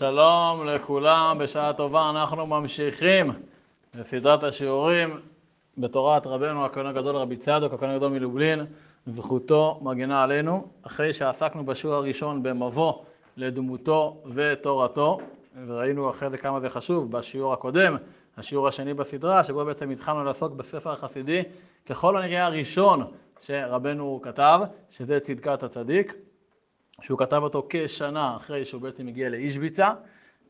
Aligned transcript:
שלום 0.00 0.66
לכולם, 0.66 1.36
בשעה 1.40 1.72
טובה 1.72 2.10
אנחנו 2.10 2.46
ממשיכים 2.46 3.32
בסדרת 3.94 4.42
השיעורים 4.42 5.20
בתורת 5.78 6.26
רבנו 6.26 6.64
הכהן 6.64 6.86
הגדול 6.86 7.16
רבי 7.16 7.36
צדוק, 7.36 7.72
הכהן 7.72 7.90
הגדול 7.90 8.12
מלובלין, 8.12 8.66
זכותו 9.06 9.80
מגנה 9.82 10.22
עלינו. 10.22 10.66
אחרי 10.82 11.12
שעסקנו 11.12 11.64
בשיעור 11.64 11.96
הראשון 11.96 12.42
במבוא 12.42 12.92
לדמותו 13.36 14.22
ותורתו, 14.34 15.18
וראינו 15.66 16.10
אחרי 16.10 16.30
זה 16.30 16.38
כמה 16.38 16.60
זה 16.60 16.70
חשוב 16.70 17.12
בשיעור 17.12 17.52
הקודם, 17.52 17.96
השיעור 18.36 18.68
השני 18.68 18.94
בסדרה, 18.94 19.44
שבו 19.44 19.64
בעצם 19.64 19.90
התחלנו 19.90 20.24
לעסוק 20.24 20.52
בספר 20.52 20.92
החסידי, 20.92 21.42
ככל 21.86 22.16
הנראה 22.16 22.46
הראשון 22.46 23.04
שרבנו 23.40 24.20
כתב, 24.22 24.60
שזה 24.90 25.20
צדקת 25.20 25.62
הצדיק. 25.62 26.14
שהוא 27.00 27.18
כתב 27.18 27.40
אותו 27.42 27.66
כשנה 27.68 28.36
אחרי 28.36 28.64
שהוא 28.64 28.82
בעצם 28.82 29.08
הגיע 29.08 29.28
לאישביצה, 29.28 29.92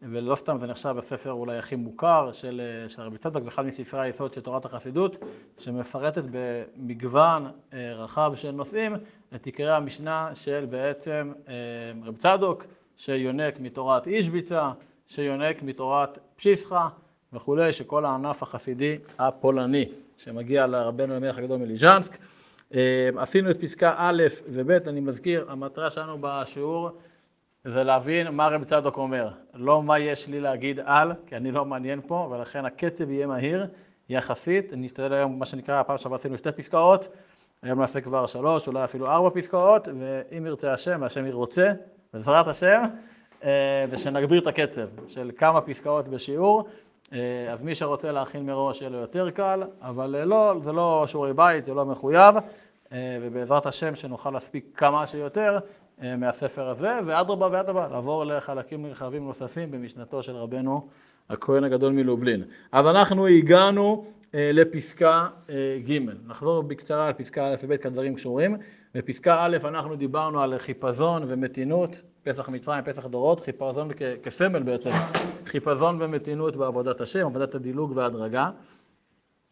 ולא 0.02 0.34
סתם 0.34 0.56
זה 0.60 0.66
נחשב 0.66 0.94
הספר 0.98 1.32
אולי 1.32 1.58
הכי 1.58 1.76
מוכר 1.76 2.32
של, 2.32 2.60
של 2.88 3.02
רבי 3.02 3.18
צדוק, 3.18 3.44
ואחד 3.44 3.66
מספרי 3.66 4.00
היסוד 4.00 4.32
של 4.32 4.40
תורת 4.40 4.64
החסידות, 4.64 5.18
שמפרטת 5.58 6.24
במגוון 6.30 7.46
אה, 7.72 7.94
רחב 7.94 8.32
של 8.36 8.50
נושאים 8.50 8.94
את 9.34 9.46
עיקרי 9.46 9.70
המשנה 9.70 10.30
של 10.34 10.66
בעצם 10.70 11.32
אה, 11.48 11.54
רבי 12.04 12.18
צדוק, 12.18 12.64
שיונק 12.96 13.60
מתורת 13.60 14.06
אישביצה, 14.06 14.70
שיונק 15.06 15.62
מתורת 15.62 16.18
פשיסחה 16.36 16.88
וכולי, 17.32 17.72
שכל 17.72 18.04
הענף 18.04 18.42
החסידי 18.42 18.98
הפולני, 19.18 19.88
שמגיע 20.16 20.66
לרבנו 20.66 21.14
המלך 21.14 21.38
הגדול 21.38 21.58
מליז'נסק. 21.58 22.18
אה, 22.74 23.08
עשינו 23.16 23.50
את 23.50 23.60
פסקה 23.60 23.94
א' 23.96 24.22
וב', 24.48 24.70
אני 24.70 25.00
מזכיר, 25.00 25.46
המטרה 25.48 25.90
שלנו 25.90 26.18
בשיעור 26.20 26.90
זה 27.64 27.84
להבין 27.84 28.28
מה 28.28 28.48
רב 28.48 28.64
צדוק 28.64 28.96
אומר, 28.96 29.30
לא 29.54 29.82
מה 29.82 29.98
יש 29.98 30.28
לי 30.28 30.40
להגיד 30.40 30.80
על, 30.84 31.12
כי 31.26 31.36
אני 31.36 31.52
לא 31.52 31.64
מעניין 31.64 32.00
פה, 32.06 32.28
ולכן 32.30 32.64
הקצב 32.64 33.10
יהיה 33.10 33.26
מהיר 33.26 33.66
יחסית, 34.08 34.72
אני 34.72 34.86
אשתדל 34.86 35.12
היום, 35.12 35.38
מה 35.38 35.46
שנקרא, 35.46 35.80
הפעם 35.80 35.98
שעברה 35.98 36.18
עשינו 36.18 36.38
שתי 36.38 36.52
פסקאות, 36.52 37.08
היום 37.62 37.80
נעשה 37.80 38.00
כבר 38.00 38.26
שלוש, 38.26 38.68
אולי 38.68 38.84
אפילו 38.84 39.10
ארבע 39.10 39.30
פסקאות, 39.40 39.88
ואם 39.98 40.46
ירצה 40.46 40.72
השם, 40.72 40.98
והשם 41.02 41.26
ירוצה, 41.26 41.72
בעזרת 42.14 42.48
השם, 42.48 42.82
אה, 43.44 43.84
ושנגביר 43.90 44.40
את 44.42 44.46
הקצב 44.46 44.88
של 45.08 45.30
כמה 45.36 45.60
פסקאות 45.60 46.08
בשיעור. 46.08 46.68
אה, 47.12 47.52
אז 47.52 47.62
מי 47.62 47.74
שרוצה 47.74 48.12
להכין 48.12 48.46
מראש 48.46 48.80
יהיה 48.80 48.90
לו 48.90 48.98
יותר 48.98 49.30
קל, 49.30 49.62
אבל 49.80 50.24
לא, 50.24 50.54
זה 50.62 50.72
לא 50.72 51.04
שיעורי 51.06 51.32
בית, 51.32 51.64
זה 51.64 51.74
לא 51.74 51.86
מחויב, 51.86 52.34
אה, 52.92 53.18
ובעזרת 53.22 53.66
השם 53.66 53.94
שנוכל 53.94 54.30
להספיק 54.30 54.64
כמה 54.74 55.06
שיותר 55.06 55.58
אה, 56.02 56.16
מהספר 56.16 56.68
הזה, 56.68 56.98
ואדרבה 57.06 57.48
ואדרבה, 57.52 57.88
לעבור 57.88 58.24
לחלקים 58.24 58.86
נרחבים 58.86 59.24
נוספים 59.24 59.70
במשנתו 59.70 60.22
של 60.22 60.36
רבנו 60.36 60.88
הכהן 61.30 61.64
הגדול 61.64 61.92
מלובלין. 61.92 62.42
אז 62.72 62.86
אנחנו 62.86 63.26
הגענו 63.26 64.04
לפסקה 64.34 65.28
ג', 65.88 65.98
נחזור 66.26 66.62
בקצרה 66.62 67.06
על 67.06 67.12
פסקה 67.12 67.46
א' 67.46 67.54
וב' 67.62 67.76
כדברים 67.76 68.14
קשורים. 68.14 68.56
בפסקה 68.94 69.36
א' 69.40 69.56
אנחנו 69.64 69.96
דיברנו 69.96 70.42
על 70.42 70.58
חיפזון 70.58 71.22
ומתינות, 71.26 72.02
פסח 72.22 72.48
מצרים, 72.48 72.84
פסח 72.84 73.06
דורות, 73.06 73.40
חיפזון 73.40 73.90
כסמל 74.22 74.62
בעצם, 74.62 74.90
חיפזון 75.46 76.02
ומתינות 76.02 76.56
בעבודת 76.56 77.00
השם, 77.00 77.26
עבודת 77.26 77.54
הדילוג 77.54 77.92
וההדרגה. 77.96 78.50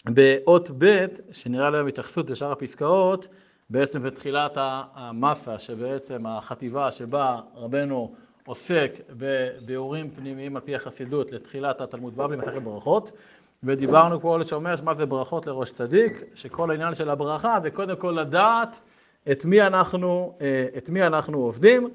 באות 0.05 0.71
ב', 0.79 1.07
שנראה 1.33 1.71
להם 1.71 1.87
התייחסות 1.87 2.31
לשאר 2.31 2.53
הפסקאות, 2.53 3.29
בעצם 3.71 4.03
זה 4.03 4.11
תחילת 4.11 4.53
המסה, 4.95 5.59
שבעצם 5.59 6.27
החטיבה 6.27 6.93
שבה 6.93 7.41
רבנו 7.55 8.15
עוסק 8.47 8.91
בביאורים 9.11 10.11
פנימיים 10.11 10.57
על 10.57 10.63
פי 10.63 10.75
החסידות 10.75 11.33
לתחילת 11.33 11.81
התלמוד 11.81 12.17
בבלי, 12.17 12.37
מסכת 12.37 12.63
ברכות, 12.63 13.13
ודיברנו 13.63 14.21
פה 14.21 14.39
לשומר 14.39 14.75
מה 14.83 14.95
זה 14.95 15.07
ברכות 15.07 15.47
לראש 15.47 15.71
צדיק, 15.71 16.25
שכל 16.35 16.71
העניין 16.71 16.95
של 16.95 17.11
הברכה 17.11 17.59
זה 17.63 17.71
קודם 17.71 17.97
כל 17.97 18.11
לדעת 18.21 18.81
את 19.31 19.45
מי 19.45 19.63
אנחנו, 19.63 20.35
אה, 20.41 20.67
את 20.77 20.89
מי 20.89 21.07
אנחנו 21.07 21.39
עובדים, 21.39 21.89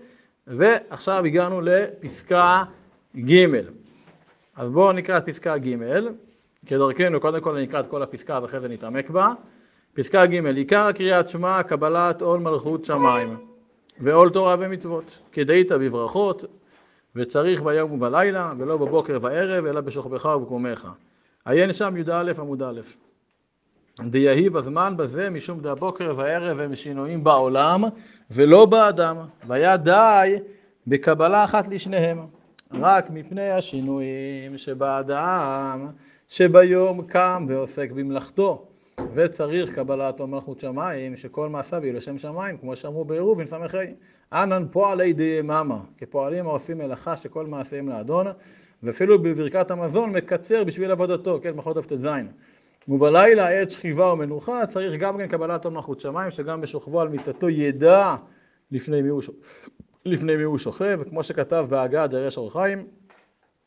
ועכשיו 0.48 1.26
הגענו 1.26 1.62
לפסקה 1.62 2.64
ג'. 3.18 3.46
אז 4.56 4.70
בואו 4.70 4.92
נקרא 4.92 5.18
את 5.18 5.26
פסקה 5.26 5.58
ג', 5.58 5.76
כדרכנו, 6.66 7.20
קודם 7.20 7.42
כל 7.42 7.62
נקרא 7.62 7.80
את 7.80 7.88
כל 7.88 8.04
הפסקה 8.04 8.40
ואחרי 8.42 8.60
זה 8.60 8.68
נתעמק 8.68 9.10
בה. 9.10 9.34
פסקה 9.94 10.26
ג', 10.26 10.46
עיקר 10.46 10.86
הקריאת 10.88 11.30
שמע, 11.30 11.64
קבלת 11.64 12.22
עול 12.22 12.40
מלכות 12.40 12.86
שמיים, 12.86 13.36
ועול 14.00 14.30
תורה 14.30 14.56
ומצוות, 14.60 15.20
כדאית 15.32 15.72
בברכות, 15.72 16.46
וצריך 17.16 17.62
ביום 17.62 17.92
ובלילה, 17.92 18.54
ולא 18.58 18.78
בבוקר 18.78 19.18
וערב, 19.22 19.66
אלא 19.66 19.82
בשוכבך 19.82 20.26
ובקומך. 20.26 20.88
עיין 21.46 21.74
שם 21.74 21.98
י"א 21.98 22.32
עמוד 22.40 22.64
א'. 22.64 22.82
דיהי 24.02 24.50
בזמן 24.50 24.94
בזה 24.98 25.30
משום 25.30 25.60
דהבוקר 25.60 26.14
וערב 26.18 26.60
הם 26.60 26.76
שינויים 26.76 27.24
בעולם 27.24 27.84
ולא 28.32 28.66
באדם, 28.66 29.18
והיה 29.48 29.78
די 29.78 30.36
בקבלה 30.88 31.44
אחת 31.44 31.68
לשניהם, 31.68 32.20
רק 32.72 33.10
מפני 33.10 33.52
השינויים 33.52 34.58
שבאדם, 34.58 35.88
שביום 36.28 37.02
קם 37.02 37.46
ועוסק 37.50 37.92
במלאכתו, 37.92 38.66
וצריך 39.14 39.76
קבלת 39.76 40.22
מלכות 40.22 40.60
שמיים, 40.60 41.18
שכל 41.18 41.50
מעשיו 41.50 41.86
יהיו 41.86 41.98
לשם 41.98 42.18
שמיים, 42.18 42.58
כמו 42.58 42.76
שאמרו 42.76 43.06
בעירובין 43.06 43.48
ס"ה, 43.48 43.58
אנן 44.34 44.66
פועלי 44.72 45.14
דיממה, 45.14 45.80
כפועלים 45.98 46.48
העושים 46.48 46.78
מלאכה 46.78 47.18
שכל 47.18 47.46
מעשיהם 47.46 47.90
לאדון, 47.90 48.28
ואפילו 48.84 49.22
בברכת 49.22 49.72
המזון 49.72 50.10
מקצר 50.10 50.64
בשביל 50.64 50.92
עבודתו, 50.92 51.40
כן, 51.44 51.52
מחרות 51.56 51.86
ט"ז. 51.86 52.08
ובלילה 52.88 53.50
עת 53.50 53.72
שכיבה 53.72 54.14
ומנוחה 54.14 54.66
צריך 54.66 54.94
גם 55.00 55.18
כן 55.18 55.28
קבלת 55.28 55.66
מלכות 55.66 56.00
שמיים 56.00 56.32
שגם 56.32 56.62
בשוכבו 56.62 57.02
על 57.02 57.10
מיטתו 57.10 57.50
ידע 57.50 58.16
לפני 58.72 59.02
מי 59.02 59.10
הוא, 59.10 59.22
לפני 60.06 60.36
מי 60.36 60.44
הוא 60.44 60.58
שוכב 60.58 61.00
וכמו 61.02 61.24
שכתב 61.24 61.66
בהגה 61.70 62.08
דרש 62.08 62.38
אור 62.38 62.54
חיים 62.54 62.88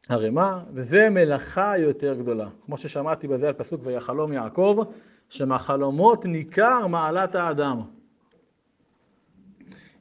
הרמה 0.08 0.64
וזה 0.74 1.10
מלאכה 1.10 1.78
יותר 1.78 2.14
גדולה. 2.14 2.48
כמו 2.66 2.76
ששמעתי 2.76 3.28
בזה 3.28 3.48
על 3.48 3.52
פסוק 3.52 3.80
ויחלום 3.84 4.32
יעקב 4.32 4.82
שמהחלומות 5.28 6.26
ניכר 6.26 6.86
מעלת 6.86 7.34
האדם. 7.34 7.80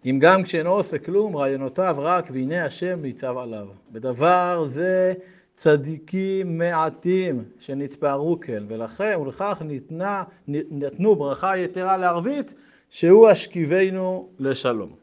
אם 0.06 0.20
גם 0.22 0.44
כשאינו 0.44 0.70
עושה 0.70 0.97
כלום 0.97 1.38
רעיונותיו 1.38 1.96
רק 2.00 2.28
והנה 2.32 2.66
השם 2.66 3.02
ניצב 3.02 3.38
עליו. 3.38 3.68
בדבר 3.92 4.64
זה 4.68 5.14
צדיקים 5.56 6.58
מעטים 6.58 7.44
שנתפארו 7.60 8.40
כל, 8.46 8.64
ולכן 8.68 9.18
ולכך 9.22 9.62
ניתנה, 9.66 10.24
נתנו 10.48 11.16
ברכה 11.16 11.58
יתרה 11.58 11.98
לערבית, 11.98 12.54
שהוא 12.90 13.30
השכיבנו 13.30 14.30
לשלום. 14.40 14.96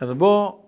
אז 0.00 0.12
בואו 0.12 0.64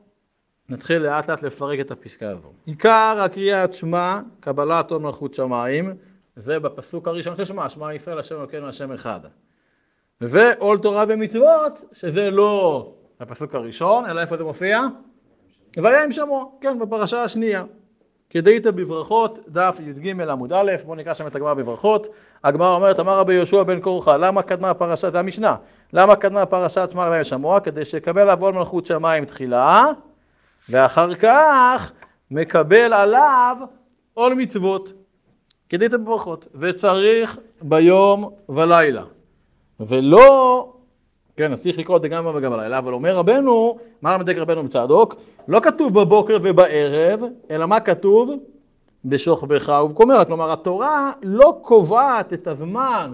נתחיל 0.69 0.98
לאט 0.98 1.31
לאט 1.31 1.42
לפרק 1.42 1.81
את 1.81 1.91
הפסקה 1.91 2.28
הזו. 2.28 2.52
עיקר 2.66 3.16
הקריאת 3.25 3.75
שמע, 3.75 4.20
קבלת 4.41 4.91
עול 4.91 5.02
מלכות 5.02 5.34
שמיים, 5.34 5.94
זה 6.36 6.58
בפסוק 6.58 7.08
הראשון 7.08 7.36
של 7.36 7.44
שמע, 7.44 7.69
שמע 7.69 7.94
ישראל 7.94 8.19
השם 8.19 8.34
אלוקינו 8.34 8.69
השם 8.69 8.92
אחד. 8.92 9.20
ועול 10.20 10.78
תורה 10.78 11.04
ומצוות, 11.08 11.84
שזה 11.92 12.31
לא 12.31 12.92
הפסוק 13.20 13.54
הראשון, 13.54 14.06
אלא 14.06 14.20
איפה 14.20 14.36
זה 14.36 14.44
מופיע? 14.44 14.81
והיה 15.76 16.04
עם 16.04 16.12
שמו, 16.12 16.58
כן, 16.60 16.78
בפרשה 16.78 17.25
השנייה. 17.25 17.64
כדאית 18.32 18.66
בברכות, 18.66 19.38
דף 19.48 19.78
י"ג 19.81 20.20
עמוד 20.20 20.53
א', 20.53 20.72
בואו 20.84 20.97
נקרא 20.97 21.15
שם 21.15 21.26
את 21.26 21.34
הגמרא 21.34 21.54
בברכות. 21.54 22.06
הגמרא 22.44 22.75
אומרת, 22.75 23.00
אמר 23.00 23.19
רבי 23.19 23.34
יהושע 23.34 23.62
בן 23.62 23.81
כורחה, 23.81 24.16
למה 24.16 24.43
קדמה 24.43 24.70
הפרשה, 24.70 25.10
זה 25.10 25.19
המשנה, 25.19 25.56
למה 25.93 26.17
קדמה 26.17 26.46
פרשת 26.46 26.88
שמע 26.93 27.08
להם 27.08 27.25
שמוע? 27.25 27.61
כדי 27.61 27.84
שיקבל 27.84 28.31
עוון 28.31 28.55
מלכות 28.55 28.87
שמיים 28.87 29.25
תחילה, 29.25 29.84
ואחר 30.69 31.14
כך 31.14 31.93
מקבל 32.31 32.93
עליו 32.93 33.56
עול 34.14 34.35
מצוות. 34.35 34.93
כדאית 35.69 35.93
בברכות, 35.93 36.49
וצריך 36.55 37.38
ביום 37.62 38.31
ולילה. 38.49 39.02
ולא 39.81 40.71
כן, 41.37 41.52
אז 41.52 41.62
צריך 41.62 41.79
לקרוא 41.79 41.96
את 41.96 42.02
זה 42.02 42.08
גם 42.08 42.26
וגם 42.34 42.52
בלילה, 42.52 42.79
אבל 42.79 42.93
אומר 42.93 43.17
רבנו, 43.17 43.79
מה 44.02 44.14
למדק 44.14 44.37
רבנו 44.37 44.62
מצדוק? 44.62 45.14
לא 45.49 45.61
כתוב 45.61 46.00
בבוקר 46.00 46.37
ובערב, 46.43 47.23
אלא 47.50 47.67
מה 47.67 47.81
כתוב? 47.81 48.31
בשוכבך 49.05 49.73
ובקומך. 49.84 50.17
כלומר, 50.26 50.52
התורה 50.52 51.12
לא 51.23 51.58
קובעת 51.62 52.32
את 52.32 52.46
הזמן 52.46 53.12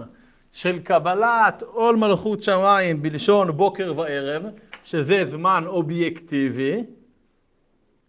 של 0.51 0.79
קבלת 0.79 1.63
עול 1.73 1.95
מלכות 1.95 2.43
שמיים 2.43 3.01
בלשון 3.01 3.51
בוקר 3.51 3.93
וערב, 3.97 4.43
שזה 4.83 5.25
זמן 5.25 5.63
אובייקטיבי, 5.67 6.83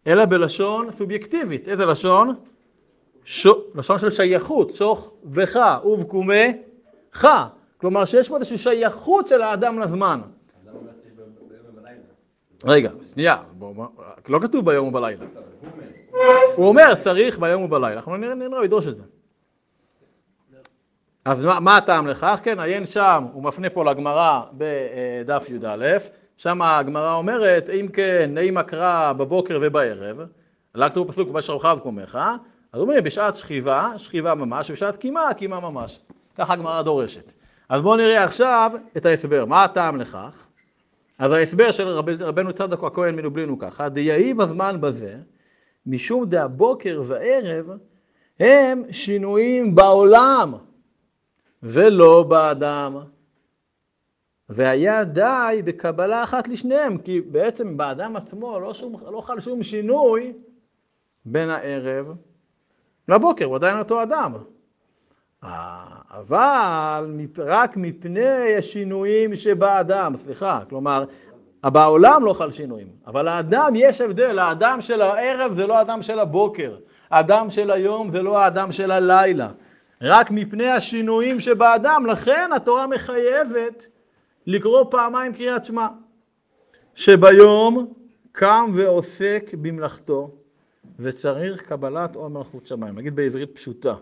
אלא 0.06 0.24
בלשון 0.24 0.92
סובייקטיבית. 0.92 1.68
איזה 1.68 1.86
לשון? 1.86 2.34
ש... 3.24 3.46
לשון 3.74 3.98
של 3.98 4.10
שייכות, 4.10 4.74
שוך 4.74 5.12
בך 5.24 5.78
ובקומך. 5.84 7.28
כלומר 7.80 8.04
שיש 8.04 8.28
פה 8.28 8.36
איזושהי 8.36 8.58
שייכות 8.58 9.28
של 9.28 9.42
האדם 9.42 9.78
לזמן. 9.78 10.20
רגע, 12.64 12.90
שנייה, 13.12 13.36
לא 14.28 14.38
כתוב 14.42 14.66
ביום 14.66 14.88
ובלילה. 14.88 15.24
הוא 16.56 16.66
אומר, 16.66 16.94
צריך 16.94 17.38
ביום 17.38 17.62
ובלילה. 17.62 17.92
אנחנו 17.92 18.16
נראה, 18.16 18.34
נראה, 18.34 18.56
הוא 18.58 18.64
ידרוש 18.64 18.86
את 18.86 18.96
זה. 18.96 19.02
אז 21.24 21.44
מה, 21.44 21.60
מה 21.60 21.76
הטעם 21.76 22.06
לכך? 22.06 22.40
כן, 22.42 22.60
עיין 22.60 22.86
שם, 22.86 23.26
הוא 23.32 23.42
מפנה 23.42 23.70
פה 23.70 23.84
לגמרא 23.84 24.40
בדף 24.52 25.46
י"א, 25.48 25.98
שם 26.36 26.62
הגמרא 26.62 27.14
אומרת, 27.14 27.70
אם 27.70 27.88
כן, 27.92 28.30
נעים 28.34 28.58
אקרא 28.58 29.12
בבוקר 29.12 29.58
ובערב, 29.62 30.20
רק 30.74 30.92
כתוב 30.92 31.12
פסוק, 31.12 31.28
בשרוכב 31.28 31.78
קומך, 31.82 32.18
אז 32.72 32.80
אומרים, 32.80 33.04
בשעת 33.04 33.36
שכיבה, 33.36 33.90
שכיבה 33.96 34.34
ממש, 34.34 34.70
ובשעת 34.70 34.96
קימה, 34.96 35.34
קימה 35.36 35.60
ממש. 35.60 36.00
ככה 36.34 36.52
הגמרא 36.52 36.82
דורשת. 36.82 37.32
אז 37.70 37.82
בואו 37.82 37.96
נראה 37.96 38.24
עכשיו 38.24 38.72
את 38.96 39.06
ההסבר. 39.06 39.44
מה 39.44 39.64
הטעם 39.64 39.96
לכך? 39.96 40.46
אז 41.18 41.32
ההסבר 41.32 41.72
של 41.72 41.88
רב, 41.88 42.08
רבנו 42.08 42.52
צדק 42.52 42.84
הכהן 42.84 43.16
מלובלין 43.16 43.48
הוא 43.48 43.58
ככה, 43.60 43.88
דיהי 43.88 44.34
בזמן 44.34 44.80
בזה, 44.80 45.16
משום 45.86 46.26
דהבוקר 46.26 47.02
וערב 47.06 47.70
הם 48.40 48.82
שינויים 48.90 49.74
בעולם 49.74 50.54
ולא 51.62 52.22
באדם. 52.22 52.96
והיה 54.48 55.04
די 55.04 55.62
בקבלה 55.64 56.22
אחת 56.22 56.48
לשניהם, 56.48 56.98
כי 56.98 57.20
בעצם 57.20 57.76
באדם 57.76 58.16
עצמו 58.16 58.60
לא, 58.60 58.74
שום, 58.74 58.96
לא 59.12 59.20
חל 59.20 59.40
שום 59.40 59.62
שינוי 59.62 60.32
בין 61.24 61.50
הערב 61.50 62.14
לבוקר, 63.08 63.44
הוא 63.44 63.56
עדיין 63.56 63.78
אותו 63.78 64.02
אדם. 64.02 64.32
אבל 65.42 67.20
רק 67.38 67.76
מפני 67.76 68.56
השינויים 68.58 69.34
שבאדם, 69.34 70.16
סליחה, 70.16 70.60
כלומר, 70.68 71.04
בעולם 71.64 72.24
לא 72.24 72.32
חל 72.32 72.52
שינויים, 72.52 72.88
אבל 73.06 73.28
האדם 73.28 73.72
יש 73.74 74.00
הבדל, 74.00 74.38
האדם 74.38 74.80
של 74.80 75.02
הערב 75.02 75.52
זה 75.54 75.66
לא 75.66 75.78
האדם 75.78 76.02
של 76.02 76.18
הבוקר, 76.18 76.76
האדם 77.10 77.50
של 77.50 77.70
היום 77.70 78.10
זה 78.10 78.22
לא 78.22 78.38
האדם 78.38 78.72
של 78.72 78.90
הלילה, 78.90 79.50
רק 80.02 80.30
מפני 80.30 80.70
השינויים 80.70 81.40
שבאדם, 81.40 82.06
לכן 82.06 82.50
התורה 82.56 82.86
מחייבת 82.86 83.86
לקרוא 84.46 84.84
פעמיים 84.90 85.32
קריאת 85.32 85.64
שמע, 85.64 85.86
שביום 86.94 87.92
קם 88.32 88.70
ועוסק 88.74 89.50
במלאכתו 89.60 90.30
וצריך 90.98 91.62
קבלת 91.62 92.16
עול 92.16 92.30
מלכות 92.30 92.66
שמיים, 92.66 92.98
נגיד 92.98 93.16
בעברית 93.16 93.54
פשוטה. 93.54 93.94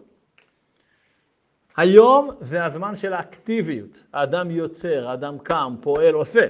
היום 1.78 2.30
זה 2.40 2.64
הזמן 2.64 2.96
של 2.96 3.12
האקטיביות, 3.12 4.04
האדם 4.12 4.50
יוצר, 4.50 5.08
האדם 5.08 5.38
קם, 5.38 5.74
פועל, 5.80 6.14
עושה, 6.14 6.46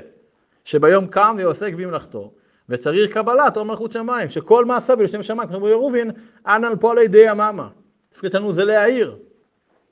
שביום 0.64 1.06
קם 1.06 1.36
ועוסק 1.38 1.72
במלאכתו, 1.72 2.32
וצריך 2.68 3.12
קבלת 3.12 3.56
עול 3.56 3.66
מלכות 3.66 3.92
שמיים, 3.92 4.28
שכל 4.28 4.64
מעשה 4.64 4.94
ולשם 4.98 5.22
שמיים, 5.22 5.48
כמו 5.48 5.68
ירובין, 5.68 6.10
אנא 6.46 6.68
פועל 6.80 6.98
ידי 6.98 7.24
יממה. 7.30 7.68
תפקידנו 8.08 8.52
זה 8.52 8.64
להעיר, 8.64 9.16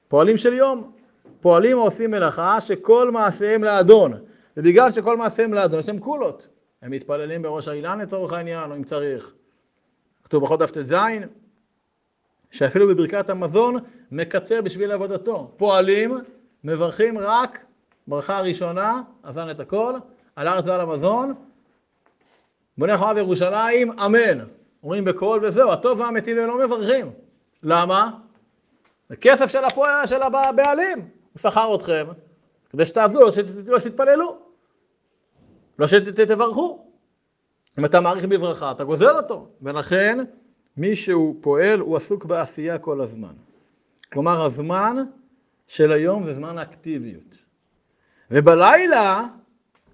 פועלים 0.09 0.37
של 0.37 0.53
יום, 0.53 0.93
פועלים 1.41 1.79
העושים 1.79 2.11
מלאכה 2.11 2.61
שכל 2.61 3.11
מעשיהם 3.11 3.65
לאדון, 3.65 4.13
ובגלל 4.57 4.91
שכל 4.91 5.17
מעשיהם 5.17 5.55
לאדון 5.55 5.81
יש 5.81 5.89
להם 5.89 5.99
קולות, 5.99 6.49
הם 6.83 6.91
מתפללים 6.91 7.43
בראש 7.43 7.69
האילן 7.69 8.01
לצורך 8.01 8.33
העניין, 8.33 8.71
או 8.71 8.77
אם 8.77 8.85
צריך. 8.85 9.35
כתוב 10.25 10.45
בכל 10.45 10.57
דף 10.57 10.71
ט"ז, 10.71 10.95
שאפילו 12.57 12.89
בברכת 12.89 13.31
המזון 13.31 13.77
מקצר 14.11 14.61
בשביל 14.63 14.93
עבודתו. 14.93 15.51
פועלים, 15.57 16.19
מברכים 16.65 17.19
רק 17.19 17.65
ברכה 18.07 18.39
הראשונה, 18.39 19.03
אזן 19.23 19.51
את 19.51 19.61
הכל, 19.61 19.95
על 20.37 20.49
הארץ 20.49 20.65
ועל 20.67 20.81
המזון, 20.81 21.35
בונה 22.79 22.99
חומה 22.99 23.15
בירושלים, 23.15 23.99
אמן. 24.01 24.45
אומרים 24.83 25.05
בקול 25.05 25.45
וזהו, 25.45 25.73
הטוב 25.73 26.01
והמתים 26.01 26.39
הם 26.39 26.47
לא 26.47 26.67
מברכים. 26.67 27.11
למה? 27.63 28.11
זה 29.09 29.17
כסף 29.17 29.47
של, 29.47 29.65
הפועל, 29.65 30.07
של 30.07 30.23
הבעלים, 30.23 30.99
הוא 31.33 31.41
שכר 31.41 31.75
אתכם, 31.75 32.07
כדי 32.71 32.87
שתעבדו, 32.87 33.21
לא, 33.21 33.31
לא 33.67 33.79
שתתפללו, 33.79 34.39
לא 35.79 35.87
שתברכו. 35.87 36.87
אם 37.79 37.85
אתה 37.85 38.01
מעריך 38.01 38.25
בברכה, 38.25 38.71
אתה 38.71 38.85
גוזל 38.85 39.17
אותו, 39.17 39.49
ולכן 39.63 40.25
מי 40.77 40.97
שהוא 40.97 41.37
פועל 41.41 41.81
הוא 41.81 41.97
עסוק 41.97 42.25
בעשייה 42.25 42.79
כל 42.79 43.01
הזמן. 43.01 43.35
כלומר, 44.13 44.45
הזמן 44.45 44.97
של 45.67 45.93
היום 45.93 46.25
זה 46.25 46.35
זמן 46.35 46.59
האקטיביות. 46.59 47.37
ובלילה, 48.31 49.23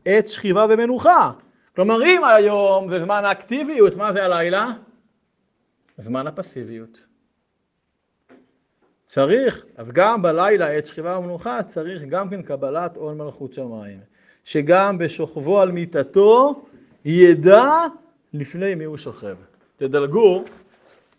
עת 0.05 0.29
שכיבה 0.29 0.67
ומנוחה. 0.70 1.32
כלומר, 1.76 2.02
אם 2.05 2.25
היום 2.25 2.90
זה 2.90 3.00
זמן 3.00 3.25
האקטיביות, 3.25 3.96
מה 3.96 4.12
זה 4.12 4.25
הלילה? 4.25 4.70
זמן 5.99 6.26
הפסיביות. 6.26 7.05
צריך, 9.05 9.64
אז 9.76 9.90
גם 9.93 10.23
בלילה, 10.23 10.70
עת 10.70 10.87
שכיבה 10.87 11.19
ומנוחה, 11.19 11.62
צריך 11.62 12.02
גם 12.02 12.31
כן 12.31 12.43
קבלת 12.43 12.96
עול 12.96 13.14
מלכות 13.14 13.52
שמיים. 13.52 14.00
שגם 14.44 14.99
בשוכבו 14.99 15.61
על 15.61 15.73
מיטתו 15.73 16.64
ידע 17.05 17.87
לפני 18.32 18.75
מי 18.75 18.84
הוא 18.84 18.96
שוכב. 18.96 19.37
תדלגו 19.76 20.44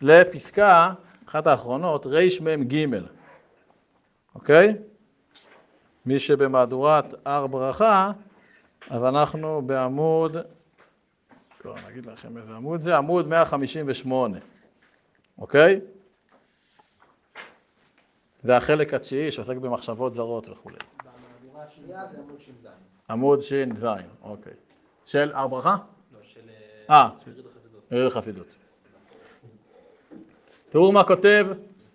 לפסקה, 0.02 0.92
אחת 1.28 1.46
האחרונות, 1.46 2.06
רמ"ג, 2.06 2.86
אוקיי? 4.34 4.74
מי 6.06 6.18
שבמהדורת 6.18 7.14
הר 7.24 7.46
ברכה, 7.46 8.12
אז 8.90 9.04
אנחנו 9.04 9.62
בעמוד, 9.66 10.36
לא, 11.64 11.74
אני 11.76 11.88
אגיד 11.88 12.06
לכם 12.06 12.36
איזה 12.36 12.52
עמוד 12.54 12.80
זה, 12.80 12.96
עמוד 12.96 13.28
158, 13.28 14.38
אוקיי? 15.38 15.80
זה 18.42 18.56
החלק 18.56 18.94
התשיעי 18.94 19.32
שעוסק 19.32 19.56
במחשבות 19.56 20.14
זרות 20.14 20.48
וכולי. 20.48 20.76
במהדורה 21.04 21.64
השנייה 21.64 22.06
זה 22.12 22.18
עמוד 22.18 22.40
ש"ז. 22.40 22.68
עמוד 23.10 23.40
ש"ז, 23.40 23.86
אוקיי. 24.22 24.52
של 25.06 25.32
הר 25.34 25.48
ברכה? 25.48 25.76
לא, 26.12 26.18
של 26.22 26.40
אה, 26.90 27.08
יריד 27.90 28.06
החסידות. 28.06 28.46
תראו 30.74 30.92
מה 30.92 31.04
כותב, 31.04 31.46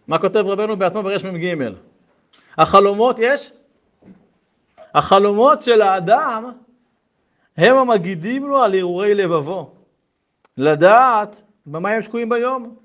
מה 0.07 0.19
כותב 0.19 0.43
רבנו 0.47 0.77
בעצמו 0.77 1.03
ברמ"ג. 1.03 1.73
החלומות 2.57 3.15
יש? 3.19 3.51
החלומות 4.93 5.61
של 5.61 5.81
האדם 5.81 6.51
הם 7.57 7.77
המגידים 7.77 8.47
לו 8.47 8.63
על 8.63 8.73
הרהורי 8.75 9.15
לבבו. 9.15 9.71
לדעת 10.57 11.41
במה 11.65 11.89
הם 11.89 12.01
שקועים 12.01 12.29
ביום, 12.29 12.75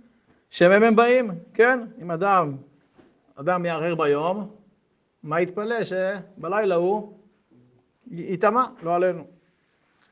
שמהם 0.51 0.83
הם 0.83 0.97
באים, 0.97 1.31
כן? 1.55 1.81
אם 2.03 2.11
אדם, 2.11 2.57
אדם 3.37 3.65
יערער 3.65 3.95
ביום, 3.95 4.49
מה 5.23 5.41
יתפלא 5.41 5.77
שבלילה 5.85 6.75
הוא 6.75 7.13
ייטמע, 8.11 8.65
לא 8.83 8.95
עלינו. 8.95 9.25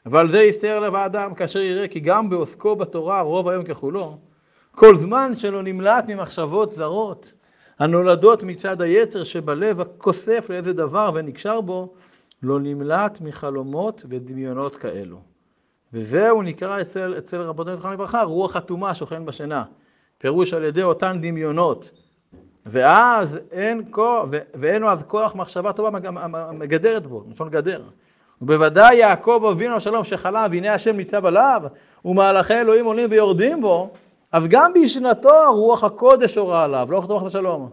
אבל 0.07 0.31
זה 0.31 0.43
יסתר 0.43 0.81
לב 0.81 0.95
האדם 0.95 1.35
כאשר 1.35 1.61
יראה 1.61 1.89
כי 1.89 2.01
גם 2.01 2.31
בעוסקו 2.31 2.77
בתורה 2.77 3.21
רוב 3.21 3.49
היום 3.49 3.65
ככולו, 3.65 4.19
כל 4.75 4.97
זמן 4.97 5.35
שלא 5.35 5.63
נמלט 5.63 6.05
ממחשבות 6.09 6.73
זרות 6.73 7.33
הנולדות 7.79 8.43
מצד 8.43 8.81
היצר 8.83 9.25
שבלב 9.25 9.81
הכוסף 9.81 10.47
לאיזה 10.51 10.73
דבר 10.73 11.11
ונקשר 11.15 11.61
בו, 11.61 11.95
לא 12.43 12.61
נמלט 12.61 13.21
מחלומות 13.21 14.05
ודמיונות 14.09 14.77
כאלו. 14.77 15.19
וזהו 15.93 16.43
נקרא 16.43 16.81
אצל, 16.81 17.15
אצל 17.19 17.41
רבותינו 17.41 17.77
זכרם 17.77 17.93
לברכה 17.93 18.23
רוח 18.23 18.57
אטומה 18.57 18.95
שוכן 18.95 19.27
בשינה. 19.27 19.65
פירוש 20.19 20.55
על 20.55 20.65
ידי 20.65 20.83
אותן 20.83 21.19
דמיונות. 21.21 21.91
ואז 22.67 23.39
אין 23.51 23.83
כוח, 23.91 24.25
ואין 24.55 24.85
אז 24.85 25.03
כוח 25.03 25.35
מחשבה 25.35 25.73
טובה 25.73 25.91
מגדרת 26.53 27.07
בו, 27.07 27.25
לשון 27.31 27.51
גדר. 27.51 27.83
ובוודאי 28.43 28.97
יעקב 28.97 29.45
אבינו 29.51 29.77
השלום 29.77 30.05
שחלם 30.05 30.49
והנה 30.51 30.75
השם 30.75 30.97
ניצב 30.97 31.27
עליו 31.27 31.63
ומהלכי 32.05 32.55
אלוהים 32.55 32.85
עולים 32.85 33.11
ויורדים 33.11 33.61
בו 33.61 33.93
אז 34.33 34.45
גם 34.49 34.73
בשנתו 34.73 35.55
רוח 35.55 35.85
הקודש 35.85 36.39
הורה 36.39 36.65
עליו, 36.65 36.89
לא 36.91 37.01
כתוב 37.01 37.27
השלום. 37.27 37.71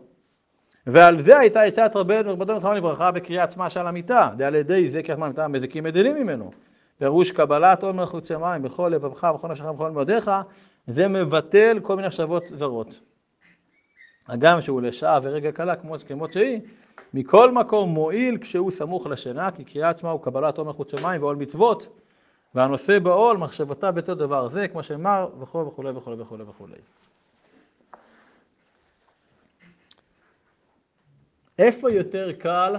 ועל 0.87 1.21
זה 1.21 1.39
הייתה 1.39 1.61
עצת 1.61 1.91
רבנו, 1.95 2.33
רבנו 2.33 2.59
זכרנו 2.59 2.75
לברכה, 2.75 3.11
בקריאת 3.11 3.51
שמע 3.51 3.69
של 3.69 3.87
המיטה, 3.87 4.29
ועל 4.37 4.55
ידי 4.55 4.91
זה 4.91 5.03
קריאת 5.03 5.17
שמע 5.17 5.25
המיטה 5.25 5.47
מזיקים 5.47 5.83
מדלים 5.83 6.15
ממנו. 6.15 6.51
פירוש 6.97 7.31
קבלת 7.31 7.83
עול 7.83 7.91
מלכות 7.91 8.27
שמיים 8.27 8.61
בכל 8.61 8.91
לבבך 8.95 9.27
ובכל 9.33 9.47
נפשך 9.47 9.65
ובכל 9.65 9.91
מאודיך, 9.91 10.31
זה 10.87 11.07
מבטל 11.07 11.79
כל 11.83 11.95
מיני 11.95 12.07
מחשבות 12.07 12.43
זרות. 12.57 12.99
הגם 14.27 14.61
שהוא 14.61 14.81
לשעה 14.81 15.19
ורגע 15.23 15.51
קלה 15.51 15.75
כמו, 15.75 15.95
כמו 16.07 16.31
שהיא, 16.31 16.59
מכל 17.13 17.51
מקום 17.51 17.89
מועיל 17.89 18.37
כשהוא 18.37 18.71
סמוך 18.71 19.07
לשינה, 19.07 19.51
כי 19.51 19.63
קריאת 19.63 19.99
שמע 19.99 20.09
הוא 20.09 20.21
קבלת 20.21 20.57
עול 20.57 20.67
מלכות 20.67 20.89
שמיים 20.89 21.21
ועול 21.21 21.35
מצוות, 21.35 21.89
והנושא 22.55 22.99
בעול 22.99 23.37
מחשבותיו 23.37 23.93
בתור 23.95 24.15
דבר 24.15 24.47
זה, 24.47 24.67
כמו 24.67 24.83
שאמר, 24.83 25.29
וכו' 25.39 25.67
וכו' 25.67 25.83
וכו' 25.95 26.17
וכו' 26.17 26.37
וכו'. 26.47 26.67
איפה 31.59 31.91
יותר 31.91 32.31
קל 32.33 32.75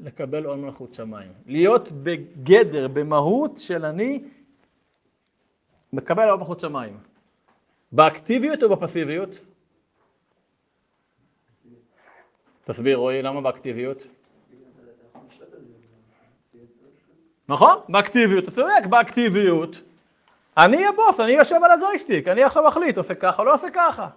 לקבל 0.00 0.44
עול 0.44 0.58
מלכות 0.58 0.94
שמיים? 0.94 1.32
להיות 1.46 1.92
בגדר, 1.92 2.88
במהות 2.88 3.56
של 3.56 3.84
אני 3.84 4.24
מקבל 5.92 6.30
אור 6.30 6.38
מלכות 6.38 6.60
שמיים. 6.60 6.98
באקטיביות 7.92 8.62
או 8.62 8.68
בפסיביות? 8.68 9.38
תסביר 12.64 12.96
רועי, 12.96 13.22
למה 13.22 13.40
באקטיביות? 13.40 14.06
נכון, 17.48 17.78
באקטיביות, 17.88 18.44
אתה 18.44 18.52
צודק, 18.52 18.86
באקטיביות. 18.90 19.76
אני 20.56 20.86
הבוס, 20.86 21.20
אני 21.20 21.32
יושב 21.32 21.60
על 21.64 21.70
הג'ויסטיק, 21.70 22.28
אני 22.28 22.44
עכשיו 22.44 22.64
מחליט, 22.66 22.98
עושה 22.98 23.14
ככה 23.14 23.42
או 23.42 23.46
לא 23.46 23.54
עושה 23.54 23.68
ככה. 23.74 24.08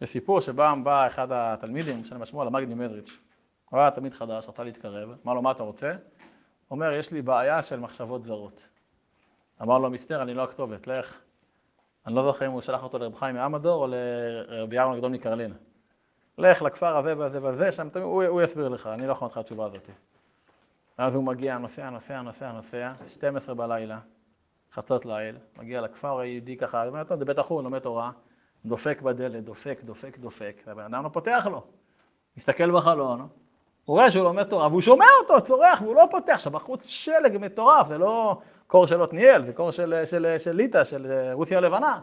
יש 0.00 0.10
סיפור 0.10 0.40
שבא 0.40 0.74
בא 0.82 1.06
אחד 1.06 1.28
התלמידים, 1.30 2.04
שאני 2.04 2.20
משמוע 2.20 2.44
למגדי 2.44 2.74
מזריץ', 2.74 3.18
הוא 3.70 3.80
היה 3.80 3.90
תלמיד 3.90 4.14
חדש, 4.14 4.48
רצה 4.48 4.64
להתקרב, 4.64 5.08
אמר 5.24 5.34
לו, 5.34 5.42
מה 5.42 5.50
אתה 5.50 5.62
רוצה? 5.62 5.92
אומר, 6.70 6.92
יש 6.92 7.10
לי 7.12 7.22
בעיה 7.22 7.62
של 7.62 7.80
מחשבות 7.80 8.24
זרות. 8.24 8.68
אמר 9.62 9.78
לו, 9.78 9.90
מצטער, 9.90 10.22
אני 10.22 10.34
לא 10.34 10.42
הכתובת, 10.42 10.86
לך. 10.86 11.18
אני 12.06 12.14
לא 12.14 12.24
זוכר 12.24 12.46
אם 12.46 12.50
הוא 12.50 12.60
שלח 12.60 12.82
אותו 12.82 12.98
לרב 12.98 13.14
חיים 13.14 13.34
מעמדור 13.34 13.82
או 13.82 13.88
לרבי 13.90 14.78
אהרון 14.78 14.94
הגדול 14.94 15.10
מקרלין. 15.10 15.54
לך 16.38 16.62
לכפר 16.62 16.96
הזה 16.96 17.18
והזה 17.18 17.42
והזה, 17.42 17.72
שם, 17.72 17.88
הוא, 17.94 18.24
הוא 18.24 18.42
יסביר 18.42 18.68
לך, 18.68 18.86
אני 18.86 19.06
לא 19.06 19.12
יכול 19.12 19.26
לתת 19.26 19.36
לך 19.36 19.44
תשובה 19.44 19.66
הזאת. 19.66 19.88
ואז 20.98 21.14
הוא 21.14 21.24
מגיע, 21.24 21.58
נוסע, 21.58 21.90
נוסע, 21.90 22.22
נוסע, 22.22 22.52
נוסע, 22.52 22.92
12 23.06 23.54
בלילה, 23.54 23.98
חצות 24.72 25.06
ליל, 25.06 25.36
מגיע 25.58 25.80
לכפר 25.80 26.18
היהודי 26.18 26.56
ככה, 26.56 26.86
אומר, 26.86 27.04
טוב, 27.04 27.18
זה 27.18 27.24
בית 27.24 27.38
החור, 27.38 27.62
לומד 27.62 27.78
תורה, 27.78 28.10
דופק 28.64 29.02
בדלת, 29.02 29.44
דופק, 29.44 29.80
דופק, 29.84 30.18
דופק, 30.18 30.62
והבן 30.66 30.94
אדם 30.94 31.04
לא 31.04 31.08
פותח 31.08 31.46
לו. 31.50 31.62
מסתכל 32.36 32.70
בחלון, 32.70 33.20
הוא 33.20 33.28
רואה 33.96 34.10
שהוא 34.10 34.24
לומד 34.24 34.42
תורה, 34.42 34.68
והוא 34.68 34.80
שומע 34.80 35.06
אותו, 35.22 35.46
צורח, 35.46 35.82
והוא 35.82 35.94
לא 35.94 36.08
פותח, 36.10 36.32
עכשיו 36.32 36.52
בחוץ 36.52 36.86
שלג 36.86 37.38
מטורף, 37.40 37.88
זה 37.88 37.98
לא 37.98 38.40
קור 38.66 38.86
של 38.86 39.02
עתניאל, 39.02 39.46
זה 39.46 39.52
קור 39.52 39.70
של, 39.70 40.02
של, 40.04 40.34
של 40.38 40.52
ליטא, 40.52 40.84
של 40.84 41.30
רוסיה 41.32 41.58
הלבנה. 41.58 42.00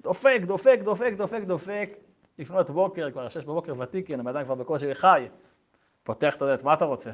דופק, 0.00 0.40
דופק, 0.46 0.78
דופק, 0.84 1.12
דופק, 1.16 1.42
דופק, 1.46 1.90
לפנות 2.38 2.70
בוקר, 2.70 3.10
כבר 3.10 3.28
שש 3.28 3.44
בבוקר 3.44 3.74
ותיקין, 3.78 4.20
הבן 4.20 4.36
אדם 4.36 4.44
כבר 4.44 4.54
בקושי 4.54 4.94
חי, 4.94 5.28
פותח 6.02 6.36
את 6.36 6.42
הדלת, 6.42 6.62
מה 6.62 6.74
אתה 6.74 6.84
רוצה? 6.84 7.10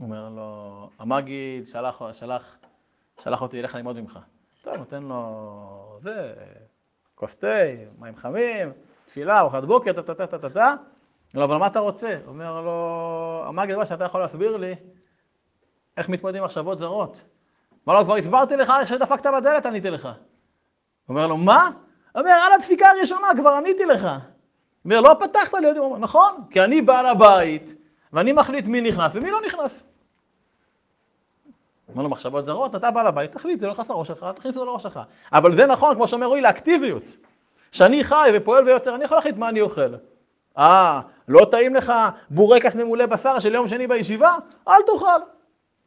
אומר 0.00 0.28
לו, 0.28 0.90
המגיד 0.98 1.66
שלח, 1.66 2.02
שלח, 2.12 2.56
שלח 3.22 3.42
אותי 3.42 3.60
אליך 3.60 3.74
ללמוד 3.74 4.00
ממך. 4.00 4.18
טוב, 4.62 4.76
נותן 4.76 5.02
לו 5.02 5.98
זה, 6.00 6.34
כוס 7.14 7.36
תה, 7.36 7.56
מים 7.98 8.16
חמים, 8.16 8.72
תפילה, 9.06 9.40
ארוחת 9.40 9.64
בוקר, 9.64 9.92
טה-טה-טה-טה-טה. 9.92 10.74
אומר 11.34 11.46
לו, 11.46 11.52
אבל 11.52 11.56
מה 11.56 11.66
אתה 11.66 11.78
רוצה? 11.78 12.18
אומר 12.26 12.60
לו, 12.60 13.44
המגיד, 13.46 13.76
מה 13.76 13.86
שאתה 13.86 14.04
יכול 14.04 14.20
להסביר 14.20 14.56
לי, 14.56 14.74
איך 15.96 16.08
מתמודדים 16.08 16.42
עם 16.42 16.46
מחשבות 16.46 16.78
זרות. 16.78 17.24
אמר 17.88 17.98
לו, 17.98 18.04
כבר 18.04 18.16
הסברתי 18.16 18.56
לך 18.56 18.72
שדפקת 18.84 19.26
בדלת, 19.26 19.66
עניתי 19.66 19.90
לך. 19.90 20.08
אומר 21.08 21.26
לו, 21.26 21.36
מה? 21.36 21.70
אומר, 22.14 22.30
על 22.30 22.52
הדפיקה 22.52 22.88
הראשונה 22.88 23.26
כבר 23.36 23.50
עניתי 23.50 23.84
לך. 23.84 24.08
אומר, 24.84 25.00
לא 25.00 25.16
פתחת 25.20 25.54
לי, 25.54 25.68
נכון, 25.98 26.34
כי 26.50 26.60
אני 26.60 26.82
בעל 26.82 27.06
הבית, 27.06 27.74
ואני 28.16 28.32
מחליט 28.32 28.66
מי 28.66 28.80
נכנס 28.80 29.12
ומי 29.14 29.30
לא 29.30 29.40
נכנס. 29.46 29.82
אומר 31.88 32.02
לו, 32.02 32.08
מחשבות 32.08 32.44
זרות, 32.44 32.74
אתה 32.74 32.90
בעל 32.90 33.06
הבית, 33.06 33.32
תחליט, 33.32 33.60
זה 33.60 33.66
לא 33.66 33.72
נכנס 33.72 33.90
לראש 33.90 34.08
שלך, 34.08 34.26
תכניס 34.36 34.50
את 34.50 34.54
זה 34.54 34.64
לראש 34.64 34.82
שלך. 34.82 35.00
אבל 35.32 35.56
זה 35.56 35.66
נכון, 35.66 35.94
כמו 35.94 36.08
שאומר 36.08 36.26
רועי, 36.26 36.40
לאקטיביות. 36.40 37.16
שאני 37.72 38.04
חי 38.04 38.30
ופועל 38.34 38.64
ויוצר, 38.64 38.94
אני 38.94 39.04
יכול 39.04 39.16
להחליט 39.16 39.36
מה 39.36 39.48
אני 39.48 39.60
אוכל. 39.60 39.94
אה, 40.58 41.00
לא 41.28 41.46
טעים 41.50 41.74
לך 41.74 41.92
בורקס 42.30 42.74
ממולא 42.74 43.06
בשר 43.06 43.38
של 43.38 43.54
יום 43.54 43.68
שני 43.68 43.86
בישיבה? 43.86 44.36
אל 44.68 44.82
תאכל. 44.86 45.20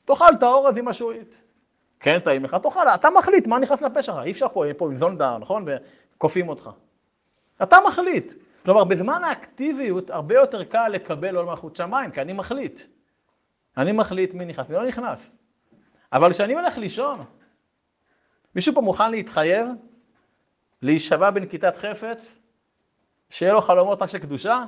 תאכל 0.05 0.33
את 0.37 0.43
האורז 0.43 0.77
עם 0.77 0.87
השועית. 0.87 1.41
כן, 1.99 2.19
טעים 2.19 2.43
לך, 2.43 2.55
תאכל, 2.63 2.87
אתה 2.87 3.09
מחליט 3.09 3.47
מה 3.47 3.59
נכנס 3.59 3.81
לפה 3.81 4.03
שלך, 4.03 4.15
אי 4.23 4.31
אפשר 4.31 4.47
פה, 4.53 4.63
פה 4.77 4.85
עם 4.85 4.95
זונדה, 4.95 5.37
נכון? 5.39 5.65
וכופים 6.17 6.49
אותך. 6.49 6.69
אתה 7.63 7.77
מחליט. 7.87 8.33
כלומר, 8.65 8.83
בזמן 8.83 9.23
האקטיביות 9.23 10.09
הרבה 10.09 10.35
יותר 10.35 10.63
קל 10.63 10.87
לקבל 10.87 11.35
עול 11.35 11.45
מלכות 11.45 11.75
שמיים, 11.75 12.11
כי 12.11 12.21
אני 12.21 12.33
מחליט. 12.33 12.81
אני 13.77 13.91
מחליט 13.91 14.33
מי 14.33 14.45
נכנס, 14.45 14.69
מי 14.69 14.75
לא 14.75 14.87
נכנס. 14.87 15.31
אבל 16.13 16.33
כשאני 16.33 16.53
הולך 16.53 16.77
לישון, 16.77 17.25
מישהו 18.55 18.73
פה 18.73 18.81
מוכן 18.81 19.11
להתחייב, 19.11 19.67
להישבע 20.81 21.29
בנקיטת 21.29 21.77
חפץ, 21.77 22.25
שיהיה 23.29 23.53
לו 23.53 23.61
חלומות 23.61 24.01
רק 24.01 24.09
של 24.09 24.19
קדושה? 24.19 24.63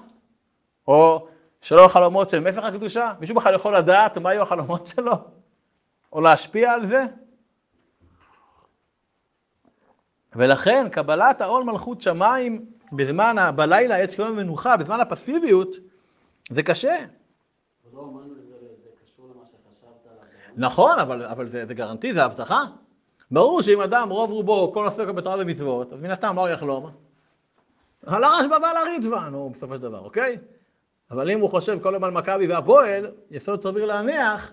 או 0.88 1.28
שלא 1.62 1.80
יהיו 1.80 1.90
חלומות 1.90 2.30
של 2.30 2.40
מפך 2.40 2.64
הקדושה? 2.64 3.14
מישהו 3.20 3.36
בכלל 3.36 3.56
יכול 3.56 3.76
לדעת 3.76 4.18
מה 4.18 4.34
יהיו 4.34 4.42
החלומות 4.42 4.88
שלו? 4.88 5.14
או 6.14 6.22
להשפיע 6.22 6.74
על 6.74 6.86
זה? 6.86 7.04
ולכן 10.36 10.90
קבלת 10.90 11.42
העול 11.42 11.64
מלכות 11.64 12.02
שמיים 12.02 12.72
בזמן, 12.92 13.38
ה... 13.38 13.52
בלילה, 13.52 13.96
עת 13.96 14.20
יום 14.20 14.28
המנוחה, 14.28 14.78
בזמן 14.78 15.00
הפסיביות, 15.00 15.76
זה 16.52 16.64
קשה. 16.64 16.96
נכון, 20.56 21.00
אבל, 21.00 21.26
אבל 21.26 21.50
זה, 21.50 21.66
זה 21.66 21.74
גרנטי, 21.74 22.14
זה 22.14 22.24
הבטחה. 22.24 22.64
ברור 23.32 23.62
שאם 23.62 23.82
אדם 23.82 24.10
רוב 24.10 24.32
רובו 24.32 24.72
כל 24.74 24.86
עוסק 24.86 25.08
בתורה 25.08 25.36
ומצוות, 25.40 25.94
אז 25.94 26.02
מן 26.02 26.12
הסתם 26.12 26.40
הוא 26.40 26.48
יחלום? 26.48 26.90
על 28.06 28.24
הרשב"א 28.24 28.58
ועל 28.62 28.78
הריטב"א, 28.78 29.30
נו, 29.30 29.50
בסופו 29.50 29.76
של 29.76 29.82
דבר, 29.82 30.00
אוקיי? 30.00 30.38
אבל 31.12 31.32
אם 31.32 31.40
הוא 31.40 31.50
חושב 31.50 31.80
כל 31.82 31.92
יום 31.94 32.04
על 32.04 32.12
מכבי 32.12 32.48
והפועל, 32.48 33.12
יסוד 33.32 33.64
סביר 33.64 33.86
להניח 33.86 34.52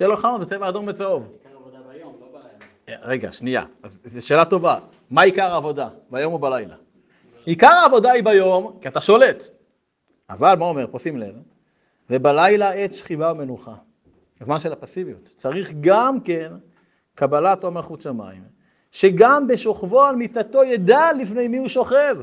לו 0.00 0.16
חלום 0.16 0.40
בצבע 0.40 0.68
אדום 0.68 0.88
וצהוב. 0.88 1.36
רגע, 3.02 3.32
שנייה, 3.32 3.64
זו 4.04 4.26
שאלה 4.26 4.44
טובה. 4.44 4.78
מה 5.10 5.22
עיקר 5.22 5.52
העבודה, 5.52 5.88
ביום 6.10 6.32
או 6.32 6.38
בלילה? 6.38 6.74
עיקר 7.48 7.66
העבודה 7.66 8.12
היא 8.12 8.24
ביום, 8.24 8.78
כי 8.80 8.88
אתה 8.88 9.00
שולט. 9.00 9.44
אבל 10.30 10.54
מה 10.54 10.64
אומר 10.64 10.86
פה, 10.90 10.98
שים 10.98 11.16
לב, 11.16 11.34
ובלילה 12.10 12.70
עת 12.70 12.94
שכיבה 12.94 13.32
ומנוחה. 13.32 13.74
הזמן 14.40 14.58
של 14.58 14.72
הפסיביות. 14.72 15.28
צריך 15.36 15.72
גם 15.80 16.20
כן 16.20 16.52
קבלת 17.14 17.64
עומר 17.64 17.82
חוץ 17.82 18.04
שמיים, 18.04 18.42
שגם 18.92 19.46
בשוכבו 19.46 20.02
על 20.02 20.16
מיטתו 20.16 20.64
ידע 20.64 21.12
לפני 21.12 21.48
מי 21.48 21.58
הוא 21.58 21.68
שוכב. 21.68 22.16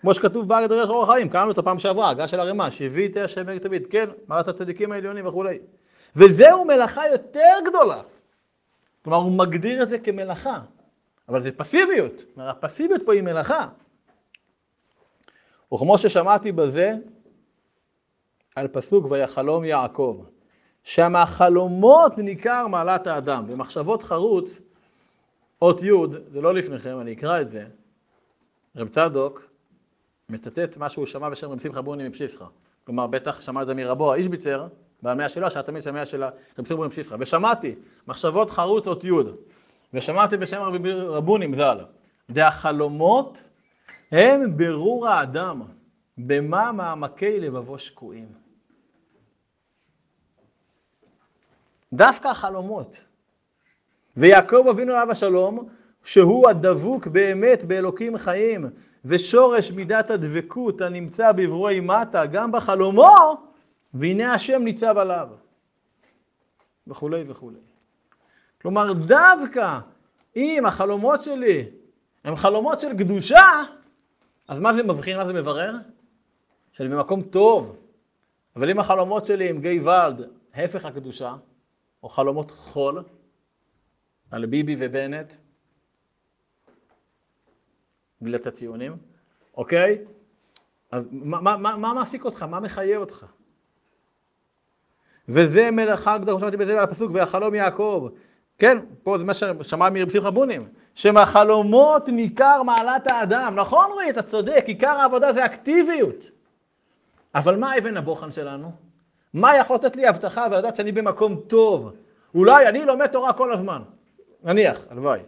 כמו 0.00 0.14
שכתוב 0.14 0.48
באגד 0.48 0.68
דרך 0.68 0.90
אורח 0.90 1.10
חיים, 1.10 1.28
קראנו 1.28 1.50
את 1.50 1.58
הפעם 1.58 1.78
שעברה, 1.78 2.10
הגה 2.10 2.28
של 2.28 2.40
הרימה, 2.40 2.70
שהביא 2.70 3.20
השם 3.20 3.46
מגד 3.46 3.58
תמיד, 3.58 3.86
כן, 3.90 4.06
מעלת 4.28 4.48
הצדיקים 4.48 4.92
העליונים 4.92 5.26
וכולי. 5.26 5.58
וזהו 6.16 6.64
מלאכה 6.64 7.02
יותר 7.12 7.54
גדולה. 7.66 8.02
כלומר, 9.04 9.18
הוא 9.18 9.32
מגדיר 9.32 9.82
את 9.82 9.88
זה 9.88 9.98
כמלאכה, 9.98 10.60
אבל 11.28 11.42
זה 11.42 11.52
פסיביות. 11.52 12.22
הפסיביות 12.36 13.02
פה 13.06 13.12
היא 13.12 13.22
מלאכה. 13.22 13.68
וכמו 15.74 15.98
ששמעתי 15.98 16.52
בזה, 16.52 16.92
על 18.56 18.68
פסוק 18.68 19.10
ויחלום 19.10 19.64
יעקב, 19.64 20.24
שמהחלומות 20.82 22.18
ניכר 22.18 22.66
מעלת 22.66 23.06
האדם, 23.06 23.46
במחשבות 23.46 24.02
חרוץ, 24.02 24.60
אות 25.62 25.82
י', 25.82 25.90
זה 26.32 26.40
לא 26.40 26.54
לפניכם, 26.54 27.00
אני 27.00 27.12
אקרא 27.12 27.40
את 27.40 27.50
זה, 27.50 27.64
רב 28.76 28.88
צדוק 28.88 29.46
מצטט 30.28 30.76
מה 30.76 30.88
שהוא 30.88 31.06
שמע 31.06 31.28
בשם 31.28 31.50
רב 31.50 31.60
שמחה 31.60 31.82
בוני 31.82 32.08
מפשיסחה. 32.08 32.46
כלומר, 32.84 33.06
בטח 33.06 33.40
שמע 33.40 33.62
את 33.62 33.66
זה 33.66 33.74
מרבו 33.74 34.12
האיש 34.12 34.28
ביצר, 34.28 34.66
במאה 35.02 35.28
שלו, 35.28 35.50
שהיה 35.50 35.62
תמיד 35.62 35.82
שמע 35.82 36.06
של 36.06 36.24
רב 36.24 36.32
שמחה 36.56 36.74
בוני 36.74 36.88
מפשיסחה. 36.88 37.16
ושמעתי, 37.18 37.74
מחשבות 38.08 38.50
חרוץ 38.50 38.86
אות 38.86 39.04
י', 39.04 39.10
ושמעתי 39.94 40.36
בשם 40.36 40.62
רבי 40.62 40.92
רבונים 40.92 41.54
ז"ל, 41.54 41.78
והחלומות 42.28 43.42
הם 44.14 44.56
ברור 44.56 45.08
האדם, 45.08 45.62
במה 46.18 46.72
מעמקי 46.72 47.40
לבבו 47.40 47.78
שקועים. 47.78 48.28
דווקא 51.92 52.28
החלומות. 52.28 53.04
ויעקב 54.16 54.66
אבינו 54.70 54.92
עליו 54.92 55.10
השלום, 55.10 55.68
שהוא 56.04 56.48
הדבוק 56.48 57.06
באמת 57.06 57.64
באלוקים 57.64 58.18
חיים, 58.18 58.70
ושורש 59.04 59.70
מידת 59.70 60.10
הדבקות 60.10 60.80
הנמצא 60.80 61.32
בברואי 61.32 61.80
מטה, 61.80 62.26
גם 62.26 62.52
בחלומו, 62.52 63.36
והנה 63.94 64.34
השם 64.34 64.62
ניצב 64.62 64.98
עליו. 64.98 65.28
וכולי 66.86 67.24
וכולי. 67.28 67.58
כלומר, 68.62 68.92
דווקא 68.92 69.78
אם 70.36 70.66
החלומות 70.66 71.22
שלי 71.22 71.64
הם 72.24 72.36
חלומות 72.36 72.80
של 72.80 72.98
קדושה, 72.98 73.62
אז 74.48 74.58
מה 74.58 74.74
זה 74.74 74.82
מבחין, 74.82 75.16
מה 75.16 75.26
זה 75.26 75.32
מברר? 75.32 75.74
שאני 76.72 76.88
במקום 76.88 77.22
טוב. 77.22 77.76
אבל 78.56 78.70
אם 78.70 78.78
החלומות 78.78 79.26
שלי 79.26 79.50
הם 79.50 79.60
גיא 79.60 79.80
ולד, 79.80 80.30
הפך 80.54 80.84
הקדושה, 80.84 81.36
או 82.02 82.08
חלומות 82.08 82.50
חול, 82.50 83.04
על 84.30 84.46
ביבי 84.46 84.76
ובנט, 84.78 85.34
מילת 88.20 88.46
הציונים, 88.46 88.96
אוקיי? 89.56 90.04
אז 90.90 91.04
מה, 91.10 91.40
מה, 91.40 91.56
מה, 91.56 91.76
מה 91.76 91.94
מעסיק 91.94 92.24
אותך? 92.24 92.42
מה 92.42 92.60
מחיה 92.60 92.96
אותך? 92.96 93.26
וזה 95.28 95.70
מלאכה 95.70 96.18
גדולה, 96.18 96.32
כמו 96.32 96.40
שאמרתי 96.40 96.56
בזה 96.56 96.72
על 96.72 96.84
הפסוק, 96.84 97.10
ויחלום 97.14 97.54
יעקב, 97.54 98.08
כן, 98.58 98.78
פה 99.02 99.18
זה 99.18 99.24
מה 99.24 99.34
ששמע 99.34 99.90
מרב 99.90 100.10
שמחה 100.10 100.30
בונים, 100.30 100.68
שמהחלומות 100.94 102.08
ניכר 102.08 102.62
מעלת 102.62 103.10
האדם. 103.10 103.54
נכון 103.54 103.90
רועי, 103.92 104.10
אתה 104.10 104.22
צודק, 104.22 104.64
עיקר 104.66 104.90
העבודה 104.90 105.32
זה 105.32 105.44
אקטיביות. 105.44 106.30
אבל 107.34 107.56
מה 107.56 107.78
אבן 107.78 107.96
הבוחן 107.96 108.30
שלנו? 108.30 108.72
מה 109.34 109.56
יכול 109.56 109.76
לתת 109.76 109.96
לי 109.96 110.06
הבטחה 110.06 110.46
ולדעת 110.50 110.76
שאני 110.76 110.92
במקום 110.92 111.40
טוב? 111.46 111.92
אולי 112.34 112.68
אני 112.68 112.84
לומד 112.84 113.06
תורה 113.06 113.32
כל 113.32 113.52
הזמן. 113.52 113.82
נניח, 114.44 114.86
הלוואי. 114.90 115.20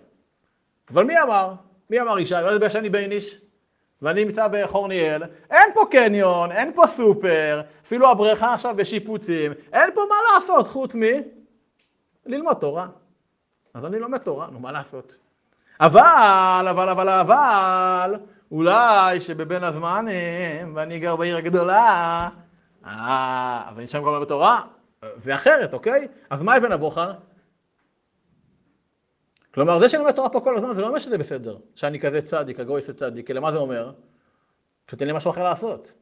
אבל 0.92 1.04
מי 1.04 1.22
אמר? 1.22 1.52
מי 1.90 2.00
אמר 2.00 2.18
ישי? 2.18 2.34
אולי 2.34 2.58
זה 2.58 2.70
שאני 2.70 2.88
בייניש? 2.88 3.38
ואני 4.02 4.24
נמצא 4.24 4.48
בעתניאל, 4.52 5.22
אין 5.50 5.70
פה 5.74 5.84
קניון, 5.90 6.52
אין 6.52 6.72
פה 6.74 6.86
סופר, 6.86 7.62
אפילו 7.86 8.10
הבריכה 8.10 8.54
עכשיו 8.54 8.76
בשיפוצים, 8.76 9.52
אין 9.72 9.90
פה 9.94 10.00
מה 10.08 10.14
לעשות 10.34 10.68
חוץ 10.68 10.94
מ... 10.94 11.00
ללמוד 12.26 12.56
תורה. 12.56 12.86
אז 13.76 13.84
אני 13.84 13.98
לומד 13.98 14.18
תורה, 14.18 14.50
נו 14.50 14.60
מה 14.60 14.72
לעשות? 14.72 15.16
אבל, 15.80 16.66
אבל, 16.70 16.88
אבל, 16.88 17.08
אבל, 17.08 18.14
אולי 18.50 19.20
שבבין 19.20 19.64
הזמנים, 19.64 20.76
ואני 20.76 20.98
גר 20.98 21.16
בעיר 21.16 21.36
הגדולה, 21.36 22.28
אה, 22.86 23.64
אבל 23.68 23.78
אני 23.78 23.86
שם 23.86 23.98
גם 24.04 24.20
בתורה, 24.22 24.62
זה 25.22 25.34
אחרת, 25.34 25.74
אוקיי? 25.74 26.08
אז 26.30 26.42
מה 26.42 26.56
אבן 26.56 26.72
הבוחן? 26.72 27.12
כלומר, 29.54 29.78
זה 29.78 29.88
שאני 29.88 30.02
לומד 30.02 30.14
תורה 30.14 30.28
פה 30.28 30.40
כל 30.40 30.56
הזמן, 30.56 30.74
זה 30.74 30.80
לא 30.82 30.88
אומר 30.88 30.98
שזה 30.98 31.18
בסדר, 31.18 31.56
שאני 31.74 32.00
כזה 32.00 32.22
צדיק, 32.22 32.60
הגויס 32.60 32.90
צדיק, 32.90 33.30
אלא 33.30 33.40
מה 33.40 33.52
זה 33.52 33.58
אומר? 33.58 33.92
שתן 34.90 35.06
לי 35.06 35.12
משהו 35.12 35.30
אחר 35.30 35.44
לעשות. 35.44 35.92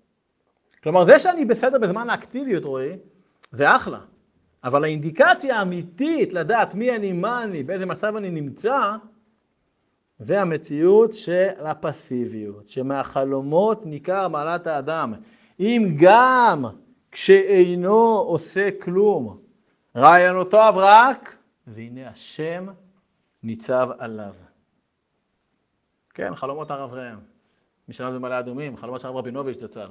כלומר, 0.83 1.05
זה 1.05 1.19
שאני 1.19 1.45
בסדר 1.45 1.79
בזמן 1.79 2.11
האקטיביות, 2.11 2.65
רועי, 2.65 2.97
זה 3.53 3.77
אחלה. 3.77 3.99
אבל 4.65 4.85
האינדיקציה 4.85 5.59
האמיתית 5.59 6.33
לדעת 6.33 6.75
מי 6.75 6.97
אני, 6.97 7.13
מה 7.13 7.45
אני, 7.45 7.63
באיזה 7.63 7.87
מצב 7.87 8.17
אני 8.17 8.31
נמצא, 8.31 8.97
זה 10.19 10.41
המציאות 10.41 11.13
של 11.13 11.67
הפסיביות, 11.67 12.69
שמהחלומות 12.69 13.87
ניכר 13.87 14.29
מעלת 14.29 14.67
האדם. 14.67 15.15
אם 15.61 15.97
גם 16.01 16.65
כשאינו 17.13 18.19
עושה 18.19 18.69
כלום, 18.83 19.39
רעיונותיו 19.97 20.75
רק, 20.77 21.37
והנה 21.67 22.09
השם 22.09 22.67
ניצב 23.43 23.89
עליו. 23.99 24.35
כן, 26.15 26.35
חלומות 26.35 26.71
הרב 26.71 26.95
ראם. 26.95 27.19
מי 27.89 27.95
שלמד 27.95 28.15
במעלה 28.15 28.39
אדומים, 28.39 28.77
חלומות 28.77 29.01
של 29.01 29.07
הרב 29.07 29.17
רבינוביץ' 29.17 29.59
זצ"ל, 29.61 29.89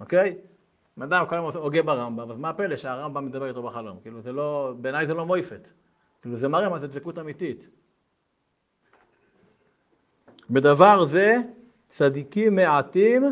אוקיי? 0.00 0.36
בן 0.98 1.12
אדם 1.12 1.26
כל 1.26 1.34
הזמן 1.34 1.60
הוגה 1.60 1.82
ברמב"ם, 1.82 2.30
אז 2.30 2.38
מה 2.38 2.48
הפלא 2.48 2.76
שהרמב"ם 2.76 3.26
מדבר 3.26 3.46
איתו 3.46 3.62
בחלום? 3.62 3.98
כאילו 4.02 4.20
זה 4.20 4.32
לא, 4.32 4.74
בעיניי 4.80 5.06
זה 5.06 5.14
לא 5.14 5.26
מויפת. 5.26 5.68
כאילו 6.22 6.36
זה 6.36 6.48
מראה 6.48 6.68
מה 6.68 6.78
זה 6.78 6.86
דבקות 6.86 7.18
אמיתית. 7.18 7.68
בדבר 10.50 11.04
זה 11.04 11.36
צדיקים 11.88 12.56
מעטים 12.56 13.22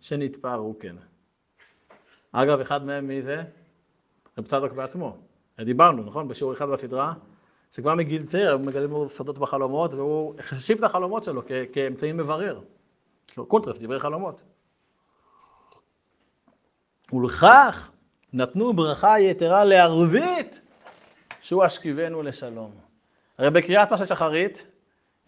שנתפארו 0.00 0.78
כן. 0.78 0.96
אגב, 2.32 2.60
אחד 2.60 2.84
מהם 2.84 3.08
מי 3.08 3.22
זה? 3.22 3.42
רב 4.38 4.46
צדוק 4.46 4.72
בעצמו. 4.72 5.16
דיברנו, 5.60 6.02
נכון? 6.02 6.28
בשיעור 6.28 6.52
אחד 6.52 6.68
בסדרה, 6.68 7.14
שכבר 7.70 7.94
מגיל 7.94 8.26
צעיר 8.26 8.58
מגלה 8.58 8.86
לו 8.86 9.08
סודות 9.08 9.38
בחלומות, 9.38 9.94
והוא 9.94 10.34
החשיב 10.38 10.78
את 10.78 10.84
החלומות 10.84 11.24
שלו 11.24 11.42
כאמצעי 11.72 12.12
מברר. 12.12 12.60
יש 13.30 13.36
לו 13.36 13.46
קונטרס, 13.46 13.78
דברי 13.78 14.00
חלומות. 14.00 14.42
ולכך 17.12 17.90
נתנו 18.32 18.72
ברכה 18.72 19.20
יתרה 19.20 19.64
לערבית, 19.64 20.60
שהוא 21.40 21.66
אשכיבנו 21.66 22.22
לשלום. 22.22 22.70
הרי 23.38 23.50
בקריאת 23.50 23.90
מה 23.90 23.96
שחרית, 23.96 24.66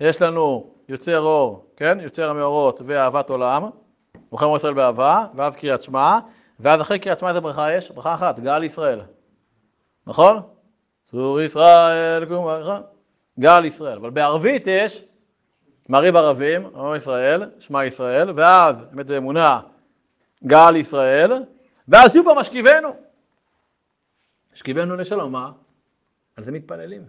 יש 0.00 0.22
לנו 0.22 0.70
יוצר 0.88 1.20
אור, 1.20 1.66
כן? 1.76 1.98
יוצר 2.00 2.30
המאורות 2.30 2.80
ואהבת 2.86 3.30
עולם, 3.30 3.62
עם 4.32 4.56
ישראל 4.56 4.74
באהבה, 4.74 5.26
ואז 5.34 5.56
קריאת 5.56 5.82
שמע, 5.82 6.18
ואז 6.60 6.80
אחרי 6.80 6.98
קריאת 6.98 7.18
שמע 7.18 7.28
איזה 7.28 7.40
ברכה 7.40 7.72
יש? 7.72 7.90
ברכה 7.90 8.14
אחת, 8.14 8.38
גאל 8.38 8.64
ישראל. 8.64 9.00
נכון? 10.06 10.40
צור 11.04 11.40
ישראל, 11.40 12.24
קום. 12.24 12.46
גאל 13.40 13.64
ישראל. 13.64 13.98
אבל 13.98 14.10
בערבית 14.10 14.66
יש 14.66 15.02
מעריב 15.88 16.16
ערבים, 16.16 16.66
עם 16.76 16.94
ישראל, 16.96 17.50
שמע 17.58 17.84
ישראל, 17.84 18.30
ואז 18.36 18.76
אמת 18.94 19.06
ואמונה, 19.08 19.60
גאל 20.46 20.76
ישראל, 20.76 21.32
ואז 21.88 22.12
שוב 22.12 22.26
פעם 22.26 22.38
משכיבנו. 22.38 22.96
משכיבנו 24.52 24.96
לשלום, 24.96 25.32
מה? 25.32 25.52
על 26.36 26.44
זה 26.44 26.52
מתפללים. 26.52 27.02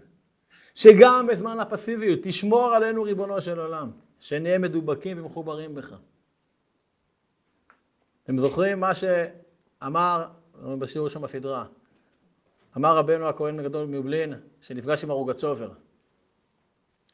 שגם 0.75 1.27
בזמן 1.27 1.59
הפסיביות 1.59 2.19
תשמור 2.23 2.73
עלינו 2.73 3.03
ריבונו 3.03 3.41
של 3.41 3.59
עולם, 3.59 3.91
שנהיה 4.19 4.57
מדובקים 4.59 5.19
ומחוברים 5.19 5.75
בך. 5.75 5.95
אתם 8.23 8.38
זוכרים 8.38 8.79
מה 8.79 8.91
שאמר 8.95 10.27
בשיעור 10.79 11.09
שם 11.09 11.21
בסדרה? 11.21 11.65
אמר 12.77 12.97
רבנו 12.97 13.29
הכהן 13.29 13.59
הגדול 13.59 13.88
מבלין, 13.88 14.33
שנפגש 14.61 15.03
עם 15.03 15.11
הרוגצ'ובר, 15.11 15.69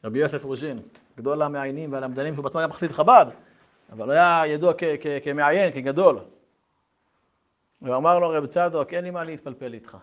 רבי 0.04 0.18
יוסף 0.18 0.44
רוז'ין, 0.44 0.82
גדול 1.16 1.42
המעיינים 1.42 1.92
והלמדנים, 1.92 2.34
שהוא 2.34 2.44
בעצמו 2.44 2.60
היה 2.60 2.68
מחסיד 2.68 2.92
חב"ד, 2.92 3.26
אבל 3.92 4.10
היה 4.10 4.42
ידוע 4.46 4.72
כמעיין, 5.24 5.72
כגדול. 5.72 6.18
והוא 7.82 7.96
אמר 7.96 8.18
לו, 8.18 8.28
רב 8.28 8.46
צדוק, 8.46 8.94
אין 8.94 9.04
לי 9.04 9.10
מה 9.10 9.24
להתפלפל 9.24 9.74
איתך. 9.74 9.96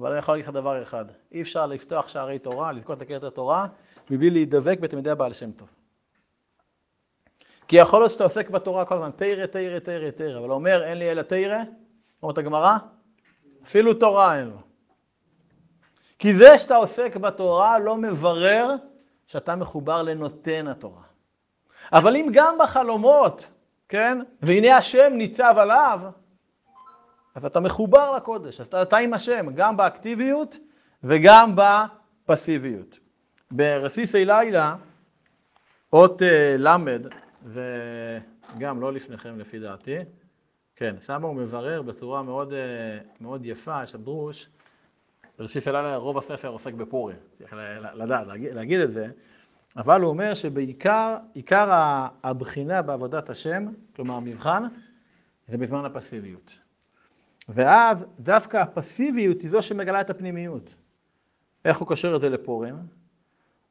אבל 0.00 0.10
אני 0.10 0.18
יכול 0.18 0.34
להגיד 0.34 0.44
לך 0.44 0.54
דבר 0.54 0.82
אחד, 0.82 1.04
אי 1.32 1.42
אפשר 1.42 1.66
לפתוח 1.66 2.08
שערי 2.08 2.38
תורה, 2.38 2.72
לזכות 2.72 2.98
לקראת 2.98 3.22
התורה, 3.22 3.66
מבלי 4.10 4.30
להידבק 4.30 4.78
בתלמידי 4.80 5.10
הבעל 5.10 5.32
שם 5.32 5.52
טוב. 5.52 5.68
כי 7.68 7.76
יכול 7.76 8.00
להיות 8.00 8.12
שאתה 8.12 8.24
עוסק 8.24 8.50
בתורה 8.50 8.84
כל 8.84 8.94
הזמן, 8.94 9.10
תרא, 9.16 9.46
תרא, 9.46 9.78
תרא, 9.78 10.10
תרא, 10.10 10.38
אבל 10.38 10.50
אומר, 10.50 10.84
אין 10.84 10.98
לי 10.98 11.10
אלא 11.10 11.22
תרא, 11.22 11.58
אומרת 12.22 12.38
הגמרא, 12.38 12.76
אפילו 13.64 13.94
תורה 13.94 14.38
אין 14.38 14.46
לו. 14.46 14.58
כי 16.18 16.34
זה 16.34 16.58
שאתה 16.58 16.76
עוסק 16.76 17.16
בתורה 17.16 17.78
לא 17.78 17.96
מברר 17.96 18.74
שאתה 19.26 19.56
מחובר 19.56 20.02
לנותן 20.02 20.66
התורה. 20.68 21.02
אבל 21.92 22.16
אם 22.16 22.28
גם 22.32 22.56
בחלומות, 22.60 23.52
כן, 23.88 24.18
והנה 24.42 24.76
השם 24.76 25.12
ניצב 25.12 25.54
עליו, 25.58 26.00
אז 27.36 27.44
אתה 27.44 27.60
מחובר 27.60 28.16
לקודש, 28.16 28.60
אז 28.60 28.66
אתה, 28.66 28.82
אתה 28.82 28.96
עם 28.96 29.14
השם, 29.14 29.46
גם 29.54 29.76
באקטיביות 29.76 30.58
וגם 31.04 31.54
בפסיביות. 31.56 32.98
ברסיסי 33.50 34.24
לילה, 34.24 34.76
אות 35.92 36.22
אה, 36.22 36.56
למד, 36.58 37.06
וגם 37.44 38.80
לא 38.80 38.92
לפניכם 38.92 39.38
לפי 39.38 39.58
דעתי, 39.58 39.96
כן, 40.76 40.96
שם 41.02 41.22
הוא 41.22 41.34
מברר 41.34 41.82
בצורה 41.82 42.22
מאוד, 42.22 42.52
אה, 42.52 42.98
מאוד 43.20 43.46
יפה, 43.46 43.82
יש 43.84 43.94
הדרוש, 43.94 44.48
ברסיסי 45.38 45.72
לילה 45.72 45.96
רוב 45.96 46.18
הספר 46.18 46.48
עוסק 46.48 46.72
בפורים, 46.72 47.16
צריך 47.38 47.54
לדעת, 47.94 48.26
להגיד, 48.26 48.54
להגיד 48.54 48.80
את 48.80 48.90
זה, 48.90 49.06
אבל 49.76 50.00
הוא 50.00 50.08
אומר 50.08 50.34
שבעיקר, 50.34 51.16
עיקר 51.34 51.68
הבחינה 52.22 52.82
בעבודת 52.82 53.30
השם, 53.30 53.66
כלומר 53.96 54.14
המבחן, 54.14 54.62
זה 55.48 55.58
בזמן 55.58 55.84
הפסיביות. 55.84 56.65
ואז 57.48 58.06
דווקא 58.20 58.56
הפסיביות 58.56 59.40
היא 59.40 59.50
זו 59.50 59.62
שמגלה 59.62 60.00
את 60.00 60.10
הפנימיות. 60.10 60.74
איך 61.64 61.78
הוא 61.78 61.88
קושר 61.88 62.16
את 62.16 62.20
זה 62.20 62.28
לפורים? 62.28 62.74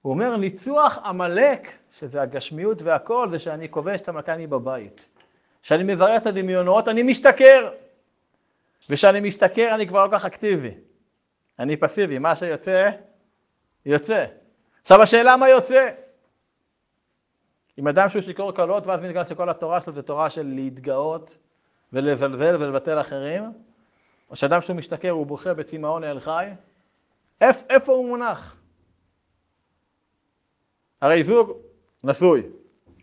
הוא 0.01 0.13
אומר, 0.13 0.37
ניצוח 0.37 0.97
עמלק, 0.97 1.77
שזה 1.99 2.21
הגשמיות 2.21 2.81
והכל, 2.81 3.31
זה 3.31 3.39
שאני 3.39 3.69
כובש 3.69 4.01
את 4.01 4.09
המכני 4.09 4.47
בבית. 4.47 5.05
כשאני 5.61 5.93
מברר 5.93 6.17
את 6.17 6.27
הדמיונות, 6.27 6.87
אני 6.87 7.03
משתכר. 7.03 7.71
וכשאני 8.89 9.19
משתכר, 9.19 9.75
אני 9.75 9.87
כבר 9.87 10.05
לא 10.05 10.11
כך 10.11 10.25
אקטיבי. 10.25 10.71
אני 11.59 11.77
פסיבי, 11.77 12.19
מה 12.19 12.35
שיוצא, 12.35 12.89
יוצא. 13.85 14.25
עכשיו 14.81 15.01
השאלה 15.01 15.37
מה 15.37 15.49
יוצא. 15.49 15.89
אם 17.79 17.87
אדם 17.87 18.09
שהוא 18.09 18.21
שיכור 18.21 18.51
קלות, 18.51 18.87
ואז 18.87 18.99
מתגלה 19.01 19.25
שכל 19.25 19.49
התורה 19.49 19.81
שלו 19.81 19.93
זה 19.93 20.01
תורה 20.01 20.29
של 20.29 20.43
להתגאות, 20.45 21.37
ולזלזל 21.93 22.55
ולבטל 22.59 22.99
אחרים, 23.01 23.43
או 24.29 24.35
שאדם 24.35 24.61
שהוא 24.61 24.75
משתכר 24.75 25.09
הוא 25.09 25.25
בוכה 25.25 25.53
בצמאון 25.53 26.03
אל 26.03 26.19
חי, 26.19 26.49
איפ, 27.41 27.63
איפה 27.69 27.91
הוא 27.93 28.07
מונח? 28.07 28.57
הרי 31.01 31.23
זוג 31.23 31.51
נשוי, 32.03 32.43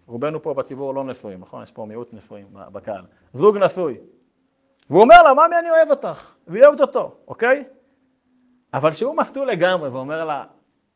רובנו 0.07 0.43
פה 0.43 0.55
בציבור 0.55 0.95
לא 0.95 1.05
נשואים, 1.05 1.41
נכון? 1.41 1.63
יש 1.63 1.73
פה 1.73 1.87
מיעוט 1.87 2.15
נשואים 2.15 2.47
בקהל. 2.53 3.05
זוג 3.35 3.57
נשוי, 3.57 3.99
והוא 4.91 5.03
אומר 5.03 5.23
לה, 5.23 5.35
ממי 5.35 5.59
אני 5.59 5.71
אוהב 5.71 5.91
אותך, 5.91 6.35
והיא 6.47 6.65
אוהבת 6.65 6.81
אותו, 6.81 7.17
אוקיי? 7.29 7.65
אבל 8.75 8.93
שהוא 8.93 9.17
מסטול 9.17 9.49
לגמרי 9.49 9.89
ואומר 9.89 10.25
לה, 10.25 10.45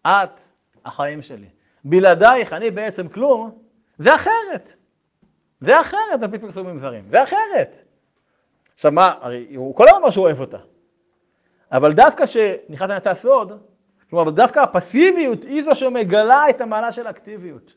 את 0.07 0.41
החיים 0.85 1.23
שלי, 1.23 1.49
בלעדייך 1.85 2.53
אני 2.53 2.71
בעצם 2.71 3.09
כלום, 3.09 3.59
זה 3.99 4.15
אחרת. 4.15 4.73
זה 5.61 5.81
אחרת 5.81 6.23
על 6.23 6.31
פי 6.31 6.39
פרסומים 6.39 6.79
זרים, 6.79 7.05
זה 7.11 7.23
אחרת. 7.23 7.85
עכשיו 8.75 8.93
מה, 8.93 9.15
הרי 9.21 9.55
הוא 9.57 9.75
כל 9.75 9.85
הזמן 9.89 9.99
אמר 10.01 10.11
שהוא 10.11 10.25
אוהב 10.25 10.41
אותה. 10.41 10.59
אבל 11.73 11.93
דווקא 11.93 12.27
כשנכנס 12.27 12.91
לנצא 12.91 13.15
סוד, 13.15 13.61
כלומר, 14.11 14.31
דווקא 14.31 14.61
הפסיביות 14.61 15.45
היא 15.45 15.65
זו 15.65 15.75
שמגלה 15.75 16.51
את 16.51 16.61
המעלה 16.61 16.93
של 16.93 17.07
האקטיביות. 17.07 17.75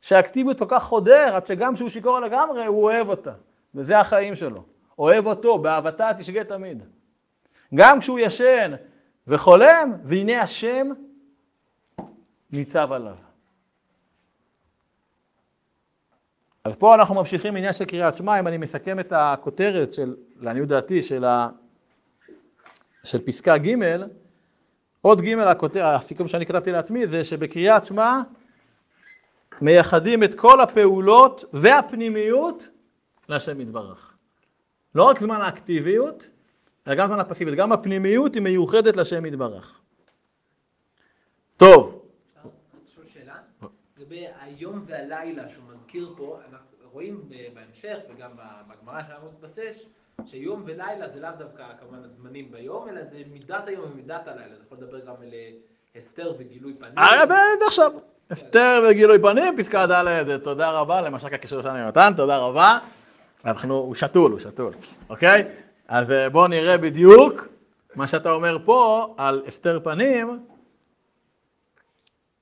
שהאקטיביות 0.00 0.58
כל 0.58 0.64
כך 0.68 0.82
חודר, 0.82 1.36
עד 1.36 1.46
שגם 1.46 1.74
כשהוא 1.74 1.88
שיכור 1.88 2.20
לגמרי, 2.20 2.66
הוא 2.66 2.82
אוהב 2.82 3.08
אותה. 3.08 3.32
וזה 3.74 3.98
החיים 3.98 4.36
שלו. 4.36 4.64
אוהב 4.98 5.26
אותו, 5.26 5.58
באהבתה 5.58 6.10
תשגה 6.18 6.44
תמיד. 6.44 6.82
גם 7.74 8.00
כשהוא 8.00 8.18
ישן 8.18 8.72
וחולם, 9.26 9.92
והנה 10.04 10.42
השם 10.42 10.88
ניצב 12.50 12.92
עליו. 12.92 13.16
אז 16.64 16.74
פה 16.76 16.94
אנחנו 16.94 17.14
ממשיכים 17.14 17.54
בעניין 17.54 17.72
של 17.72 17.84
קריאת 17.84 18.16
שמע, 18.16 18.40
אם 18.40 18.46
אני 18.46 18.56
מסכם 18.58 19.00
את 19.00 19.12
הכותרת 19.16 19.92
של, 19.92 20.14
לעניות 20.40 20.68
דעתי, 20.68 21.02
של, 21.02 21.24
ה, 21.24 21.48
של 23.04 23.26
פסקה 23.26 23.58
ג', 23.58 23.76
עוד 25.00 25.20
ג' 25.20 25.38
הכותר, 25.38 25.84
הסיכום 25.86 26.28
שאני 26.28 26.46
כתבתי 26.46 26.72
לעצמי 26.72 27.06
זה 27.06 27.24
שבקריאת 27.24 27.86
שמע 27.86 28.20
מייחדים 29.60 30.22
את 30.22 30.34
כל 30.34 30.60
הפעולות 30.60 31.44
והפנימיות 31.52 32.68
להשם 33.28 33.60
יתברך. 33.60 34.14
לא 34.94 35.04
רק 35.04 35.20
זמן 35.20 35.40
האקטיביות, 35.40 36.28
אלא 36.86 36.94
גם 36.94 37.08
זמן 37.08 37.20
הפסיביות, 37.20 37.56
גם 37.56 37.72
הפנימיות 37.72 38.34
היא 38.34 38.42
מיוחדת 38.42 38.96
להשם 38.96 39.26
יתברך. 39.26 39.80
טוב. 41.56 42.01
לגבי 44.02 44.26
היום 44.40 44.84
והלילה 44.86 45.48
שהוא 45.48 45.64
מזכיר 45.72 46.14
פה, 46.16 46.38
אנחנו 46.50 46.66
רואים 46.92 47.20
בהמשך 47.54 47.98
וגם 48.10 48.30
בגמרא 48.68 49.02
שאנחנו 49.02 49.28
מתבסס, 49.32 49.82
שיום 50.26 50.62
ולילה 50.66 51.08
זה 51.08 51.20
לאו 51.20 51.30
דווקא 51.38 51.64
כמובן 51.80 52.04
הזמנים 52.04 52.50
ביום, 52.50 52.88
אלא 52.88 53.04
זה 53.04 53.22
מידת 53.32 53.68
היום 53.68 53.90
ומידת 53.92 54.28
הלילה. 54.28 54.54
זה 54.56 54.62
יכול 54.66 54.78
לדבר 54.78 54.98
גם 54.98 55.14
על 55.22 55.34
הסתר 55.96 56.34
וגילוי 56.38 56.74
פנים. 56.74 56.98
אה, 56.98 57.24
עכשיו. 57.66 57.92
הסתר 58.30 58.84
וגילוי 58.90 59.18
פנים, 59.18 59.56
פסקה 59.58 59.86
ד', 59.86 60.38
תודה 60.38 60.70
רבה 60.70 61.00
למשק 61.00 61.32
הקישור 61.32 61.62
שלנו 61.62 61.78
יונתן, 61.78 62.12
תודה 62.16 62.38
רבה. 62.38 62.78
אנחנו, 63.44 63.74
הוא 63.74 63.94
שתול, 63.94 64.32
הוא 64.32 64.40
שתול, 64.40 64.72
אוקיי? 65.08 65.48
אז 65.88 66.10
אה, 66.10 66.30
בואו 66.30 66.46
נראה 66.46 66.78
בדיוק 66.78 67.48
מה 67.94 68.08
שאתה 68.08 68.30
אומר 68.30 68.58
פה 68.64 69.14
על 69.18 69.42
הסתר 69.46 69.80
פנים. 69.84 70.46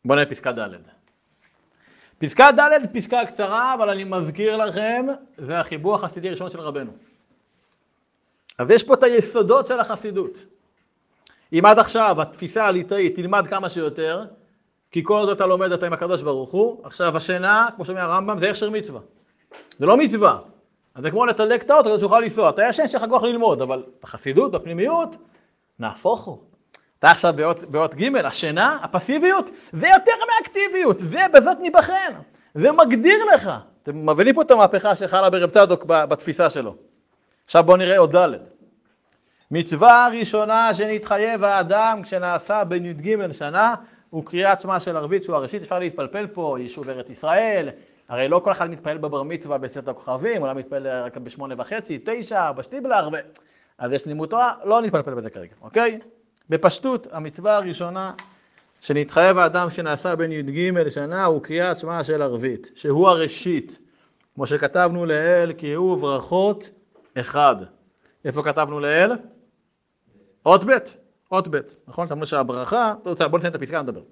בואו 0.05 0.19
נראה 0.19 0.31
פסקה 0.31 0.53
ד'. 0.53 1.00
פסקה 2.21 2.53
ד' 2.53 2.87
פסקה 2.93 3.27
קצרה, 3.27 3.75
אבל 3.75 3.91
אני 3.91 4.05
מזכיר 4.05 4.57
לכם, 4.57 5.07
זה 5.39 5.61
החיבור 5.61 5.95
החסידי 5.95 6.29
הראשון 6.29 6.51
של 6.51 6.61
רבנו. 6.61 6.91
אז 8.59 8.71
יש 8.71 8.83
פה 8.83 8.95
את 8.95 9.03
היסודות 9.03 9.67
של 9.67 9.81
החסידות. 9.81 10.39
אם 11.53 11.67
עד 11.67 11.79
עכשיו 11.79 12.23
התפיסה 12.23 12.67
הליטאית 12.67 13.17
תלמד 13.17 13.47
כמה 13.47 13.71
שיותר, 13.71 14.25
כי 14.91 15.01
כל 15.05 15.19
עוד 15.19 15.29
אתה 15.29 15.47
לומד 15.47 15.73
אתה 15.73 15.87
עם 15.87 15.93
הקדוש 15.93 16.23
ברוך 16.23 16.51
הוא, 16.51 16.81
עכשיו 16.85 17.17
השינה, 17.17 17.69
כמו 17.77 17.85
שאומר 17.85 18.01
הרמב"ם, 18.01 18.39
זה 18.39 18.51
הכשר 18.51 18.71
מצווה. 18.71 19.01
זה 19.79 19.87
לא 19.87 19.97
מצווה. 19.97 20.39
אז 20.95 21.03
זה 21.03 21.11
כמו 21.11 21.27
לתדלק 21.27 21.63
את 21.63 21.71
האוטו 21.71 21.89
כדי 21.89 21.99
שיוכל 21.99 22.21
לנסוע. 22.21 22.51
אתה 22.51 22.63
ישן, 22.69 22.87
שיש 22.87 22.95
לך 22.95 23.05
כוח 23.09 23.23
ללמוד, 23.23 23.63
אבל 23.63 23.83
בחסידות, 24.03 24.53
בפנימיות, 24.53 25.17
נהפוך 25.79 26.25
הוא. 26.25 26.50
אתה 27.01 27.11
עכשיו 27.11 27.35
באות, 27.37 27.65
באות 27.65 27.95
ג', 27.95 28.17
השינה, 28.17 28.79
הפסיביות, 28.83 29.51
זה 29.73 29.89
יותר 29.89 30.13
מאקטיביות, 30.31 30.99
זה 30.99 31.21
בזאת 31.33 31.61
ניבחן. 31.61 32.13
זה 32.55 32.73
מגדיר 32.73 33.25
לך. 33.35 33.51
אתם 33.83 34.11
מבינים 34.11 34.35
פה 34.35 34.43
את 34.43 34.51
המהפכה 34.51 34.97
שחלה 34.97 35.31
ברב 35.31 35.51
צדוק 35.51 35.85
בתפיסה 35.85 36.51
שלו. 36.51 36.75
עכשיו 37.45 37.65
בואו 37.65 37.77
נראה 37.77 37.99
עוד 37.99 38.17
ד'. 38.17 38.29
מצווה 39.51 40.09
ראשונה 40.13 40.75
שנתחייב 40.75 41.45
האדם 41.45 42.01
כשנעשה 42.03 42.65
בן 42.65 42.85
י"ג 42.85 43.33
שנה, 43.33 43.75
הוא 44.11 44.25
קריאת 44.25 44.61
שמע 44.61 44.81
של 44.81 44.97
ערבית 44.97 45.25
שהוא 45.25 45.37
הראשית, 45.37 45.63
אפשר 45.63 45.79
להתפלפל 45.79 46.27
פה, 46.27 46.57
יישוב 46.61 46.89
ארץ 46.89 47.11
ישראל, 47.11 47.69
הרי 48.09 48.29
לא 48.29 48.41
כל 48.45 48.53
אחד 48.53 48.71
מתפלל 48.71 48.99
בבר 48.99 49.23
מצווה 49.23 49.59
בסט 49.59 49.89
הכוכבים, 49.89 50.43
אולי 50.43 50.55
מתפלל 50.55 51.03
רק 51.05 51.17
בשמונה 51.17 51.55
וחצי, 51.59 51.99
תשע, 52.05 52.53
בשטיבלר, 52.53 53.09
ו... 53.13 53.17
אז 53.79 53.93
יש 53.93 54.07
לימוד 54.07 54.29
תורה, 54.29 54.55
לא 54.65 54.83
נתפלפל 54.83 55.15
בזה 55.15 55.31
כרגע, 55.31 55.55
אוקיי? 55.61 55.99
בפשטות, 56.51 57.07
המצווה 57.13 57.57
הראשונה 57.57 58.13
שנתחייב 58.81 59.39
האדם 59.39 59.71
שנעשה 59.71 60.17
בן 60.17 60.33
י"ג 60.33 60.89
שנה 60.89 61.25
הוא 61.25 61.43
קריאת 61.43 61.77
שמע 61.77 62.05
של 62.05 62.23
ערבית, 62.23 62.71
שהוא 62.75 63.09
הראשית, 63.09 63.79
כמו 64.35 64.47
שכתבנו 64.47 65.07
לאל, 65.07 65.53
כי 65.59 65.73
הוא 65.73 65.99
ברכות 65.99 66.71
אחד. 67.21 67.57
איפה 68.25 68.43
כתבנו 68.43 68.81
לאל? 68.81 69.13
אות 70.47 70.65
ב', 70.65 70.71
אות 71.33 71.49
ב', 71.49 71.59
נכון? 71.89 72.09
שמענו 72.09 72.27
שהברכה, 72.27 72.95
בואו 73.03 73.15
נסיים 73.15 73.51
את 73.51 73.55
הפסקה, 73.55 73.83
נדבר. 73.83 74.03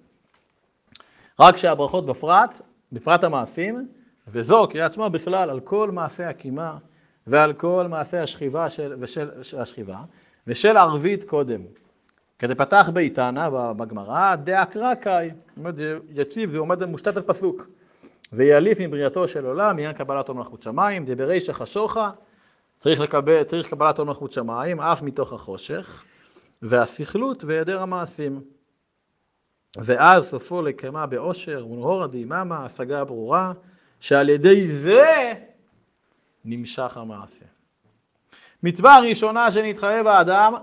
רק 1.40 1.56
שהברכות 1.56 2.06
בפרט, 2.06 2.60
בפרט 2.92 3.24
המעשים, 3.24 3.88
וזו 4.28 4.68
קריאת 4.70 4.92
שמע 4.92 5.08
בכלל 5.08 5.50
על 5.50 5.60
כל 5.60 5.90
מעשי 5.90 6.24
הקימה 6.24 6.78
ועל 7.26 7.52
כל 7.52 7.86
מעשי 7.88 8.16
השכיבה 8.16 8.70
של, 8.70 8.94
ושל, 9.00 9.30
השכיבה, 9.58 9.98
ושל 10.46 10.76
ערבית 10.76 11.24
קודם. 11.24 11.60
כזה 12.38 12.54
פתח 12.54 12.90
באיתנה 12.92 13.50
בגמרא, 13.50 14.36
דאקרא 14.36 14.94
קאי, 14.94 15.30
יציב, 16.10 16.50
זה 16.50 16.58
עומד 16.58 16.84
מושתת 16.84 17.16
על 17.16 17.22
פסוק. 17.22 17.66
ויעליף 18.32 18.80
מבריאתו 18.80 19.28
של 19.28 19.46
עולם, 19.46 19.70
עניין 19.70 19.92
קבלת 19.92 20.28
עול 20.28 20.36
מלכות 20.36 20.62
שמיים, 20.62 21.04
דברישא 21.06 21.52
חשוכה, 21.52 22.10
צריך, 22.80 23.00
לקבל, 23.00 23.42
צריך 23.42 23.68
קבלת 23.68 23.98
עול 23.98 24.06
מלכות 24.08 24.32
שמיים, 24.32 24.80
אף 24.80 25.02
מתוך 25.02 25.32
החושך, 25.32 26.04
והסכלות 26.62 27.44
והיעדר 27.44 27.82
המעשים. 27.82 28.40
ואז 29.76 30.28
סופו 30.28 30.62
לקמה 30.62 31.06
באושר 31.06 31.66
ונהורה 31.66 32.06
דיממה, 32.06 32.64
השגה 32.64 33.04
ברורה, 33.04 33.52
שעל 34.00 34.28
ידי 34.28 34.68
זה 34.68 35.32
נמשך 36.44 36.96
המעשה. 36.96 37.44
מצווה 38.62 39.00
ראשונה 39.00 39.52
שנתחייב 39.52 40.06
האדם, 40.06 40.54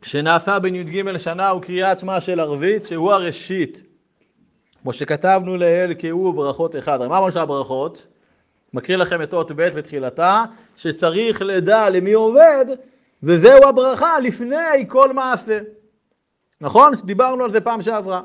כשנעשה 0.00 0.58
בן 0.58 0.74
י"ג 0.74 1.16
שנה 1.18 1.48
הוא 1.48 1.62
קריאת 1.62 1.98
שמע 1.98 2.20
של 2.20 2.40
ערבית, 2.40 2.84
שהוא 2.84 3.12
הראשית. 3.12 3.82
כמו 4.82 4.92
שכתבנו 4.92 5.56
לעיל 5.56 5.94
כי 5.94 6.08
הוא 6.08 6.34
ברכות 6.34 6.76
אחד. 6.76 6.98
מה 6.98 7.06
אמרנו 7.06 7.32
שהברכות? 7.32 8.06
מקריא 8.74 8.96
לכם 8.96 9.22
את 9.22 9.34
אות 9.34 9.52
ב' 9.52 9.62
בתחילתה, 9.62 10.44
שצריך 10.76 11.42
לדע 11.42 11.90
למי 11.90 12.12
עובד, 12.12 12.66
וזהו 13.22 13.64
הברכה 13.68 14.20
לפני 14.20 14.88
כל 14.88 15.12
מעשה. 15.12 15.60
נכון? 16.60 16.92
דיברנו 17.04 17.44
על 17.44 17.52
זה 17.52 17.60
פעם 17.60 17.82
שעברה. 17.82 18.22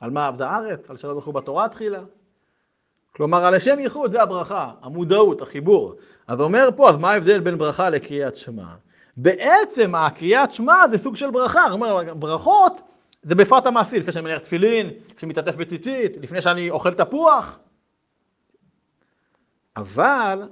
על 0.00 0.10
מה 0.10 0.26
עבדה 0.26 0.50
הארץ? 0.50 0.90
על 0.90 0.96
שלא 0.96 1.20
זכו 1.20 1.32
בתורה 1.32 1.68
תחילה? 1.68 2.02
כלומר, 3.16 3.44
על 3.44 3.54
השם 3.54 3.78
ייחוד 3.78 4.10
זה 4.10 4.22
הברכה, 4.22 4.70
המודעות, 4.82 5.42
החיבור. 5.42 5.94
אז 6.26 6.40
אומר 6.40 6.68
פה, 6.76 6.90
אז 6.90 6.96
מה 6.96 7.10
ההבדל 7.10 7.40
בין 7.40 7.58
ברכה 7.58 7.90
לקריאת 7.90 8.36
שמע? 8.36 8.66
בעצם 9.16 9.94
הקריאת 9.94 10.52
שמע 10.52 10.88
זה 10.90 10.98
סוג 10.98 11.16
של 11.16 11.30
ברכה, 11.30 11.62
זאת 11.68 11.72
אומרת, 11.72 12.16
ברכות 12.16 12.80
זה 13.22 13.34
בפרט 13.34 13.66
המעשי, 13.66 13.98
לפני 13.98 14.12
שאני 14.12 14.24
מניח 14.24 14.38
תפילין, 14.38 14.86
לפני 14.86 15.14
שאני 15.18 15.30
מתעטף 15.30 15.56
בציצית, 15.56 16.16
לפני 16.20 16.42
שאני 16.42 16.70
אוכל 16.70 16.94
תפוח. 16.94 17.58
אבל 19.76 20.48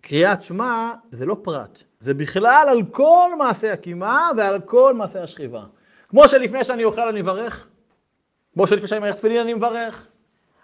קריאת 0.00 0.42
שמע 0.42 0.92
זה 1.12 1.26
לא 1.26 1.36
פרט, 1.42 1.82
זה 2.00 2.14
בכלל 2.14 2.66
על 2.68 2.82
כל 2.90 3.30
מעשה 3.38 3.72
הקימה 3.72 4.30
ועל 4.36 4.60
כל 4.60 4.94
מעשה 4.94 5.22
השכיבה. 5.22 5.64
כמו 6.08 6.28
שלפני 6.28 6.64
שאני 6.64 6.84
אוכל 6.84 7.08
אני 7.08 7.22
מברך, 7.22 7.66
כמו 8.54 8.66
שלפני 8.66 8.88
שאני 8.88 9.00
מניח 9.00 9.14
תפילין 9.14 9.40
אני 9.40 9.54
מברך. 9.54 10.06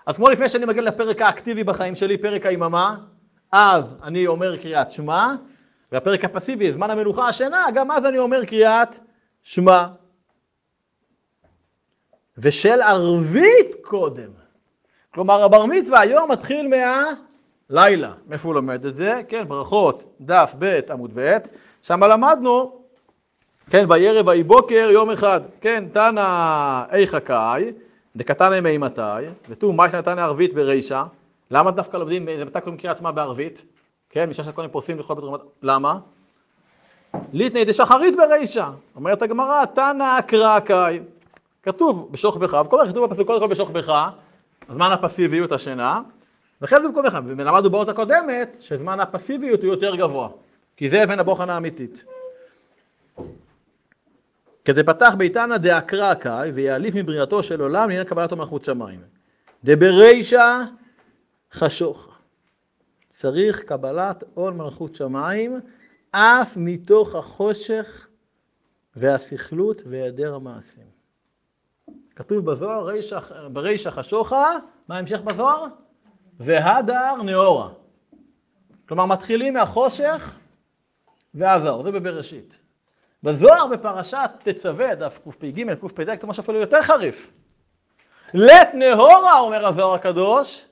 אז 0.06 0.16
כמו 0.16 0.28
לפני 0.28 0.48
שאני 0.48 0.64
מגיע 0.64 0.82
לפרק 0.82 1.22
האקטיבי 1.22 1.64
בחיים 1.64 1.94
שלי, 1.94 2.18
פרק 2.18 2.46
היממה, 2.46 2.96
אז 3.52 3.84
אני 4.02 4.26
אומר 4.26 4.56
קריאת 4.56 4.90
שמע, 4.90 5.34
והפרק 5.92 6.24
הפסיבי, 6.24 6.72
זמן 6.72 6.90
המנוחה 6.90 7.28
השינה, 7.28 7.66
גם 7.74 7.90
אז 7.90 8.06
אני 8.06 8.18
אומר 8.18 8.44
קריאת 8.44 8.98
שמע. 9.42 9.87
ושל 12.38 12.82
ערבית 12.82 13.76
קודם. 13.82 14.30
כלומר, 15.14 15.42
הבר 15.42 15.66
מצווה 15.66 16.00
היום 16.00 16.30
מתחיל 16.32 16.68
מהלילה. 17.68 18.12
מאיפה 18.26 18.48
הוא 18.48 18.54
לומד 18.54 18.87
את 18.87 18.94
זה? 18.94 19.20
כן, 19.28 19.48
ברכות, 19.48 20.04
דף 20.20 20.54
ב' 20.58 20.80
עמוד 20.90 21.11
ב', 21.14 21.37
שם 21.82 22.04
למדנו, 22.04 22.82
כן, 23.70 23.84
וירא 23.88 24.22
ויהי 24.26 24.42
בוקר 24.42 24.88
יום 24.92 25.11
אחד, 25.11 25.40
כן, 25.61 25.84
תנא 25.92 26.84
איכא 26.90 27.18
קאי, 27.18 27.72
דקתנא 28.16 28.61
מי 28.61 28.78
מתי, 28.78 29.24
ותו 29.48 29.72
מה 29.72 29.90
שנתנא 29.90 30.20
ערבית 30.20 30.54
ברישא, 30.54 31.02
למה 31.50 31.70
דווקא 31.70 31.96
לומדים, 31.96 32.26
מתי 32.46 32.61
קוראים 32.61 32.76
קריאת 32.76 32.96
שמע 32.96 33.11
בערבית? 33.11 33.64
כן, 34.11 34.30
משעה 34.30 34.46
שקודם 34.46 34.68
פורסים 34.68 34.98
לכל 34.98 35.14
בית 35.14 35.24
רמת, 35.24 35.40
למה? 35.62 35.98
ליטני 37.32 37.64
דשחרית 37.64 38.16
ברישא, 38.16 38.68
אומרת 38.96 39.22
הגמרא, 39.22 39.64
תנא 39.64 40.18
אקרא 40.18 40.61
קאי, 40.61 41.00
כתוב 41.62 42.08
בשוך 42.12 42.37
בך, 42.37 42.62
וכל 42.66 42.80
הזמן 42.80 42.92
כתוב 42.92 43.06
בפסוק 43.06 43.26
קודם 43.26 43.40
כל 43.40 43.46
בשוך 43.46 43.70
בך, 43.70 44.08
זמן 44.72 44.90
הפסיביות 44.92 45.52
השינה, 45.52 46.00
ואחרי 46.61 46.82
זה 46.82 46.88
במקום 46.88 47.06
אחד, 47.06 47.22
ולמדנו 47.26 47.70
באות 47.70 47.88
הקודמת 47.88 48.56
שזמן 48.61 49.00
הפסיביות 49.00 49.62
הוא 49.62 49.70
יותר 49.70 49.96
גבוה. 49.96 50.28
כי 50.76 50.88
זה 50.88 51.04
אבן 51.04 51.18
הבוחן 51.18 51.50
האמיתית. 51.50 52.04
כדפתח 54.64 55.14
ביתנא 55.18 55.56
דאקרא 55.56 56.14
קאי 56.14 56.50
ויעליף 56.50 56.94
מבריאתו 56.94 57.42
של 57.42 57.61
עולם 57.61 57.88
לעניין 57.88 58.04
קבלתו 58.04 58.37
מלכות 58.37 58.64
שמיים. 58.64 59.00
דברישא 59.64 60.62
חשוך. 61.52 62.18
צריך 63.11 63.62
קבלת 63.62 64.24
עול 64.34 64.54
מלכות 64.54 64.94
שמיים 64.94 65.61
אף 66.11 66.56
מתוך 66.56 67.14
החושך 67.14 68.08
והסכלות 68.96 69.82
והיעדר 69.87 70.34
המעשים. 70.34 70.87
כתוב 72.16 72.50
בזוהר, 72.50 72.88
ברישא 73.52 73.90
חשוכה, 73.90 74.56
מה 74.88 74.96
ההמשך 74.96 75.20
בזוהר? 75.20 75.66
והדר 76.40 77.22
נאורה. 77.24 77.70
כלומר, 78.88 79.06
מתחילים 79.06 79.54
מהחושך 79.54 80.34
והזוהר, 81.34 81.82
זה 81.82 81.90
בבראשית. 81.90 82.58
בזוהר 83.22 83.66
בפרשת 83.66 84.30
תצווה, 84.44 84.94
דף 84.94 85.18
קפ"ג, 85.24 85.74
קפ"ד, 85.74 86.26
משהו 86.26 86.40
אפילו 86.40 86.58
יותר 86.58 86.82
חריף. 86.82 87.32
לית 88.34 88.68
נהורה, 88.74 89.40
אומר 89.40 89.66
הזוהר 89.66 89.94
הקדוש, 89.94 90.67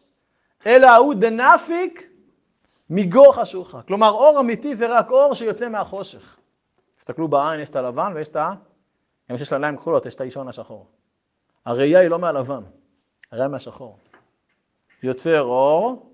אלא 0.66 0.86
ההוא 0.86 1.14
דנפיק 1.14 2.10
מגו 2.90 3.32
חשוכה. 3.32 3.82
כלומר, 3.82 4.10
אור 4.10 4.40
אמיתי 4.40 4.76
זה 4.76 4.86
רק 4.86 5.10
אור 5.10 5.34
שיוצא 5.34 5.68
מהחושך. 5.68 6.36
תסתכלו 6.98 7.28
בעין, 7.28 7.60
יש 7.60 7.68
את 7.68 7.76
הלבן 7.76 8.12
ויש 8.14 8.28
את 8.28 8.36
ה... 8.36 8.52
גם 9.30 9.38
שיש 9.38 9.52
לה 9.52 9.58
עיניים 9.58 9.76
כחולות, 9.76 10.06
יש 10.06 10.14
את 10.14 10.20
האישון 10.20 10.48
השחור. 10.48 10.86
הראייה 11.64 12.00
היא 12.00 12.08
לא 12.08 12.18
מהלבן, 12.18 12.62
הראייה 13.32 13.48
מהשחור. 13.48 13.98
יוצר 15.02 15.42
אור, 15.42 16.12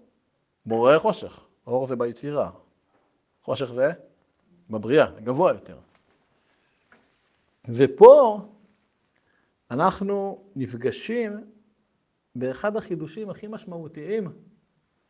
בורא 0.67 0.99
חושך. 0.99 1.41
אור 1.67 1.87
זה 1.87 1.97
ביצירה, 1.97 2.51
חושך 3.43 3.73
זה 3.73 3.93
בבריאה, 4.71 5.07
גבוה 5.25 5.53
יותר. 5.53 5.77
ופה 7.69 8.41
אנחנו 9.71 10.45
נפגשים 10.57 11.45
באחד 12.35 12.77
החידושים 12.77 13.31
הכי 13.31 13.47
משמעותיים 13.47 14.29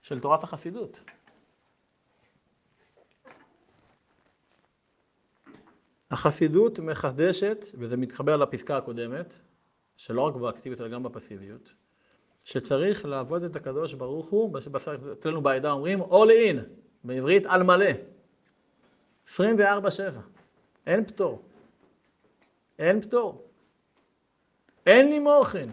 של 0.03 0.21
תורת 0.21 0.45
החסידות. 0.45 1.03
החסידות 6.11 6.79
מחדשת, 6.79 7.67
וזה 7.75 7.97
מתחבר 7.97 8.37
לפסקה 8.37 8.77
הקודמת, 8.77 9.35
שלא 9.97 10.21
רק 10.21 10.35
באקטיביות 10.35 10.81
אלא 10.81 10.89
גם 10.89 11.03
בפסיביות, 11.03 11.73
שצריך 12.45 13.05
לעבוד 13.05 13.43
את 13.43 13.57
הקדוש 13.57 13.95
ברוך 13.95 14.31
הוא, 14.31 14.59
אצלנו 15.13 15.43
בעדה 15.43 15.73
אומרים 15.73 16.03
all 16.03 16.29
in, 16.51 16.57
בעברית 17.05 17.47
על 17.47 17.63
מלא, 17.63 17.91
24-7, 19.27 19.31
אין 20.87 21.05
פטור, 21.05 21.43
אין 22.79 23.01
פטור, 23.01 23.49
אין 24.87 25.09
לי 25.11 25.19
מוחן, 25.19 25.69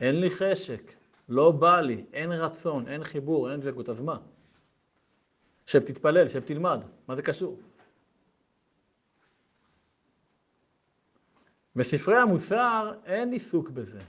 אין 0.00 0.20
לי 0.20 0.30
חשק, 0.30 0.92
לא 1.28 1.50
בא 1.50 1.80
לי, 1.80 2.04
אין 2.12 2.32
רצון, 2.32 2.88
אין 2.88 3.04
חיבור, 3.04 3.52
אין 3.52 3.60
דבקות, 3.60 3.88
אז 3.88 4.00
מה? 4.00 4.18
שב 5.66 5.80
תתפלל, 5.80 6.28
שב 6.28 6.40
תלמד, 6.40 6.80
מה 7.08 7.16
זה 7.16 7.22
קשור? 7.22 7.60
בספרי 11.76 12.18
המוסר 12.18 12.92
אין 13.04 13.32
עיסוק 13.32 13.70
בזה. 13.70 14.00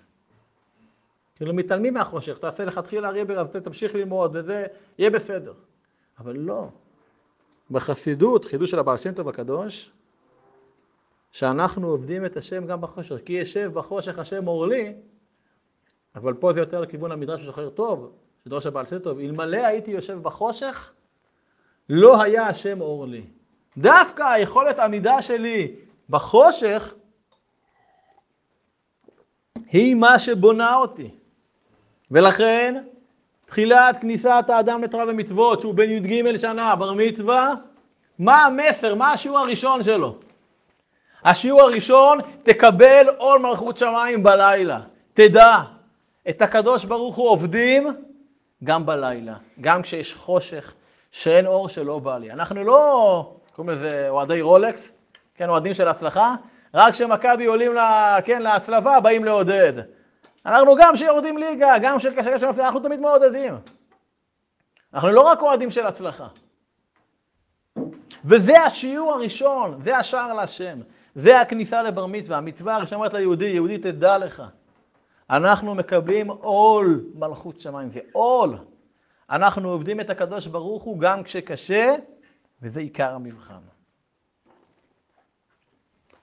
כאילו 1.35 1.53
מתעלמים 1.53 1.93
מהחושך, 1.93 2.37
תעשה 2.37 2.65
לכתחילה 2.65 3.09
אריה 3.09 3.25
ברב, 3.25 3.47
תמשיך 3.47 3.95
ללמוד 3.95 4.35
וזה 4.35 4.65
יהיה 4.97 5.09
בסדר. 5.09 5.53
אבל 6.19 6.37
לא. 6.37 6.69
בחסידות, 7.71 8.45
חידוש 8.45 8.71
של 8.71 8.79
הבעל 8.79 8.97
שם 8.97 9.13
טוב 9.13 9.29
הקדוש, 9.29 9.91
שאנחנו 11.31 11.87
עובדים 11.87 12.25
את 12.25 12.37
השם 12.37 12.67
גם 12.67 12.81
בחושך, 12.81 13.15
כי 13.25 13.33
ישב 13.33 13.71
בחושך 13.73 14.19
השם 14.19 14.47
אור 14.47 14.67
לי, 14.67 14.93
אבל 16.15 16.33
פה 16.33 16.53
זה 16.53 16.59
יותר 16.59 16.81
לכיוון 16.81 17.11
המדרש 17.11 17.41
שזוכר 17.41 17.69
טוב, 17.69 18.11
שדורש 18.45 18.65
הבעל 18.65 18.85
שם 18.85 18.99
טוב, 18.99 19.19
אלמלא 19.19 19.57
הייתי 19.57 19.91
יושב 19.91 20.19
בחושך, 20.21 20.91
לא 21.89 22.21
היה 22.21 22.47
השם 22.47 22.81
אור 22.81 23.07
לי. 23.07 23.23
דווקא 23.77 24.23
היכולת 24.23 24.79
עמידה 24.79 25.21
שלי 25.21 25.75
בחושך 26.09 26.93
היא 29.71 29.95
מה 29.95 30.19
שבונה 30.19 30.75
אותי. 30.75 31.09
ולכן, 32.11 32.83
תחילת 33.45 33.97
כניסת 34.01 34.45
האדם 34.47 34.83
לתורה 34.83 35.05
ומצוות, 35.07 35.61
שהוא 35.61 35.75
בן 35.75 35.89
י"ג 35.89 36.37
שנה, 36.37 36.75
בר 36.75 36.93
מצווה, 36.93 37.53
מה 38.19 38.45
המסר, 38.45 38.95
מה 38.95 39.11
השיעור 39.11 39.39
הראשון 39.39 39.83
שלו? 39.83 40.15
השיעור 41.23 41.61
הראשון, 41.61 42.19
תקבל 42.43 43.07
עול 43.17 43.39
מלכות 43.39 43.77
שמיים 43.77 44.23
בלילה. 44.23 44.79
תדע, 45.13 45.57
את 46.29 46.41
הקדוש 46.41 46.85
ברוך 46.85 47.15
הוא 47.15 47.29
עובדים 47.29 47.87
גם 48.63 48.85
בלילה, 48.85 49.35
גם 49.61 49.81
כשיש 49.81 50.15
חושך, 50.15 50.73
שאין 51.11 51.45
אור 51.45 51.69
שלא 51.69 51.99
בא 51.99 52.17
לי. 52.17 52.31
אנחנו 52.31 52.63
לא, 52.63 53.35
קוראים 53.55 53.73
לזה 53.73 54.09
אוהדי 54.09 54.41
רולקס, 54.41 54.91
כן, 55.35 55.49
אוהדים 55.49 55.73
של 55.73 55.87
הצלחה, 55.87 56.35
רק 56.73 56.93
כשמכבי 56.93 57.45
עולים 57.45 57.73
לה, 57.73 58.17
כן, 58.25 58.41
להצלבה, 58.41 58.99
באים 58.99 59.25
לעודד. 59.25 59.73
אנחנו 60.45 60.75
גם 60.75 60.93
כשיורדים 60.93 61.37
ליגה, 61.37 61.73
גם 61.81 61.97
כשקשה 61.97 62.39
שנופל, 62.39 62.61
אנחנו 62.61 62.79
תמיד 62.79 62.99
מעודדים. 62.99 63.53
אנחנו 64.93 65.09
לא 65.09 65.21
רק 65.21 65.41
אוהדים 65.41 65.71
של 65.71 65.87
הצלחה. 65.87 66.27
וזה 68.25 68.61
השיעור 68.61 69.13
הראשון, 69.13 69.79
זה 69.83 69.97
השער 69.97 70.33
להשם. 70.33 70.79
זה 71.15 71.41
הכניסה 71.41 71.83
לבר 71.83 72.05
מצווה. 72.05 72.37
המצווה 72.37 72.75
הראשונה 72.75 72.95
אומרת 72.95 73.13
ליהודי, 73.13 73.45
יהודי 73.45 73.77
תדע 73.77 74.17
לך. 74.17 74.43
אנחנו 75.31 75.75
מקבלים 75.75 76.27
עול 76.27 77.05
מלכות 77.15 77.59
שמיים, 77.59 77.89
זה 77.89 77.99
עול. 78.11 78.57
אנחנו 79.29 79.69
עובדים 79.69 80.01
את 80.01 80.09
הקדוש 80.09 80.47
ברוך 80.47 80.83
הוא 80.83 80.99
גם 80.99 81.23
כשקשה, 81.23 81.95
וזה 82.61 82.79
עיקר 82.79 83.13
המבחן. 83.15 83.59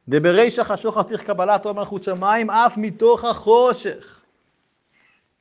דברישא 0.08 0.62
חשוך 0.62 0.98
צריך 0.98 1.24
קבלת 1.24 1.64
עול 1.64 1.74
מלכות 1.74 2.02
שמיים 2.02 2.50
אף 2.50 2.76
מתוך 2.76 3.24
החושך. 3.24 4.20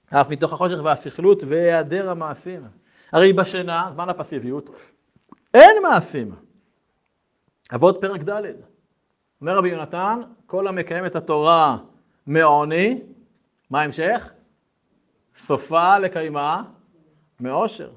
אף 0.09 0.29
מתוך 0.29 0.53
החושך 0.53 0.77
והסכלות 0.83 1.43
והיעדר 1.47 2.09
המעשים. 2.09 2.63
הרי 3.11 3.33
בשינה, 3.33 3.89
זמן 3.93 4.09
הפסיביות, 4.09 4.69
אין 5.53 5.83
מעשים. 5.83 6.35
אבות 7.75 7.97
פרק 8.01 8.21
ד', 8.21 8.41
אומר 9.41 9.57
רבי 9.57 9.69
יונתן, 9.69 10.21
כל 10.45 10.67
המקיים 10.67 11.05
את 11.05 11.15
התורה 11.15 11.77
מעוני, 12.27 13.01
מה 13.69 13.81
ההמשך? 13.81 14.31
סופה 15.35 15.97
לקיימה 15.97 16.63
מעושר. 17.39 17.89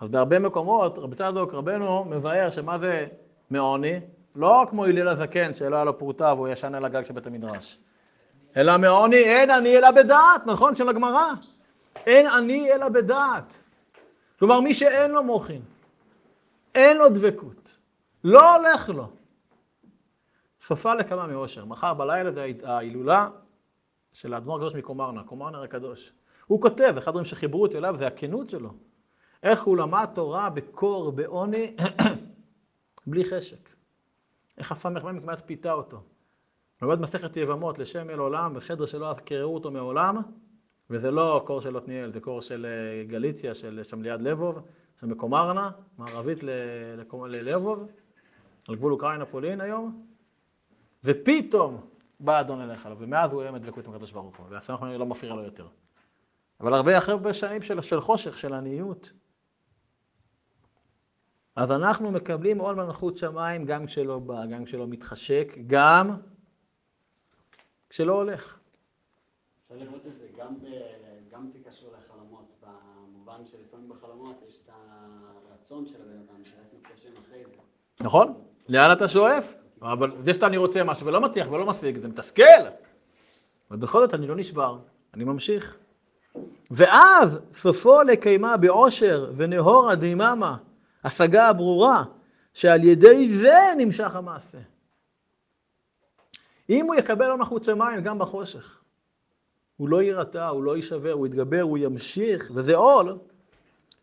אז 0.00 0.08
בהרבה 0.08 0.38
מקומות, 0.38 0.98
רבי 0.98 1.16
צדוק 1.16 1.54
רבנו 1.54 2.04
מבאר 2.04 2.50
שמה 2.50 2.78
זה 2.78 3.06
מעוני? 3.50 4.00
לא 4.36 4.66
כמו 4.70 4.84
הלל 4.84 5.08
הזקן 5.08 5.52
שלא 5.52 5.76
היה 5.76 5.84
לו 5.84 5.98
פרוטה 5.98 6.34
והוא 6.34 6.48
ישן 6.48 6.74
על 6.74 6.84
הגג 6.84 7.06
של 7.06 7.12
בית 7.12 7.26
המדרש. 7.26 7.78
אלא 8.56 8.76
מעוני 8.76 9.16
אין 9.16 9.50
אני 9.50 9.78
אלא 9.78 9.90
בדעת, 9.90 10.46
נכון? 10.46 10.76
של 10.76 10.88
הגמרא. 10.88 11.30
אין 12.06 12.26
אני 12.26 12.72
אלא 12.72 12.88
בדעת. 12.88 13.62
כלומר, 14.38 14.60
מי 14.60 14.74
שאין 14.74 15.10
לו 15.10 15.24
מוחין, 15.24 15.62
אין 16.74 16.96
לו 16.96 17.08
דבקות, 17.08 17.76
לא 18.24 18.56
הולך 18.56 18.88
לו. 18.88 19.08
סופה 20.60 20.94
לכמה 20.94 21.26
מאושר. 21.26 21.64
מחר 21.64 21.94
בלילה 21.94 22.30
זה 22.30 22.46
ההילולה 22.64 23.28
של 24.12 24.34
האדמו"ר 24.34 24.56
הקדוש 24.56 24.74
מקומרנה, 24.74 25.24
קומרנה 25.24 25.62
הקדוש. 25.62 26.12
הוא 26.46 26.62
כותב, 26.62 26.94
אחד 26.98 27.08
הדברים 27.08 27.24
שחיברו 27.24 27.62
אותי 27.62 27.78
אליו 27.78 27.94
זה 27.98 28.06
הכנות 28.06 28.50
שלו. 28.50 28.70
איך 29.42 29.62
הוא 29.62 29.76
למד 29.76 30.08
תורה 30.14 30.50
בקור, 30.50 31.12
בעוני, 31.12 31.76
בלי 33.06 33.24
חשק. 33.24 33.68
איך 34.58 34.72
הסמ"ך 34.72 35.04
מ' 35.04 35.20
כמעט 35.20 35.46
פיתה 35.46 35.72
אותו. 35.72 36.02
לומד 36.82 37.00
מסכת 37.00 37.36
יבמות 37.36 37.78
לשם 37.78 38.10
אל 38.10 38.18
עולם, 38.18 38.54
בחדר 38.54 38.86
שלא 38.86 39.12
קררו 39.24 39.54
אותו 39.54 39.70
מעולם, 39.70 40.16
וזה 40.90 41.10
לא 41.10 41.42
קור 41.46 41.60
של 41.60 41.76
עתניאל, 41.76 42.12
זה 42.12 42.20
קור 42.20 42.42
של 42.42 42.66
אה, 42.66 43.04
גליציה, 43.04 43.54
של 43.54 43.80
שם 43.82 44.02
ליד 44.02 44.20
לבוב, 44.20 44.58
של 45.00 45.06
מקומרנה, 45.06 45.70
מערבית 45.98 46.38
ללבוב, 47.28 47.88
על 48.68 48.76
גבול 48.76 48.92
אוקראינה-פולין 48.92 49.60
היום, 49.60 50.06
ופתאום 51.04 51.80
בא 52.20 52.40
אדון 52.40 52.60
אליך 52.60 52.86
אליו, 52.86 52.96
ומאז 53.00 53.32
הוא 53.32 53.42
אוהב 53.42 53.56
דבקות 53.56 53.86
עם 53.86 53.92
הקדוש 53.92 54.12
ברוך 54.12 54.36
הוא, 54.36 54.46
והסמ"ך 54.48 54.82
לא 54.82 55.06
מפריע 55.06 55.34
לו 55.34 55.42
יותר. 55.42 55.68
אבל 56.60 56.74
הרבה 56.74 56.98
אחרי 56.98 57.34
שנים 57.34 57.62
של, 57.62 57.80
של 57.80 58.00
חושך, 58.00 58.38
של 58.38 58.54
עניות, 58.54 59.12
אז 61.56 61.70
אנחנו 61.70 62.10
מקבלים 62.10 62.58
עול 62.58 62.74
מלכות 62.74 63.16
שמיים 63.16 63.64
גם 63.64 63.86
כשלא 63.86 64.18
בא, 64.18 64.46
גם 64.46 64.64
כשלא 64.64 64.86
מתחשק, 64.86 65.52
גם 65.66 66.16
כשלא 67.90 68.12
הולך. 68.12 68.58
אפשר 69.64 69.84
לראות 69.84 70.06
את 70.06 70.18
זה 70.18 70.26
גם, 70.36 70.60
ב, 70.60 70.66
גם 71.30 71.50
כקשור 71.52 71.92
לחלומות, 71.92 72.44
במובן 72.62 73.46
שלפעמים 73.46 73.88
בחלומות 73.88 74.36
יש 74.48 74.60
את 74.64 74.70
הרצון 75.50 75.86
של 75.86 76.02
הבן 76.02 76.18
אדם, 76.18 76.44
שאיך 76.44 76.66
מתקשרים 76.74 77.14
אחרי 77.16 77.44
זה. 77.44 77.62
נכון? 78.00 78.44
לאן 78.68 78.92
אתה 78.92 79.08
שואף? 79.08 79.54
אבל 79.82 80.12
זה 80.24 80.34
שאתה 80.34 80.46
אני 80.46 80.56
רוצה 80.56 80.84
משהו 80.84 81.06
ולא 81.06 81.20
מצליח 81.20 81.48
ולא 81.50 81.66
משיג, 81.66 81.98
זה 81.98 82.08
מתסכל. 82.08 82.42
אבל 83.70 83.78
בכל 83.78 84.00
זאת 84.00 84.14
אני 84.14 84.26
לא 84.26 84.36
נשבר, 84.36 84.78
אני 85.14 85.24
ממשיך. 85.24 85.76
ואז 86.70 87.38
סופו 87.54 88.02
לקיימה 88.02 88.56
בעושר 88.56 89.32
ונהורה 89.36 89.94
דיממה, 89.94 90.56
השגה 91.04 91.48
הברורה, 91.48 92.04
שעל 92.54 92.84
ידי 92.84 93.28
זה 93.28 93.58
נמשך 93.78 94.16
המעשה. 94.16 94.58
אם 96.70 96.86
הוא 96.86 96.94
יקבל 96.94 97.30
עול 97.30 97.40
מחוץ 97.40 97.66
שמיים 97.66 98.00
גם 98.00 98.18
בחושך, 98.18 98.80
הוא 99.76 99.88
לא 99.88 100.02
יירתע, 100.02 100.48
הוא 100.48 100.62
לא 100.62 100.76
יישבר, 100.76 101.12
הוא 101.12 101.26
יתגבר, 101.26 101.60
הוא 101.60 101.78
ימשיך, 101.78 102.50
וזה 102.54 102.76
עול, 102.76 103.18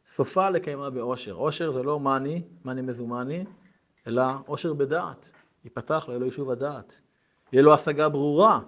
סופה 0.10 0.50
לקיימה 0.50 0.90
בעושר. 0.90 1.34
עושר 1.34 1.72
זה 1.72 1.84
לא 1.84 2.00
מאני, 2.00 2.42
מאני 2.66 2.82
מזומני, 2.82 3.46
אלא 4.08 4.24
עושר 4.46 4.74
בדעת. 4.74 5.32
ייפתח 5.66 6.04
לו, 6.08 6.14
יהיה 6.14 6.20
לו 6.20 6.26
יישוב 6.26 6.50
הדעת. 6.50 7.00
יהיה 7.54 7.64
לו 7.64 7.74
השגה 7.74 8.10
ברורה. 8.10 8.60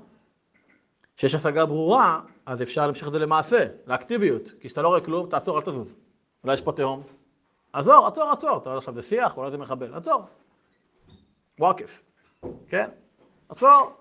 כשיש 1.18 1.36
השגה 1.36 1.66
ברורה, 1.66 2.22
אז 2.46 2.62
אפשר 2.62 2.86
להמשיך 2.86 3.08
את 3.08 3.12
זה 3.12 3.20
למעשה, 3.20 3.66
לאקטיביות. 3.88 4.52
כי 4.60 4.68
כשאתה 4.68 4.82
לא 4.82 4.88
רואה 4.88 5.02
כלום, 5.02 5.30
תעצור, 5.30 5.58
אל 5.58 5.62
תזוז. 5.62 5.88
אולי 6.44 6.54
יש 6.54 6.62
פה 6.62 6.72
תהום. 6.72 7.04
עצור, 7.74 8.08
עצור, 8.08 8.32
עצור. 8.32 8.58
אתה 8.58 8.70
רואה 8.70 8.78
עכשיו 8.78 8.94
זה 8.94 9.04
שיח, 9.04 9.38
אולי 9.38 9.52
זה 9.52 9.58
מחבל. 9.58 9.94
עצור. 9.94 10.22
וואקף. 11.60 12.02
כן? 12.68 12.90
עצור. 13.50 13.94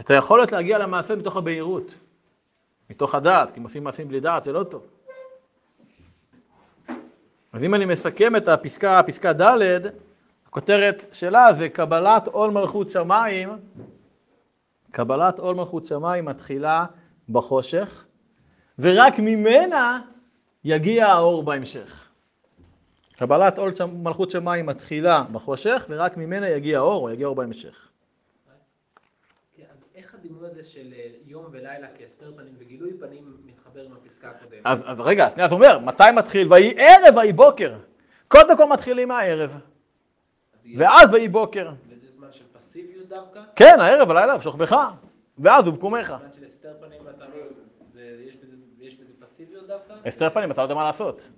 את 0.00 0.10
היכולת 0.10 0.52
להגיע 0.52 0.78
למעשה 0.78 1.16
מתוך 1.16 1.36
הבהירות, 1.36 1.94
מתוך 2.90 3.14
הדעת, 3.14 3.50
כי 3.50 3.60
אם 3.60 3.64
עושים 3.64 3.84
מעשים 3.84 4.08
בלי 4.08 4.20
דעת 4.20 4.44
זה 4.44 4.52
לא 4.52 4.64
טוב. 4.64 4.86
אז 7.52 7.62
אם 7.62 7.74
אני 7.74 7.84
מסכם 7.84 8.36
את 8.36 8.48
הפסקה, 8.48 9.00
פסקה 9.06 9.32
ד', 9.32 9.80
הכותרת 10.46 11.04
שלה 11.12 11.54
זה 11.54 11.68
קבלת 11.68 12.26
עול 12.26 12.50
מלכות 12.50 12.90
שמיים, 12.90 13.48
קבלת 14.90 15.38
עול 15.38 15.56
מלכות 15.56 15.86
שמיים 15.86 16.24
מתחילה 16.24 16.86
בחושך, 17.28 18.04
ורק 18.78 19.18
ממנה 19.18 20.00
יגיע 20.64 21.06
האור 21.06 21.42
בהמשך. 21.42 22.08
קבלת 23.16 23.58
עול 23.58 23.72
מלכות 23.92 24.30
שמיים 24.30 24.66
מתחילה 24.66 25.24
בחושך, 25.32 25.86
ורק 25.88 26.16
ממנה 26.16 26.48
יגיע 26.48 26.78
האור, 26.78 27.02
או 27.02 27.10
יגיע 27.10 27.26
האור 27.26 27.36
בהמשך. 27.36 27.88
הדימוי 30.18 30.46
הזה 30.50 30.64
של 30.64 30.92
אה, 30.96 31.06
יום 31.26 31.46
ולילה 31.52 31.86
כהסתר 31.98 32.32
פנים 32.36 32.54
וגילוי 32.58 32.92
פנים 33.00 33.36
מתחבר 33.44 33.80
עם 33.82 33.92
הפסקה 33.92 34.30
הקודמת? 34.30 34.60
אז, 34.64 34.78
אז 34.86 35.00
רגע, 35.00 35.30
שנייה, 35.30 35.46
אתה 35.46 35.54
אומר, 35.54 35.78
מתי 35.78 36.04
מתחיל? 36.16 36.52
ויהי 36.52 36.74
ערב 36.78 37.16
ויהי 37.16 37.32
בוקר. 37.32 37.78
קודם 38.28 38.56
כל 38.56 38.64
מתחילים 38.68 39.08
מהערב, 39.08 39.50
ואז 40.78 41.14
ויהי 41.14 41.28
בוקר. 41.28 41.70
וזה 41.88 42.06
זמן 42.16 42.32
של 42.32 42.44
פסיביות 42.52 43.08
דווקא? 43.08 43.42
כן, 43.56 43.76
הערב, 43.80 44.10
הלילה, 44.10 44.36
ושוכבך, 44.36 44.76
ואז 45.38 45.68
ובקומך. 45.68 46.06
זמן 46.20 46.28
של 46.36 46.44
הסתר 46.44 46.74
פנים 46.80 47.00
ואתה 47.04 47.24
לא... 47.24 47.34
זה- 47.92 48.24
יש 48.26 48.34
בזה- 48.34 48.56
פסיביות 49.26 49.66
דווקא? 49.66 49.94
הסתר 50.06 50.30
פנים, 50.30 50.50
אתה 50.50 50.60
לא 50.60 50.64
יודע 50.64 50.74
מה 50.74 50.82
לעשות. 50.82 51.28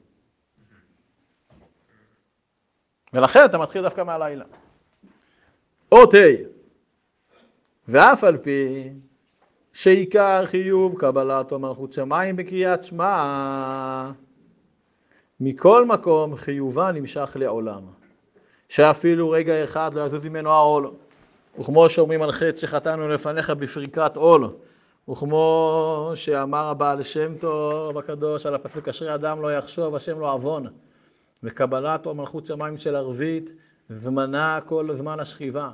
ולכן 3.13 3.45
אתה 3.45 3.59
מתחיל 3.59 3.83
דווקא 3.83 4.01
מהלילה. 4.03 4.45
אות 5.93 6.15
ה' 6.15 6.19
ואף 7.91 8.25
על 8.25 8.37
פי 8.37 8.91
שעיקר 9.73 10.47
חיוב 10.47 10.99
קבלת 10.99 11.53
מלכות 11.53 11.93
שמיים 11.93 12.37
בקריאת 12.37 12.85
שמע, 12.85 14.11
מכל 15.41 15.87
מקום 15.87 16.37
חיובה 16.37 16.93
נמשך 16.93 17.37
לעולם, 17.41 17.83
שאפילו 18.69 19.31
רגע 19.31 19.65
אחד 19.65 19.95
לא 19.95 20.07
יזוז 20.07 20.25
ממנו 20.25 20.51
העול, 20.51 20.91
וכמו 21.59 21.89
שאומרים 21.89 22.23
על 22.23 22.33
חטא 22.33 22.57
שחטאנו 22.57 23.09
לפניך 23.09 23.51
בפריקת 23.51 24.17
עול, 24.17 24.49
וכמו 25.11 26.13
שאמר 26.15 26.67
הבעל 26.67 27.03
שם 27.03 27.35
טוב 27.41 27.99
הקדוש 27.99 28.47
על 28.47 28.55
הפסוק 28.55 28.89
אשרי 28.89 29.15
אדם 29.15 29.43
לא 29.43 29.57
יחשוב 29.57 29.95
השם 29.95 30.21
לא 30.21 30.33
עוון 30.33 30.67
וקבלת 31.43 32.07
או 32.07 32.15
מלכות 32.15 32.47
שמיים 32.47 32.79
של 32.79 32.97
ערבית 32.97 33.55
זמנה 33.89 34.59
כל 34.67 34.89
זמן 34.95 35.21
השכיבה 35.21 35.71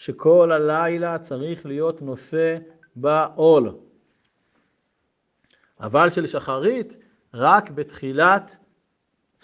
שכל 0.00 0.52
הלילה 0.52 1.18
צריך 1.18 1.66
להיות 1.66 2.02
נושא 2.02 2.58
בעול 2.96 3.74
אבל 5.80 6.10
של 6.10 6.26
שחרית 6.26 6.96
רק 7.34 7.70
בתחילת 7.70 8.56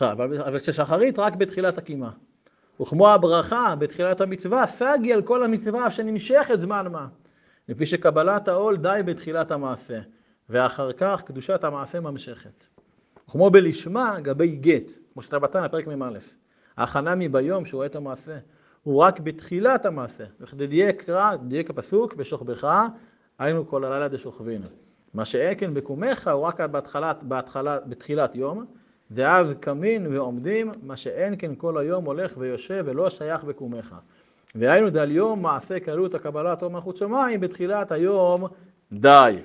אבל 0.01 0.59
של 0.59 0.73
שחרית 0.73 1.19
רק 1.19 1.35
בתחילת 1.35 1.79
הקימה 1.79 2.11
וכמו 2.81 3.09
הברכה 3.09 3.75
בתחילת 3.79 4.21
המצווה 4.21 4.66
סגי 4.66 5.12
על 5.12 5.23
כל 5.23 5.42
המצווה 5.42 5.90
שנמשכת 5.90 6.61
זמן 6.61 6.92
מה 6.92 7.07
לפי 7.69 7.87
שקבלת 7.87 8.49
העול 8.49 8.77
די 8.77 9.01
בתחילת 9.05 9.51
המעשה, 9.51 10.01
ואחר 10.49 10.92
כך 10.92 11.23
קדושת 11.23 11.64
המעשה 11.64 12.01
ממשכת. 12.01 12.66
כמו 13.29 13.51
בלשמה 13.51 14.21
גבי 14.21 14.57
גט, 14.57 14.92
כמו 15.12 15.23
שאתה 15.23 15.38
בתנא, 15.38 15.69
פרק 15.69 15.87
מ"א. 15.87 16.19
ההכנה 16.77 17.14
מביום 17.14 17.66
שהוא 17.66 17.79
רואה 17.79 17.87
את 17.87 17.97
המעשה, 17.97 18.38
הוא 18.87 19.03
רק 19.03 19.20
בתחילת 19.20 19.87
המעשה. 19.87 20.25
וכדי 20.40 20.66
דייק 20.66 21.03
קרא, 21.03 21.37
דייק 21.37 21.70
הפסוק, 21.70 22.14
בשוכבך, 22.14 22.68
היינו 23.38 23.68
כל 23.68 23.85
הלילה 23.85 24.09
דשוכבין. 24.09 24.62
מה 25.14 25.25
שאקן 25.25 25.75
בקומך 25.75 26.29
הוא 26.29 26.42
רק 26.42 26.61
בהתחלת, 26.61 27.22
בהתחלה, 27.22 27.79
בתחילת 27.81 28.35
יום, 28.35 28.64
ואז 29.11 29.55
קמין 29.61 30.07
ועומדים, 30.07 30.72
מה 30.83 30.96
שאין 30.96 31.35
כן 31.38 31.55
כל 31.55 31.79
היום 31.79 32.05
הולך 32.05 32.35
ויושב 32.38 32.85
ולא 32.87 33.11
שייך 33.11 33.44
בקומך. 33.44 33.94
והיינו 34.55 34.90
דל 34.90 35.11
יום 35.11 35.42
מעשה 35.42 35.81
קלות 35.81 36.14
הקבלת 36.14 36.62
או 36.62 36.70
מלכות 36.70 36.96
שמיים 36.96 37.40
בתחילת 37.40 37.92
היום 37.92 38.44
די. 38.92 39.38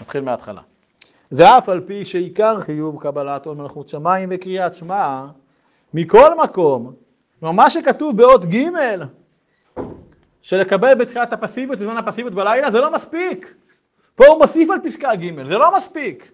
נתחיל 0.00 0.20
מההתחלה. 0.20 0.62
ואף 1.32 1.68
על 1.68 1.80
פי 1.86 2.04
שעיקר 2.04 2.60
חיוב 2.60 3.02
קבלת 3.02 3.46
עול 3.46 3.56
מלכות 3.56 3.88
שמיים 3.88 4.28
וקריאת 4.32 4.74
שמע, 4.74 5.26
מכל 5.94 6.38
מקום, 6.42 6.94
כלומר 7.40 7.54
מה 7.54 7.70
שכתוב 7.70 8.16
באות 8.16 8.44
ג' 8.44 8.66
שלקבל 10.42 10.94
בתחילת 10.94 11.32
הפסיביות, 11.32 11.78
בזמן 11.78 11.96
הפסיביות 11.96 12.34
בלילה, 12.34 12.70
זה 12.70 12.80
לא 12.80 12.92
מספיק. 12.92 13.54
פה 14.14 14.26
הוא 14.26 14.38
מוסיף 14.38 14.70
על 14.70 14.78
פסקה 14.84 15.14
ג', 15.14 15.46
זה 15.48 15.58
לא 15.58 15.76
מספיק. 15.76 16.32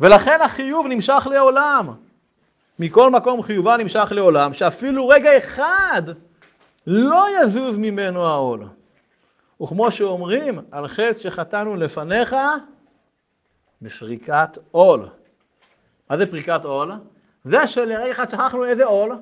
ולכן 0.00 0.40
החיוב 0.40 0.86
נמשך 0.86 1.26
לעולם. 1.30 1.88
מכל 2.78 3.10
מקום 3.10 3.42
חיובה 3.42 3.76
נמשך 3.76 4.08
לעולם, 4.10 4.52
שאפילו 4.52 5.08
רגע 5.08 5.36
אחד 5.36 6.02
לא 6.86 7.26
יזוז 7.40 7.78
ממנו 7.78 8.26
העול. 8.26 8.66
וכמו 9.62 9.90
שאומרים, 9.90 10.58
על 10.70 10.88
חטא 10.88 11.18
שחטאנו 11.18 11.76
לפניך, 11.76 12.36
בשריקת 13.82 14.58
עול. 14.70 15.08
מה 16.10 16.16
זה 16.16 16.26
פריקת 16.26 16.64
עול? 16.64 16.92
זה 17.44 17.66
שלרגע 17.66 18.10
אחד 18.10 18.30
שכחנו 18.30 18.64
איזה 18.64 18.84
עול? 18.84 19.12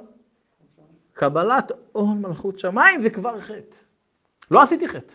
קבלת 1.13 1.73
עול 1.93 2.17
מלכות 2.19 2.59
שמיים 2.59 3.03
זה 3.03 3.11
כבר 3.11 3.41
חטא. 3.41 3.77
לא 4.51 4.63
עשיתי 4.63 4.89
חטא. 4.89 5.15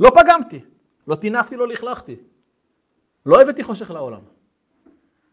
לא 0.00 0.10
פגמתי. 0.10 0.60
לא 1.06 1.14
טינפתי, 1.14 1.56
לא 1.56 1.68
לכלכתי. 1.68 2.16
לא 3.26 3.40
הבאתי 3.40 3.62
חושך 3.62 3.90
לעולם. 3.90 4.20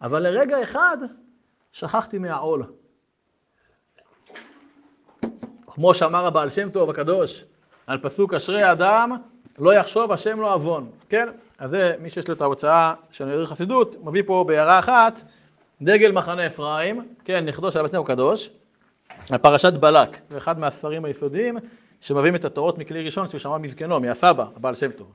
אבל 0.01 0.23
לרגע 0.23 0.63
אחד 0.63 0.97
שכחתי 1.71 2.17
מהעול. 2.17 2.63
כמו 5.65 5.93
שאמר 5.93 6.25
הבעל 6.25 6.49
שם 6.49 6.69
טוב 6.69 6.89
הקדוש, 6.89 7.45
על 7.87 7.97
פסוק 7.97 8.33
אשרי 8.33 8.61
האדם 8.61 9.11
לא 9.57 9.73
יחשוב 9.73 10.11
השם 10.11 10.41
לא 10.41 10.53
עוון, 10.53 10.91
כן? 11.09 11.29
אז 11.57 11.71
זה 11.71 11.95
מי 11.99 12.09
שיש 12.09 12.27
לו 12.27 12.33
את 12.33 12.41
ההוצאה 12.41 12.93
של 13.11 13.25
נראה 13.25 13.45
חסידות, 13.45 13.95
מביא 14.03 14.23
פה 14.25 14.45
בהערה 14.47 14.79
אחת, 14.79 15.21
דגל 15.81 16.11
מחנה 16.11 16.47
אפרים, 16.47 17.13
כן, 17.25 17.45
נכדו 17.45 17.71
של 17.71 17.79
שם 17.79 17.87
טוב 17.87 18.05
הקדוש, 18.05 18.49
על 19.29 19.37
פרשת 19.37 19.73
בלק, 19.73 20.17
זה 20.29 20.37
אחד 20.37 20.59
מהספרים 20.59 21.05
היסודיים 21.05 21.57
שמביאים 22.01 22.35
את 22.35 22.45
התורות 22.45 22.77
מכלי 22.77 23.05
ראשון 23.05 23.27
שהוא 23.27 23.39
שמע 23.39 23.57
מזקנו, 23.57 23.99
מהסבא, 23.99 24.45
הבעל 24.55 24.75
שם 24.75 24.91
טוב. 24.91 25.13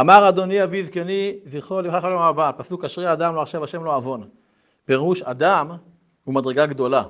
אמר 0.00 0.28
אדוני 0.28 0.64
אבי 0.64 0.84
זקני, 0.84 1.38
זכרו 1.46 1.80
לברכה 1.80 2.08
לעולם 2.08 2.22
הבא, 2.22 2.50
פסוק 2.56 2.84
אשרי 2.84 3.06
האדם 3.06 3.34
לא 3.34 3.40
יחשב 3.40 3.62
השם 3.62 3.84
לא 3.84 3.96
עוון. 3.96 4.28
פירוש 4.84 5.22
אדם 5.22 5.70
הוא 6.24 6.34
מדרגה 6.34 6.66
גדולה. 6.66 7.02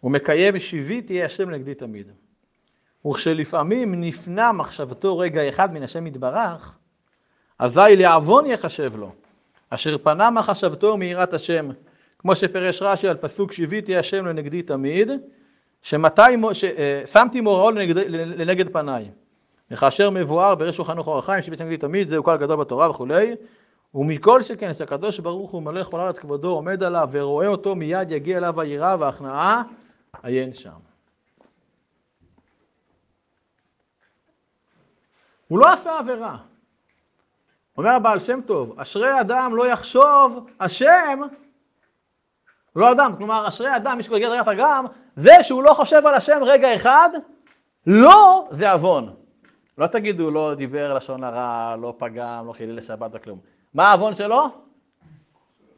הוא 0.00 0.10
מקיים 0.10 0.58
שיביתי 0.58 1.24
השם 1.24 1.50
נגדי 1.50 1.74
תמיד. 1.74 2.12
וכשלפעמים 3.06 4.00
נפנה 4.00 4.52
מחשבתו 4.52 5.18
רגע 5.18 5.48
אחד 5.48 5.72
מן 5.72 5.82
השם 5.82 6.06
יתברך, 6.06 6.78
אזי 7.58 7.96
לעוון 7.96 8.46
יחשב 8.46 8.96
לו, 8.96 9.12
אשר 9.70 9.98
פנה 9.98 10.30
מחשבתו 10.30 10.96
מיראת 10.96 11.34
השם, 11.34 11.68
כמו 12.18 12.36
שפירש 12.36 12.82
רש"י 12.82 13.08
על 13.08 13.16
פסוק 13.16 13.52
שיביתי 13.52 13.96
השם 13.96 14.26
לנגדי 14.26 14.62
תמיד, 14.62 15.10
שמתי, 15.82 16.22
ש, 16.52 16.64
שמתי 17.12 17.40
מוראו 17.40 17.70
לנגד, 17.70 17.98
לנגד 18.10 18.72
פניי. 18.72 19.10
וכאשר 19.70 20.10
מבואר 20.10 20.54
ברשו 20.54 20.84
חנוך 20.84 21.06
אור 21.06 21.18
החיים, 21.18 21.42
שמגידי 21.42 21.76
תמיד, 21.76 22.08
זהו 22.08 22.24
כלל 22.24 22.36
גדול 22.36 22.56
בתורה 22.56 22.90
וכולי, 22.90 23.34
ומכל 23.94 24.42
שכן 24.42 24.74
שהקדוש 24.74 25.18
ברוך 25.18 25.50
הוא 25.50 25.62
מלא 25.62 25.84
כל 25.84 26.00
הארץ 26.00 26.18
כבודו 26.18 26.48
עומד 26.48 26.82
עליו 26.82 27.08
ורואה 27.12 27.46
אותו 27.46 27.74
מיד 27.74 28.10
יגיע 28.10 28.38
אליו 28.38 28.60
היראה 28.60 28.96
וההכנעה, 28.98 29.62
עיין 30.22 30.54
שם. 30.54 30.70
הוא 35.48 35.58
לא 35.58 35.72
עשה 35.72 35.98
עבירה. 35.98 36.36
אומר 37.78 37.90
הבעל 37.90 38.20
שם 38.20 38.40
טוב, 38.46 38.80
אשרי 38.80 39.20
אדם 39.20 39.56
לא 39.56 39.66
יחשוב 39.66 40.46
השם, 40.60 41.20
לא 42.76 42.92
אדם, 42.92 43.14
כלומר 43.16 43.48
אשרי 43.48 43.76
אדם, 43.76 43.96
מי 43.96 44.02
שקורא 44.02 44.18
גדר 44.18 44.54
גם, 44.58 44.86
זה 45.16 45.32
שהוא 45.42 45.62
לא 45.62 45.74
חושב 45.74 46.06
על 46.06 46.14
השם 46.14 46.40
רגע 46.42 46.74
אחד, 46.74 47.10
לא 47.86 48.48
זה 48.50 48.72
עוון. 48.72 49.14
לא 49.78 49.86
תגידו 49.86 50.30
לא 50.30 50.54
דיבר 50.54 50.94
לשון 50.94 51.24
הרע, 51.24 51.76
לא 51.76 51.94
פגם, 51.98 52.46
לא 52.46 52.52
חילל 52.52 52.76
לשבת 52.76 53.10
וכלום. 53.14 53.38
מה 53.74 53.88
העוון 53.88 54.14
שלו? 54.14 54.46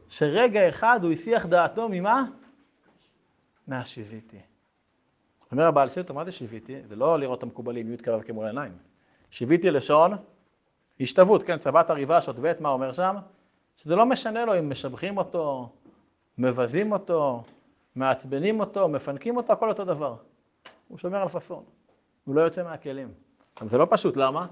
שרגע 0.09 0.69
אחד 0.69 0.99
הוא 1.03 1.11
הסיח 1.11 1.45
דעתו 1.45 1.89
ממה? 1.89 2.25
מהשיביתי. 3.67 4.39
אומר 5.51 5.65
הבעל 5.65 5.89
שם 5.89 6.03
טוב, 6.03 6.15
מה 6.15 6.25
זה 6.25 6.31
שיביתי? 6.31 6.81
זה 6.87 6.95
לא 6.95 7.19
לראות 7.19 7.37
את 7.37 7.43
המקובלים, 7.43 7.93
י' 7.93 7.97
כו' 7.97 8.13
כמול 8.25 8.45
עיניים. 8.45 8.71
שיביתי 9.31 9.71
לשון 9.71 10.11
השתוות, 11.01 11.43
כן, 11.43 11.57
צבת 11.57 11.89
הריבה, 11.89 12.21
שות 12.21 12.35
ב', 12.41 12.53
מה 12.59 12.69
אומר 12.69 12.91
שם? 12.91 13.15
שזה 13.77 13.95
לא 13.95 14.05
משנה 14.05 14.45
לו 14.45 14.59
אם 14.59 14.69
משבחים 14.69 15.17
אותו, 15.17 15.69
מבזים 16.37 16.91
אותו, 16.91 17.43
מעצבנים 17.95 18.59
אותו, 18.59 18.87
מפנקים 18.87 19.37
אותו, 19.37 19.53
הכל 19.53 19.69
אותו 19.69 19.85
דבר. 19.85 20.15
הוא 20.87 20.97
שומר 20.97 21.21
על 21.21 21.27
פאסון, 21.27 21.63
הוא 22.25 22.35
לא 22.35 22.41
יוצא 22.41 22.63
מהכלים. 22.63 23.13
אבל 23.61 23.69
זה 23.69 23.77
לא 23.77 23.87
פשוט, 23.89 24.17
למה? 24.17 24.47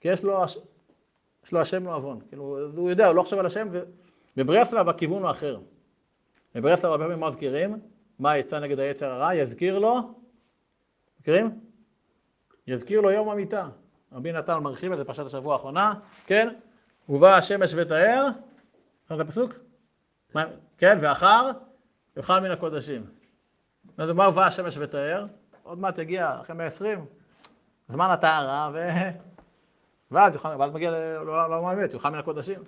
כי 0.00 0.08
יש 0.08 0.24
לו, 0.24 0.44
יש 1.44 1.52
לו 1.52 1.60
השם 1.60 1.86
לא 1.86 1.94
עוון. 1.94 2.20
כאילו, 2.28 2.58
הוא 2.76 2.90
יודע, 2.90 3.06
הוא 3.06 3.14
לא 3.14 3.22
חושב 3.22 3.38
על 3.38 3.46
השם, 3.46 3.68
בברסלב 4.36 4.88
הכיוון 4.88 5.22
הוא 5.22 5.30
אחר. 5.30 5.60
בברסלב 6.54 6.90
הרבה 6.90 7.04
פעמים 7.04 7.24
מזכירים, 7.24 7.80
מה 8.18 8.38
יצא 8.38 8.60
נגד 8.60 8.78
היצר 8.78 9.06
הרע, 9.06 9.34
יזכיר 9.34 9.78
לו, 9.78 10.00
מכירים? 11.20 11.60
יזכיר 12.66 13.00
לו 13.00 13.10
יום 13.10 13.28
המיטה. 13.28 13.68
רבי 14.12 14.32
נתן 14.32 14.58
מרחיב 14.58 14.92
את 14.92 14.98
זה 14.98 15.04
פרשת 15.04 15.26
השבוע 15.26 15.54
האחרונה, 15.54 15.94
כן? 16.26 16.54
ובא 17.08 17.36
השמש 17.36 17.74
ותאר, 17.76 18.26
זוכר 19.02 19.20
את 19.20 19.26
הפסוק? 19.26 19.52
כן, 20.78 20.98
ואחר 21.02 21.50
יאכל 22.16 22.40
מן 22.40 22.50
הקודשים. 22.50 23.06
אז 23.98 24.10
מה 24.10 24.28
ובא 24.28 24.46
השמש 24.46 24.78
ותאר? 24.78 25.26
עוד 25.62 25.78
מעט 25.78 25.98
יגיע, 25.98 26.40
אחרי 26.40 26.56
120, 26.56 27.04
זמן 27.88 28.10
הטהרה, 28.10 28.70
ו... 28.74 28.88
ואז, 30.10 30.34
יוכל, 30.34 30.48
ואז 30.58 30.72
מגיע 30.72 30.90
לעולם 30.90 31.64
האמת, 31.64 31.94
יאכל 31.94 32.10
מן 32.10 32.18
הקודשים. 32.18 32.62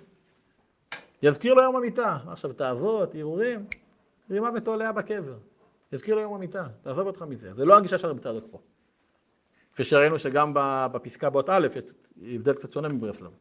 יזכיר 1.23 1.53
לו 1.53 1.61
יום 1.61 1.75
המיטה. 1.75 2.17
עכשיו, 2.27 2.53
תאוות, 2.53 3.15
הרהורים, 3.15 3.65
רימה 4.29 4.49
ותולע 4.55 4.91
בקבר. 4.91 5.37
יזכיר 5.91 6.15
לו 6.15 6.21
יום 6.21 6.33
המיטה, 6.33 6.67
תעזוב 6.81 7.07
אותך 7.07 7.21
מזה. 7.21 7.53
זה 7.53 7.65
לא 7.65 7.77
הגישה 7.77 7.97
של 7.97 8.07
רבי 8.07 8.19
צדוק 8.19 8.45
פה. 8.51 8.59
כפי 9.73 9.83
שראינו 9.83 10.19
שגם 10.19 10.51
בפסקה 10.91 11.29
באות 11.29 11.49
א', 11.49 11.67
יש 11.75 11.85
הבדל 12.21 12.53
קצת 12.53 12.73
שונה 12.73 12.87
מברסלב, 12.87 13.31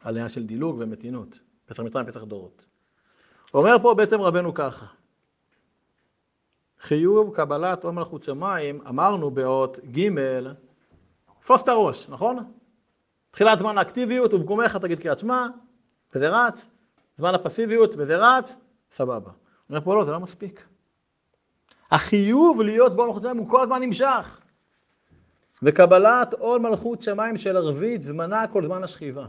על 0.00 0.14
עניין 0.14 0.28
של 0.28 0.46
דילוג 0.46 0.76
ומתינות, 0.78 1.38
פסח 1.66 1.80
מצרים, 1.80 2.06
פסח 2.06 2.22
דורות. 2.22 2.66
אומר 3.54 3.76
פה 3.82 3.94
בעצם 3.94 4.20
רבנו 4.20 4.54
ככה, 4.54 4.86
חיוב 6.80 7.34
קבלת 7.34 7.84
עול 7.84 7.92
מלכות 7.94 8.22
שמיים, 8.22 8.80
אמרנו 8.88 9.30
באות 9.30 9.78
ג', 9.78 10.08
תפוס 11.40 11.62
את 11.62 11.68
הראש, 11.68 12.08
נכון? 12.08 12.52
תחילת 13.30 13.58
זמן 13.58 13.78
האקטיביות, 13.78 14.34
ובקומך 14.34 14.76
תגיד 14.76 15.00
קריאת 15.00 15.18
שמע, 15.18 15.46
וזה 16.14 16.28
רץ, 16.28 16.66
זמן 17.18 17.34
הפסיביות, 17.34 17.94
וזה 17.96 18.16
רץ, 18.16 18.56
סבבה. 18.90 19.30
אומר 19.70 19.80
פה 19.80 19.94
לא, 19.94 20.04
זה 20.04 20.12
לא 20.12 20.20
מספיק. 20.20 20.66
החיוב 21.90 22.62
להיות 22.62 22.96
בעול 22.96 23.08
מלכות 23.08 23.22
שמיים 23.22 23.36
הוא 23.36 23.50
כל 23.50 23.60
הזמן 23.62 23.82
נמשך. 23.82 24.40
וקבלת 25.62 26.34
עול 26.34 26.60
מלכות 26.60 27.02
שמיים 27.02 27.36
של 27.36 27.56
ערבית 27.56 28.02
זמנה 28.02 28.46
כל 28.46 28.64
זמן 28.64 28.84
השכיבה. 28.84 29.26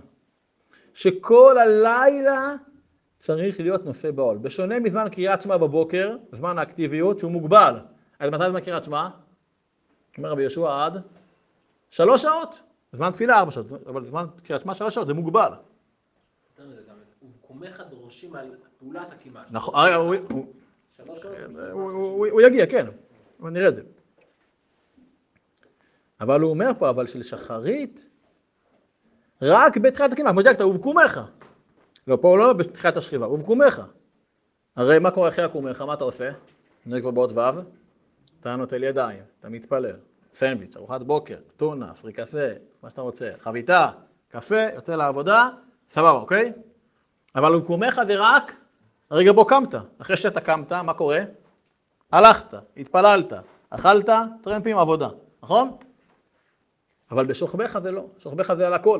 שכל 0.93 1.57
הלילה 1.57 2.55
צריך 3.19 3.59
להיות 3.59 3.85
נושא 3.85 4.11
בעול. 4.11 4.37
בשונה 4.37 4.79
מזמן 4.79 5.07
קריאת 5.11 5.41
שמע 5.41 5.57
בבוקר, 5.57 6.15
זמן 6.31 6.57
האקטיביות, 6.57 7.19
שהוא 7.19 7.31
מוגבל. 7.31 7.79
אז 8.19 8.29
מתי 8.29 8.43
זמן 8.49 8.61
קריאת 8.61 8.83
שמע? 8.83 9.09
אומר 10.17 10.29
רבי 10.29 10.41
יהושע 10.41 10.85
עד 10.85 11.01
שלוש 11.89 12.21
שעות. 12.21 12.61
זמן 12.93 13.11
תפילה 13.11 13.39
ארבע 13.39 13.51
שעות, 13.51 13.65
אבל 13.87 14.05
זמן 14.05 14.25
קריאת 14.43 14.61
שמע 14.61 14.75
שלוש 14.75 14.95
שעות, 14.95 15.07
זה 15.07 15.13
מוגבל. 15.13 15.51
דורשים 17.89 18.35
על 18.35 18.55
פעולת 18.77 19.07
הקימה. 19.11 19.43
נכון, 19.51 19.73
הוא 21.71 22.41
יגיע, 22.41 22.65
כן, 22.65 22.87
נראה 23.39 23.67
את 23.67 23.75
זה. 23.75 23.81
אבל 26.21 26.41
הוא 26.41 26.49
אומר 26.49 26.71
פה, 26.79 26.89
אבל 26.89 27.07
של 27.07 27.23
שחרית, 27.23 28.09
רק 29.41 29.77
בתחילת 29.77 30.11
הקימה, 30.11 30.31
כמו 30.31 30.41
שדקת, 30.41 30.61
ובקומך. 30.61 31.21
לא, 32.07 32.17
פה 32.21 32.27
הוא 32.27 32.37
לא 32.37 32.53
בתחילת 32.53 32.97
השכיבה, 32.97 33.27
ובקומך. 33.27 33.81
הרי 34.75 34.99
מה 34.99 35.11
קורה 35.11 35.29
אחרי 35.29 35.45
הקומך, 35.45 35.81
מה 35.81 35.93
אתה 35.93 36.03
עושה? 36.03 36.31
זה 36.85 37.01
כבר 37.01 37.11
באות 37.11 37.31
ו', 37.31 37.59
אתה 38.39 38.55
נוטל 38.55 38.83
ידיים, 38.83 39.19
אתה 39.39 39.49
מתפלל, 39.49 39.95
סנדוויץ', 40.33 40.75
ארוחת 40.75 41.01
בוקר, 41.01 41.37
טונה, 41.57 41.93
פריקסה, 41.93 42.53
מה 42.83 42.89
שאתה 42.89 43.01
רוצה, 43.01 43.31
חביתה, 43.39 43.89
קפה, 44.27 44.61
יוצא 44.75 44.95
לעבודה, 44.95 45.49
סבבה, 45.89 46.11
אוקיי? 46.11 46.53
אבל 47.35 47.55
ובקומך 47.55 48.01
זה 48.07 48.13
רק 48.17 48.55
הרגע 49.09 49.31
בו 49.31 49.45
קמת. 49.45 49.75
אחרי 50.01 50.17
שאתה 50.17 50.41
קמת, 50.41 50.73
מה 50.73 50.93
קורה? 50.93 51.19
הלכת, 52.11 52.57
התפללת, 52.77 53.33
אכלת, 53.69 54.09
טרמפים, 54.43 54.77
עבודה, 54.77 55.09
נכון? 55.43 55.77
אבל 57.11 57.25
בשוכבך 57.25 57.79
זה 57.79 57.91
לא, 57.91 58.05
שוכבך 58.19 58.53
זה 58.53 58.67
על 58.67 58.73
הכל. 58.73 58.99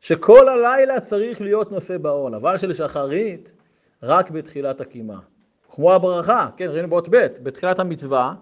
שכל 0.00 0.48
הלילה 0.48 1.00
צריך 1.00 1.40
להיות 1.40 1.72
נושא 1.72 1.98
בעול, 1.98 2.34
אבל 2.34 2.58
של 2.58 2.74
שחרית 2.74 3.54
רק 4.02 4.30
בתחילת 4.30 4.80
הקימה. 4.80 5.20
כמו 5.68 5.92
הברכה, 5.92 6.50
כן, 6.56 6.70
ראינו 6.70 6.88
באות 6.90 7.08
ב', 7.08 7.26
בתחילת 7.42 7.78
המצווה, 7.78 8.34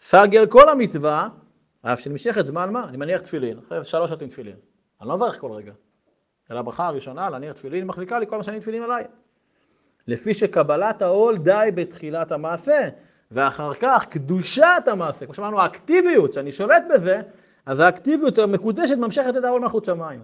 סגל 0.00 0.46
כל 0.46 0.68
המצווה, 0.68 1.28
אף 1.82 2.00
שנמשכת 2.00 2.46
זמן 2.46 2.72
מה? 2.72 2.84
אני 2.88 2.96
מניח 2.96 3.20
תפילין, 3.20 3.58
אחרי 3.58 3.84
שלוש 3.84 4.10
שעות 4.10 4.22
עם 4.22 4.28
תפילין. 4.28 4.56
אני 5.00 5.08
לא 5.08 5.16
מברך 5.16 5.40
כל 5.40 5.52
רגע. 5.52 5.72
אלא 6.50 6.58
הברכה 6.58 6.86
הראשונה, 6.86 7.30
להניח 7.30 7.52
תפילין, 7.52 7.86
מחזיקה 7.86 8.18
לי 8.18 8.26
כל 8.26 8.36
מה 8.36 8.44
שאני 8.44 8.60
תפילין 8.60 8.82
עליי. 8.82 9.04
לפי 10.06 10.34
שקבלת 10.34 11.02
העול 11.02 11.38
די 11.38 11.68
בתחילת 11.74 12.32
המעשה, 12.32 12.88
ואחר 13.32 13.74
כך 13.74 14.04
קדושת 14.04 14.82
המעשה, 14.86 15.26
כמו 15.26 15.34
שאמרנו, 15.34 15.60
האקטיביות, 15.60 16.32
שאני 16.32 16.52
שולט 16.52 16.82
בזה, 16.94 17.20
אז 17.66 17.80
האקטיביות 17.80 18.38
המקודשת 18.38 18.96
ממשכת 18.96 19.36
את 19.36 19.44
העול 19.44 19.60
מלכות 19.60 19.84
שמיים. 19.84 20.20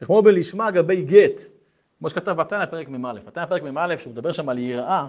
זה 0.00 0.06
כמו 0.06 0.22
בלשמה 0.22 0.70
גבי 0.70 1.02
גט, 1.02 1.42
כמו 1.98 2.10
שכתב 2.10 2.30
בתנא 2.30 2.66
פרק 2.66 2.88
מ"א. 2.88 3.12
בתנא 3.26 3.46
פרק 3.46 3.62
מ"א, 3.62 3.96
שהוא 3.96 4.12
מדבר 4.12 4.32
שם 4.32 4.48
על 4.48 4.58
יראה, 4.58 5.06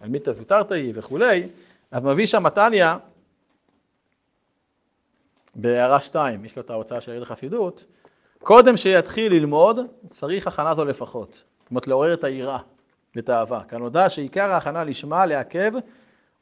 על 0.00 0.08
מי 0.08 0.18
תזוטרת 0.24 0.72
היא 0.72 0.92
וכולי, 0.96 1.48
אז 1.90 2.04
מביא 2.04 2.26
שם 2.26 2.42
מתניא, 2.42 2.86
בהערה 5.54 6.00
2, 6.00 6.44
יש 6.44 6.56
לו 6.56 6.62
את 6.62 6.70
ההוצאה 6.70 7.00
של 7.00 7.12
ירד 7.12 7.22
החסידות, 7.22 7.84
קודם 8.38 8.76
שיתחיל 8.76 9.32
ללמוד, 9.32 9.78
צריך 10.10 10.46
הכנה 10.46 10.74
זו 10.74 10.84
לפחות. 10.84 11.42
זאת 11.60 11.70
אומרת, 11.70 11.86
לעורר 11.86 12.14
את 12.14 12.24
היראה 12.24 12.58
ואת 13.16 13.28
האהבה. 13.28 13.60
כאן 13.68 13.78
נודע 13.78 14.10
שעיקר 14.10 14.50
ההכנה 14.50 14.84
לשמה, 14.84 15.26
לעכב, 15.26 15.72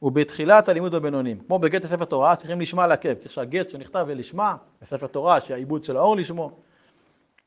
ובתחילת 0.03 0.68
הלימוד 0.68 0.92
בבינונים. 0.92 1.38
כמו 1.46 1.59
בגט 1.59 1.84
לספר 1.84 2.05
תורה, 2.05 2.36
צריכים 2.36 2.61
לשמה 2.61 2.86
לעכב. 2.86 3.14
צריך 3.14 3.32
שהגט 3.32 3.70
שנכתב 3.70 4.05
ולשמה, 4.09 4.57
בספר 4.82 5.07
תורה, 5.07 5.40
שהעיבוד 5.40 5.84
של 5.84 5.96
האור 5.96 6.16
לשמו. 6.16 6.53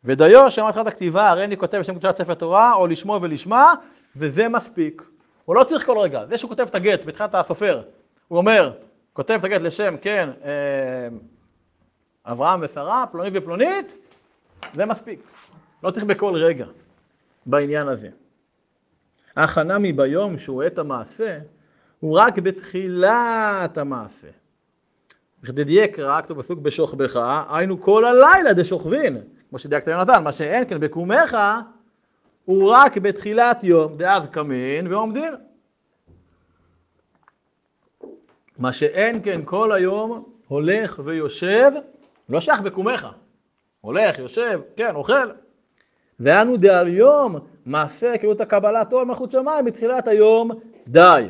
ודיו 0.03 0.51
שאמר 0.51 0.69
התחלת 0.69 0.87
הכתיבה, 0.87 1.29
הרי 1.29 1.43
אני 1.43 1.57
כותב 1.57 1.77
בשם 1.77 1.95
קדושת 1.95 2.17
ספר 2.17 2.33
תורה, 2.33 2.73
או 2.73 2.87
לשמו 2.87 3.19
ולשמה, 3.21 3.73
וזה 4.15 4.49
מספיק. 4.49 5.01
הוא 5.45 5.55
לא 5.55 5.63
צריך 5.63 5.85
כל 5.85 5.97
רגע. 5.97 6.25
זה 6.25 6.37
שהוא 6.37 6.49
כותב 6.49 6.65
את 6.69 6.75
הגט 6.75 7.05
בתחילת 7.05 7.35
הסופר, 7.35 7.81
הוא 8.27 8.37
אומר, 8.37 8.71
כותב 9.13 9.33
את 9.39 9.43
הגט 9.43 9.61
לשם, 9.61 9.95
כן, 10.01 10.29
אה, 10.43 11.07
אברהם 12.25 12.59
ושרה, 12.63 13.05
פלוני 13.11 13.29
ופלונית, 13.33 13.97
זה 14.73 14.85
מספיק. 14.85 15.19
לא 15.83 15.91
צריך 15.91 16.05
בכל 16.05 16.35
רגע 16.35 16.65
בעניין 17.45 17.87
הזה. 17.87 18.09
ההכנה 19.35 19.77
מביום 19.79 20.37
שהוא 20.37 20.63
עת 20.63 20.77
המעשה, 20.77 21.39
הוא 22.01 22.19
רק 22.19 22.39
בתחילת 22.39 23.77
המעשה. 23.77 24.27
בכדי 25.43 25.63
דייק 25.63 25.99
רק 25.99 26.25
כתוב 26.25 26.41
פסוק 26.41 26.59
בשוכבך, 26.59 27.19
היינו 27.49 27.81
כל 27.81 28.05
הלילה 28.05 28.53
דשוכבין, 28.53 29.17
כמו 29.49 29.59
שדייקת 29.59 29.87
יונתן, 29.87 30.23
מה 30.23 30.31
שאין 30.31 30.67
כן 30.67 30.79
בקומך, 30.79 31.37
הוא 32.45 32.71
רק 32.71 32.97
בתחילת 32.97 33.63
יום, 33.63 33.97
דאז 33.97 34.27
קמין 34.31 34.87
ועומדין. 34.87 35.33
מה 38.57 38.73
שאין 38.73 39.23
כן 39.23 39.41
כל 39.45 39.71
היום 39.71 40.23
הולך 40.47 41.01
ויושב, 41.05 41.71
לא 42.29 42.39
שייך 42.39 42.61
בקומך, 42.61 43.07
הולך, 43.81 44.19
יושב, 44.19 44.61
כן, 44.75 44.95
אוכל. 44.95 45.31
ואנו 46.19 46.57
דעל 46.57 46.87
יום 46.87 47.35
מעשה 47.65 48.17
כאילו 48.17 48.31
את 48.31 48.41
הקבלת 48.41 48.93
עול 48.93 49.05
מלכות 49.05 49.31
שמיים 49.31 49.65
בתחילת 49.65 50.07
היום 50.07 50.51
די. 50.87 51.27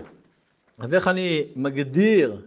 אז 0.81 0.93
איך 0.93 1.07
אני 1.07 1.43
מגדיר 1.55 2.41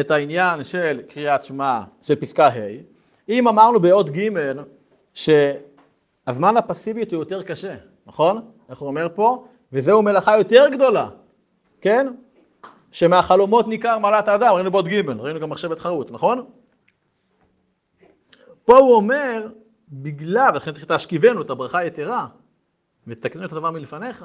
את 0.00 0.10
העניין 0.10 0.64
של 0.64 1.02
קריאת 1.08 1.44
שמע, 1.44 1.82
של 2.02 2.14
פסקה 2.14 2.48
ה', 2.48 2.52
אם 3.28 3.48
אמרנו 3.48 3.80
באות 3.80 4.10
ג' 4.10 4.28
שהזמן 5.14 6.56
הפסיביות 6.56 7.12
הוא 7.12 7.20
יותר 7.20 7.42
קשה, 7.42 7.76
נכון? 8.06 8.50
איך 8.68 8.78
הוא 8.78 8.88
אומר 8.88 9.08
פה? 9.14 9.46
וזהו 9.72 10.02
מלאכה 10.02 10.38
יותר 10.38 10.68
גדולה, 10.72 11.08
כן? 11.80 12.06
שמהחלומות 12.90 13.68
ניכר 13.68 13.98
מעלת 13.98 14.28
האדם, 14.28 14.54
ראינו 14.54 14.70
באות 14.70 14.88
ג', 14.88 15.08
ראינו 15.20 15.40
גם 15.40 15.50
מחשבת 15.50 15.78
חרוץ, 15.78 16.10
נכון? 16.10 16.46
פה 18.64 18.78
הוא 18.78 18.94
אומר, 18.94 19.48
בגלל, 19.88 20.50
ולכן 20.54 20.72
צריך 20.72 20.90
להשכיבנו 20.90 21.42
את 21.42 21.50
הברכה 21.50 21.78
היתרה, 21.78 22.26
ותקנו 23.06 23.44
את 23.44 23.52
הדבר 23.52 23.70
מלפניך. 23.70 24.24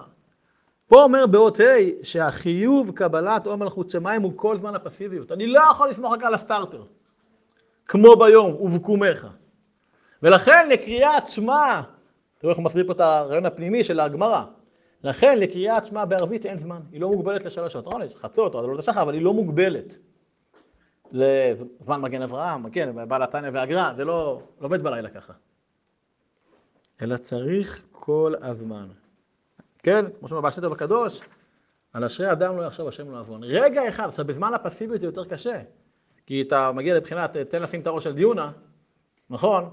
פה 0.87 1.03
אומר 1.03 1.27
באות 1.27 1.59
ה' 1.59 1.63
שהחיוב 2.03 2.91
קבלת 2.91 3.47
עול 3.47 3.55
מלכות 3.55 3.89
שמיים 3.89 4.21
הוא 4.21 4.33
כל 4.35 4.57
זמן 4.57 4.75
הפסיביות. 4.75 5.31
אני 5.31 5.47
לא 5.47 5.61
יכול 5.71 5.89
לסמוך 5.89 6.13
רק 6.13 6.23
על 6.23 6.33
הסטארטר, 6.33 6.83
כמו 7.87 8.15
ביום, 8.15 8.55
ובקומך. 8.59 9.27
ולכן 10.23 10.69
לקריאת 10.69 11.29
שמע, 11.29 11.81
תראו 12.37 12.51
איך 12.51 12.57
הוא 12.57 12.65
מסביר 12.65 12.87
פה 12.87 12.93
את 12.93 12.99
הרעיון 12.99 13.45
הפנימי 13.45 13.83
של 13.83 13.99
הגמרא. 13.99 14.43
לכן 15.03 15.39
לקריאת 15.39 15.85
שמע 15.85 16.05
בערבית 16.05 16.45
אין 16.45 16.57
זמן, 16.59 16.79
היא 16.91 17.01
לא 17.01 17.09
מוגבלת 17.09 17.45
לשלוש 17.45 17.73
שעות. 17.73 17.87
נכון, 17.87 18.01
יש 18.01 18.15
חצות 18.15 18.55
או 18.55 18.59
עלות 18.59 18.79
השחר, 18.79 19.01
אבל 19.01 19.13
היא 19.13 19.21
לא 19.21 19.33
מוגבלת. 19.33 19.97
לזמן 21.11 22.01
מגן 22.01 22.21
אברהם, 22.21 22.69
כן, 22.69 23.07
בעל 23.07 23.23
התניא 23.23 23.49
והגר"א, 23.53 23.93
זה 23.95 24.05
לא, 24.05 24.41
לא 24.61 24.65
עובד 24.65 24.83
בלילה 24.83 25.09
ככה. 25.09 25.33
אלא 27.01 27.17
צריך 27.17 27.81
כל 27.91 28.33
הזמן. 28.41 28.87
כן, 29.85 30.05
כמו 30.19 30.27
שאומר 30.27 30.49
טוב 30.61 30.73
הקדוש, 30.73 31.21
על 31.93 32.03
אשרי 32.03 32.31
אדם 32.31 32.57
לא 32.57 32.63
יחשוב 32.63 32.87
השם 32.87 33.11
לא 33.11 33.19
עוון. 33.19 33.43
רגע 33.43 33.89
אחד, 33.89 34.07
עכשיו 34.07 34.25
בזמן 34.25 34.53
הפסיביות 34.53 35.01
זה 35.01 35.07
יותר 35.07 35.25
קשה, 35.25 35.61
כי 36.25 36.41
אתה 36.41 36.71
מגיע 36.71 36.97
לבחינת 36.97 37.37
תן 37.37 37.61
לשים 37.61 37.81
את 37.81 37.87
הראש 37.87 38.07
על 38.07 38.13
דיונה, 38.13 38.51
נכון? 39.29 39.69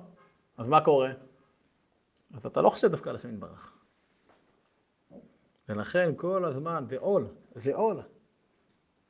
אז 0.59 0.69
מה 0.69 0.81
קורה? 0.81 1.11
אז 2.35 2.47
אתה 2.47 2.63
לא 2.63 2.71
חושב 2.71 2.89
דווקא 2.89 3.11
על 3.11 3.17
השם 3.17 3.29
יתברך. 3.29 3.73
ולכן 5.69 6.13
כל 6.17 6.45
הזמן 6.45 6.85
זה 6.89 6.97
עול, 6.99 7.27
זה 7.55 7.75
עול. 7.75 8.01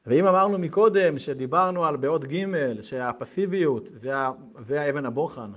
ואם 0.06 0.26
אמרנו 0.26 0.58
מקודם 0.58 1.18
שדיברנו 1.18 1.84
על 1.84 1.96
באות 1.96 2.24
ג' 2.24 2.80
שהפסיביות 2.82 3.86
זה, 3.86 4.12
זה 4.58 4.80
האבן 4.80 5.06
הבוחן, 5.06 5.50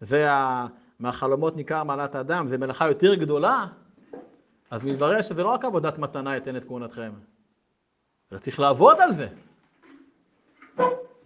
זה 0.00 0.32
ה... 0.32 0.66
מהחלומות 0.98 1.56
ניכר 1.56 1.84
מעלת 1.84 2.14
האדם, 2.14 2.48
זה 2.48 2.58
מלאכה 2.58 2.88
יותר 2.88 3.14
גדולה, 3.14 3.66
אז 4.74 4.84
מתברר 4.84 5.22
שזה 5.22 5.42
לא 5.42 5.48
רק 5.48 5.64
עבודת 5.64 5.98
מתנה 5.98 6.36
יתן 6.36 6.56
את 6.56 6.64
כהונתכם, 6.64 7.12
אלא 8.32 8.38
צריך 8.38 8.60
לעבוד 8.60 8.96
על 9.00 9.14
זה. 9.14 9.28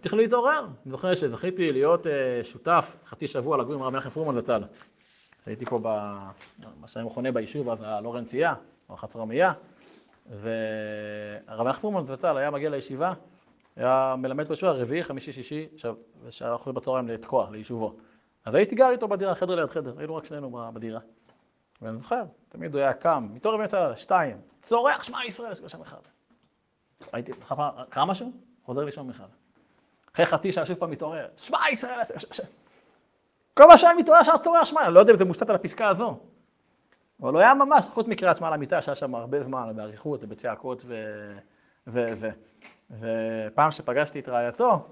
צריך 0.01 0.13
להתעורר. 0.13 0.59
אני 0.59 0.91
זוכר 0.91 1.15
שזכיתי 1.15 1.73
להיות 1.73 2.05
uh, 2.05 2.09
שותף 2.43 2.95
חצי 3.05 3.27
שבוע 3.27 3.57
לגור 3.57 3.73
עם 3.73 3.81
הרב 3.81 3.93
מנחם 3.93 4.09
פרומן 4.09 4.41
זצ"ל. 4.41 4.63
הייתי 5.45 5.65
פה 5.65 5.79
במה 5.79 6.87
שהיה 6.87 7.05
מכונה 7.05 7.31
ביישוב, 7.31 7.69
אז 7.69 7.77
הלורנצייה, 7.81 8.53
או 8.89 8.93
החצרמייה, 8.93 9.53
והרב 10.29 11.67
מנחם 11.67 11.81
פרומן 11.81 12.05
זצ"ל 12.05 12.37
היה 12.37 12.51
מגיע 12.51 12.69
לישיבה, 12.69 13.13
היה 13.75 14.15
מלמד 14.17 14.47
בישיבה 14.47 14.71
רביעי, 14.71 15.03
חמישי, 15.03 15.33
שישי, 15.33 15.67
שהיה 16.29 16.53
אוכל 16.53 16.71
בצהריים 16.71 17.07
לתקוע, 17.07 17.49
ליישובו. 17.51 17.95
אז 18.45 18.55
הייתי 18.55 18.75
גר 18.75 18.89
איתו 18.89 19.07
בדירה, 19.07 19.35
חדר 19.35 19.55
ליד 19.55 19.69
חדר, 19.69 19.93
היינו 19.97 20.15
רק 20.15 20.25
שנינו 20.25 20.71
בדירה. 20.73 20.99
ואני 21.81 21.97
זוכר, 21.97 22.23
תמיד 22.49 22.73
הוא 22.73 22.81
היה 22.81 22.93
קם, 22.93 23.27
מתעורר 23.33 23.57
באמצע 23.57 23.77
הלילה, 23.77 23.97
שתיים, 23.97 24.37
צורח 24.61 25.03
שמע 25.03 25.25
ישראל, 25.25 25.51
יש 25.51 25.71
שם 25.71 25.81
אחד. 25.81 25.97
הייתי, 27.13 27.31
קרה 27.89 28.05
משהו? 28.05 28.31
חוזר 28.63 28.83
לישון 28.83 29.07
מיכל. 29.07 29.23
אחרי 30.13 30.25
חצי 30.25 30.51
שעה 30.51 30.65
שוב 30.65 30.75
פעם 30.75 30.91
מתעורר, 30.91 31.27
שמע 31.37 31.59
ישראל, 31.71 31.99
כל 33.53 33.67
מה 33.67 33.77
שהיה 33.77 33.95
מתעורר 33.95 34.23
שעה 34.23 34.37
צורח 34.37 34.65
שמע, 34.65 34.89
לא 34.89 34.99
יודע 34.99 35.13
אם 35.13 35.17
זה 35.17 35.25
מושתת 35.25 35.49
על 35.49 35.55
הפסקה 35.55 35.87
הזו. 35.87 36.19
אבל 37.21 37.33
לא 37.33 37.39
היה 37.39 37.53
ממש, 37.53 37.85
חוץ 37.85 38.07
מקריאת 38.07 38.37
שמע 38.37 38.49
למיטה, 38.49 38.81
שהיה 38.81 38.95
שם 38.95 39.15
הרבה 39.15 39.43
זמן, 39.43 39.71
באריכות 39.75 40.23
ובצעקות 40.23 40.85
וזה. 41.87 42.31
ופעם 42.99 43.71
שפגשתי 43.71 44.19
את 44.19 44.29
רעייתו, 44.29 44.87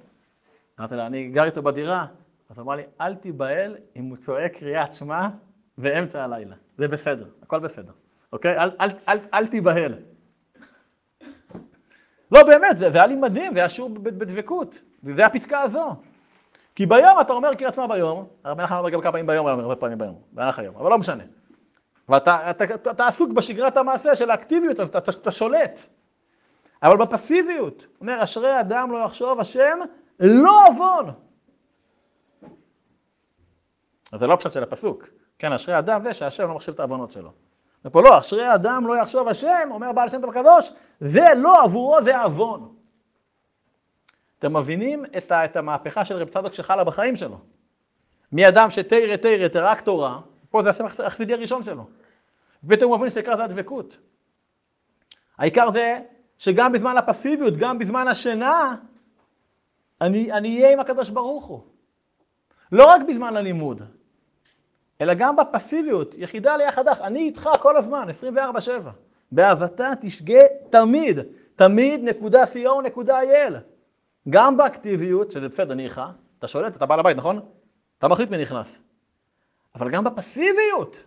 אמרתי 0.79 0.95
לה, 0.95 1.07
אני 1.07 1.29
גר 1.29 1.43
איתו 1.43 1.61
בדירה, 1.61 2.05
אז 2.49 2.57
הוא 2.57 2.63
אמר 2.63 2.75
לי, 2.75 2.83
אל 3.01 3.15
תיבהל 3.15 3.77
אם 3.95 4.05
הוא 4.05 4.17
צועק 4.17 4.57
קריאת 4.57 4.93
שמע 4.93 5.27
באמצע 5.77 6.23
הלילה. 6.23 6.55
זה 6.77 6.87
בסדר, 6.87 7.25
הכל 7.41 7.59
בסדר, 7.59 7.91
אוקיי? 8.33 8.57
אל, 8.57 8.69
אל, 8.81 8.89
אל, 9.09 9.17
אל 9.33 9.47
תיבהל. 9.47 9.93
לא, 12.31 12.43
באמת, 12.43 12.77
זה, 12.77 12.91
זה 12.91 12.97
היה 12.97 13.07
לי 13.07 13.15
מדהים, 13.15 13.53
זה 13.53 13.59
היה 13.59 13.69
שיעור 13.69 13.89
בדבקות, 13.89 14.79
זה 15.03 15.25
הפסקה 15.25 15.61
הזו. 15.61 15.95
כי 16.75 16.85
ביום 16.85 17.21
אתה 17.21 17.33
אומר 17.33 17.55
קריאת 17.55 17.75
שמע 17.75 17.87
ביום, 17.87 18.27
הרב 18.43 18.57
מנחם 18.57 18.75
אומר 18.75 18.89
גם 18.89 19.01
כמה 19.01 19.11
פעמים 19.11 19.27
ביום, 19.27 19.47
הרבה 19.47 19.75
פעמים 19.75 19.97
ביום, 19.97 20.21
במהלך 20.33 20.59
היום, 20.59 20.75
אבל 20.75 20.89
לא 20.89 20.97
משנה. 20.97 21.23
ואתה 22.09 22.49
אתה, 22.49 22.63
אתה, 22.63 22.91
אתה 22.91 23.07
עסוק 23.07 23.31
בשגרת 23.31 23.77
המעשה 23.77 24.15
של 24.15 24.31
האקטיביות, 24.31 24.79
אז 24.79 24.89
אתה, 24.89 24.97
אתה, 24.97 25.11
אתה 25.11 25.31
שולט. 25.31 25.81
אבל 26.83 26.97
בפסיביות, 26.97 27.85
אומר, 28.01 28.23
אשרי 28.23 28.59
אדם 28.59 28.91
לא 28.91 28.97
יחשוב 28.97 29.39
השם 29.39 29.79
לא 30.19 30.67
עוון. 30.67 31.11
אז 34.11 34.19
זה 34.19 34.27
לא 34.27 34.35
פשט 34.35 34.53
של 34.53 34.63
הפסוק. 34.63 35.07
כן, 35.39 35.53
אשרי 35.53 35.79
אדם 35.79 36.03
זה 36.03 36.13
שהשם 36.13 36.47
לא 36.47 36.55
מחשיב 36.55 36.73
את 36.73 36.79
העוונות 36.79 37.11
שלו. 37.11 37.31
ופה 37.85 38.01
לא, 38.01 38.19
אשרי 38.19 38.55
אדם 38.55 38.87
לא 38.87 38.97
יחשוב 38.97 39.27
השם, 39.27 39.69
אומר 39.71 39.91
בעל 39.91 40.09
שם 40.09 40.21
טוב 40.21 40.29
הקדוש, 40.29 40.71
זה 40.99 41.25
לא 41.37 41.63
עבורו, 41.63 42.01
זה 42.03 42.21
עוון. 42.21 42.75
אתם 44.39 44.57
מבינים 44.57 45.05
את, 45.17 45.31
ה, 45.31 45.45
את 45.45 45.55
המהפכה 45.55 46.05
של 46.05 46.17
רב 46.17 46.29
צדוק 46.29 46.53
שחלה 46.53 46.83
בחיים 46.83 47.15
שלו. 47.15 47.39
מאדם 48.31 48.69
שתרא 48.69 49.15
תרא 49.15 49.47
תרק 49.47 49.81
תורה, 49.81 50.19
פה 50.49 50.63
זה 50.63 50.69
השם 50.69 50.85
החסידי 50.85 51.33
הראשון 51.33 51.63
שלו. 51.63 51.87
ואתם 52.63 52.91
מבינים 52.91 53.09
שהעיקר 53.09 53.37
זה 53.37 53.43
הדבקות. 53.43 53.97
העיקר 55.37 55.71
זה 55.71 55.99
שגם 56.37 56.71
בזמן 56.71 56.97
הפסיביות, 56.97 57.57
גם 57.57 57.79
בזמן 57.79 58.07
השינה, 58.07 58.75
אני 60.01 60.31
אהיה 60.31 60.73
עם 60.73 60.79
הקדוש 60.79 61.09
ברוך 61.09 61.45
הוא. 61.45 61.61
לא 62.71 62.85
רק 62.85 63.01
בזמן 63.07 63.35
הלימוד, 63.35 63.81
אלא 65.01 65.13
גם 65.13 65.35
בפסיביות, 65.35 66.15
יחידה 66.17 66.57
ליחדך, 66.57 67.01
אני 67.01 67.19
איתך 67.19 67.49
כל 67.61 67.77
הזמן, 67.77 68.07
24-7. 68.35 68.89
באהבתה 69.31 69.93
תשגה 70.01 70.39
תמיד, 70.69 71.19
תמיד 71.55 71.99
נקודה 72.03 72.43
co 72.43 72.81
נקודה 72.81 73.19
il. 73.21 73.53
גם 74.29 74.57
באקטיביות, 74.57 75.31
שזה 75.31 75.49
בסדר, 75.49 75.73
אני 75.73 75.83
איתך, 75.83 76.01
אתה 76.39 76.47
שולט, 76.47 76.75
אתה 76.75 76.85
בעל 76.85 76.99
הבית, 76.99 77.17
נכון? 77.17 77.39
אתה 77.97 78.07
מחליט 78.07 78.29
מי 78.29 78.37
נכנס. 78.37 78.81
אבל 79.75 79.91
גם 79.91 80.03
בפסיביות. 80.03 81.03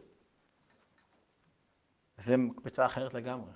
זה 2.18 2.36
מקפצה 2.36 2.86
אחרת 2.86 3.14
לגמרי. 3.14 3.50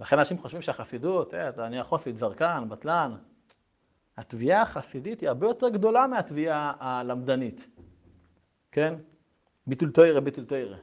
לכן 0.00 0.18
אנשים 0.18 0.38
חושבים 0.38 0.62
שהחסידות, 0.62 1.34
אה, 1.34 1.66
אני 1.66 1.80
החוסית, 1.80 2.18
זרקן, 2.18 2.64
בטלן. 2.68 3.16
התביעה 4.16 4.62
החסידית 4.62 5.20
היא 5.20 5.28
הרבה 5.28 5.46
יותר 5.46 5.68
גדולה 5.68 6.06
מהתביעה 6.06 6.72
הלמדנית, 6.80 7.68
כן? 8.72 8.94
ביטול 9.66 9.90
תוירה, 9.90 10.20
ביטול 10.20 10.44
תוירה. 10.44 10.76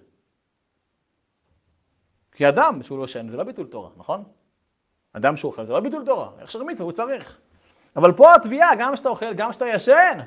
כי 2.31 2.49
אדם 2.49 2.84
שהוא 2.84 2.99
לא 2.99 3.07
שן 3.07 3.29
זה 3.29 3.38
לא 3.38 3.43
ביטול 3.43 3.67
תורה, 3.67 3.89
נכון? 3.97 4.23
אדם 5.13 5.38
שהוא 5.38 5.51
אוכל 5.51 5.65
זה 5.65 5.73
לא 5.73 5.79
ביטול 5.79 6.05
תורה, 6.05 6.31
איך 6.39 6.51
שר 6.51 6.63
מצווה 6.63 6.84
הוא 6.84 6.91
צריך. 6.91 7.39
אבל 7.95 8.11
פה 8.13 8.36
התביעה, 8.36 8.75
גם 8.79 8.93
כשאתה 8.93 9.09
אוכל, 9.09 9.34
גם 9.34 9.51
כשאתה 9.51 9.65
ישן, 9.73 10.19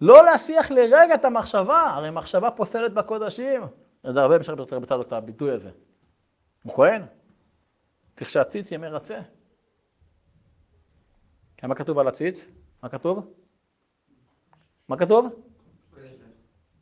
לא 0.00 0.24
להסיח 0.24 0.70
לרגע 0.70 1.14
את 1.14 1.24
המחשבה, 1.24 1.82
הרי 1.82 2.10
מחשבה 2.10 2.50
פוסלת 2.50 2.92
בקודשים. 2.94 3.62
זה 4.12 4.22
הרבה 4.22 4.38
משך 4.38 4.52
ברצה 4.52 4.78
בצד 4.78 5.00
את 5.00 5.12
הביטוי 5.12 5.50
הזה. 5.50 5.70
הוא 6.62 6.74
כהן, 6.74 7.02
צריך 8.16 8.30
שהציץ 8.30 8.72
ימי 8.72 8.86
רצה. 8.86 9.20
מה 11.62 11.74
כתוב 11.74 11.98
על 11.98 12.08
הציץ? 12.08 12.48
מה 12.82 12.88
כתוב? 12.88 13.32
מה 14.88 14.96
כתוב? 14.96 15.47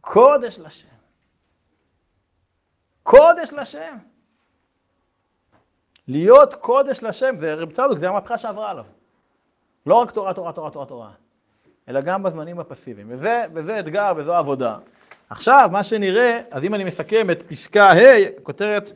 קודש 0.07 0.59
לשם. 0.59 0.89
קודש 3.03 3.53
לשם. 3.53 3.97
להיות 6.09 6.55
קודש 6.55 7.03
לשם, 7.03 7.35
זה 7.41 7.55
רב 7.55 7.73
צדוק, 7.73 7.99
זה 7.99 8.09
המהפכה 8.09 8.39
שעברה 8.39 8.71
עליו. 8.71 8.85
לא 9.87 9.95
רק 9.95 10.11
תורה, 10.11 10.35
תורה, 10.35 10.53
תורה, 10.53 10.71
תורה, 10.71 10.87
תורה, 10.87 11.11
אלא 11.89 12.01
גם 12.01 12.23
בזמנים 12.23 12.61
הפסיביים. 12.61 13.07
וזה, 13.11 13.45
וזה 13.55 13.81
אתגר 13.81 14.13
וזו 14.17 14.35
עבודה. 14.35 14.79
עכשיו, 15.31 15.69
מה 15.73 15.85
שנראה, 15.85 16.41
אז 16.51 16.65
אם 16.65 16.75
אני 16.75 16.85
מסכם 16.85 17.31
את 17.31 17.43
פסקה 17.43 17.91
ה', 17.91 18.27
הכותרת 18.39 18.93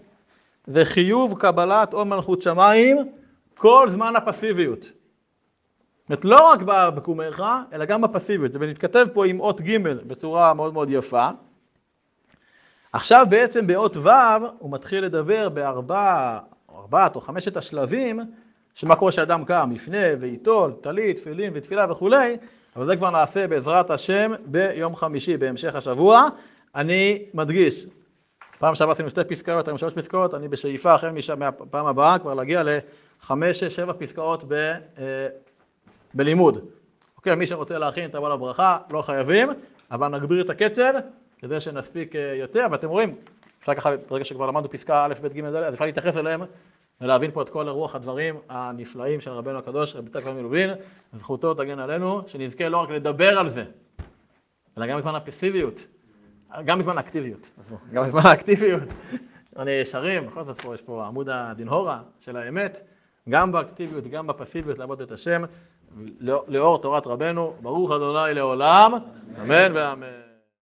זה 0.66 0.84
חיוב 0.84 1.40
קבלת 1.40 1.92
עול 1.92 2.04
מלכות 2.04 2.42
שמיים 2.42 3.12
כל 3.54 3.88
זמן 3.90 4.16
הפסיביות. 4.16 4.90
אומרת, 6.10 6.24
לא 6.24 6.48
רק 6.48 6.60
בקומך, 6.94 7.44
אלא 7.72 7.84
גם 7.84 8.00
בפסיביות. 8.02 8.52
זה 8.52 8.58
מתכתב 8.58 9.06
פה 9.12 9.26
עם 9.26 9.40
אות 9.40 9.60
ג' 9.60 9.82
בצורה 9.82 10.54
מאוד 10.54 10.74
מאוד 10.74 10.88
יפה. 10.90 11.28
עכשיו 12.92 13.26
בעצם 13.30 13.66
באות 13.66 13.96
ו' 13.96 14.08
הוא 14.58 14.72
מתחיל 14.72 15.04
לדבר 15.04 15.48
בארבע, 15.48 16.38
ארבעת 16.74 17.16
או 17.16 17.20
חמשת 17.20 17.56
השלבים 17.56 18.20
של 18.74 18.86
מה 18.86 18.96
קורה 18.96 19.12
כשאדם 19.12 19.44
קם, 19.44 19.70
יפנה 19.74 20.06
וייטול, 20.20 20.72
טלית, 20.80 21.16
תפילין 21.16 21.52
ותפילה 21.54 21.92
וכולי, 21.92 22.36
אבל 22.76 22.86
זה 22.86 22.96
כבר 22.96 23.10
נעשה 23.10 23.46
בעזרת 23.46 23.90
השם 23.90 24.32
ביום 24.44 24.96
חמישי, 24.96 25.36
בהמשך 25.36 25.74
השבוע. 25.74 26.28
אני 26.74 27.24
מדגיש, 27.34 27.86
פעם 28.58 28.74
שעברה 28.74 28.92
עשינו 28.92 29.10
שתי 29.10 29.24
פסקאות, 29.24 29.68
היום 29.68 29.78
שלוש 29.78 29.94
פסקאות, 29.94 30.34
אני 30.34 30.48
בשאיפה 30.48 30.94
החל 30.94 31.12
מהפעם 31.36 31.86
הבאה 31.86 32.18
כבר 32.18 32.34
להגיע 32.34 32.62
לחמש, 32.64 33.60
שש, 33.60 33.76
שבע 33.76 33.92
פסקאות 33.98 34.44
ב, 34.48 34.52
אה, 34.52 35.28
בלימוד. 36.14 36.64
אוקיי, 37.16 37.34
מי 37.34 37.46
שרוצה 37.46 37.78
להכין 37.78 38.10
תבוא 38.10 38.28
לברכה, 38.28 38.78
לא 38.90 39.02
חייבים, 39.02 39.48
אבל 39.90 40.08
נגביר 40.08 40.44
את 40.44 40.50
הקצב 40.50 40.92
כדי 41.38 41.60
שנספיק 41.60 42.16
אה, 42.16 42.34
יותר, 42.34 42.66
ואתם 42.70 42.88
רואים, 42.88 43.14
אפשר 43.60 43.74
ככה, 43.74 43.90
ברגע 44.08 44.24
שכבר 44.24 44.46
למדנו 44.46 44.70
פסקה 44.70 45.04
א', 45.04 45.14
ב', 45.22 45.26
ג', 45.26 45.44
ד', 45.44 45.54
אז 45.54 45.74
אפשר 45.74 45.84
להתייחס 45.84 46.16
אליהם 46.16 46.42
ולהבין 47.00 47.30
פה 47.30 47.42
את 47.42 47.48
כל 47.48 47.68
רוח 47.68 47.94
הדברים 47.94 48.36
הנפלאים 48.48 49.20
של 49.20 49.30
רבנו 49.30 49.58
הקדוש, 49.58 49.96
רבי 49.96 50.10
תקווה 50.10 50.32
מלובין, 50.32 50.70
זכותו 51.12 51.54
תגן 51.54 51.78
עלינו, 51.78 52.22
שנזכה 52.26 52.68
לא 52.68 52.76
רק 52.76 52.90
לדבר 52.90 53.38
על 53.38 53.50
זה, 53.50 53.64
אלא 54.78 54.86
גם 54.86 54.98
בזמן 54.98 55.14
הפסיביות, 55.14 55.86
גם 56.64 56.78
בזמן 56.78 56.96
האקטיביות, 56.98 57.50
גם 57.92 58.04
בזמן 58.04 58.20
האקטיביות, 58.24 58.82
אני 59.56 59.70
ישרים, 59.70 60.26
בכל 60.26 60.44
זאת 60.44 60.60
פה 60.60 60.74
יש 60.74 60.80
פה 60.82 61.06
עמוד 61.06 61.28
הדנהורה 61.28 62.02
של 62.20 62.36
האמת, 62.36 62.80
גם 63.28 63.52
באקטיביות, 63.52 64.06
גם 64.06 64.26
בפסיביות 64.26 64.78
לעבוד 64.78 65.00
את 65.00 65.12
השם, 65.12 65.42
לאור 66.48 66.78
תורת 66.78 67.06
רבנו, 67.06 67.52
ברוך 67.62 67.90
אדוני 67.90 68.34
לעולם, 68.34 68.92
אמן 69.42 69.72
ואמן. 69.74 70.19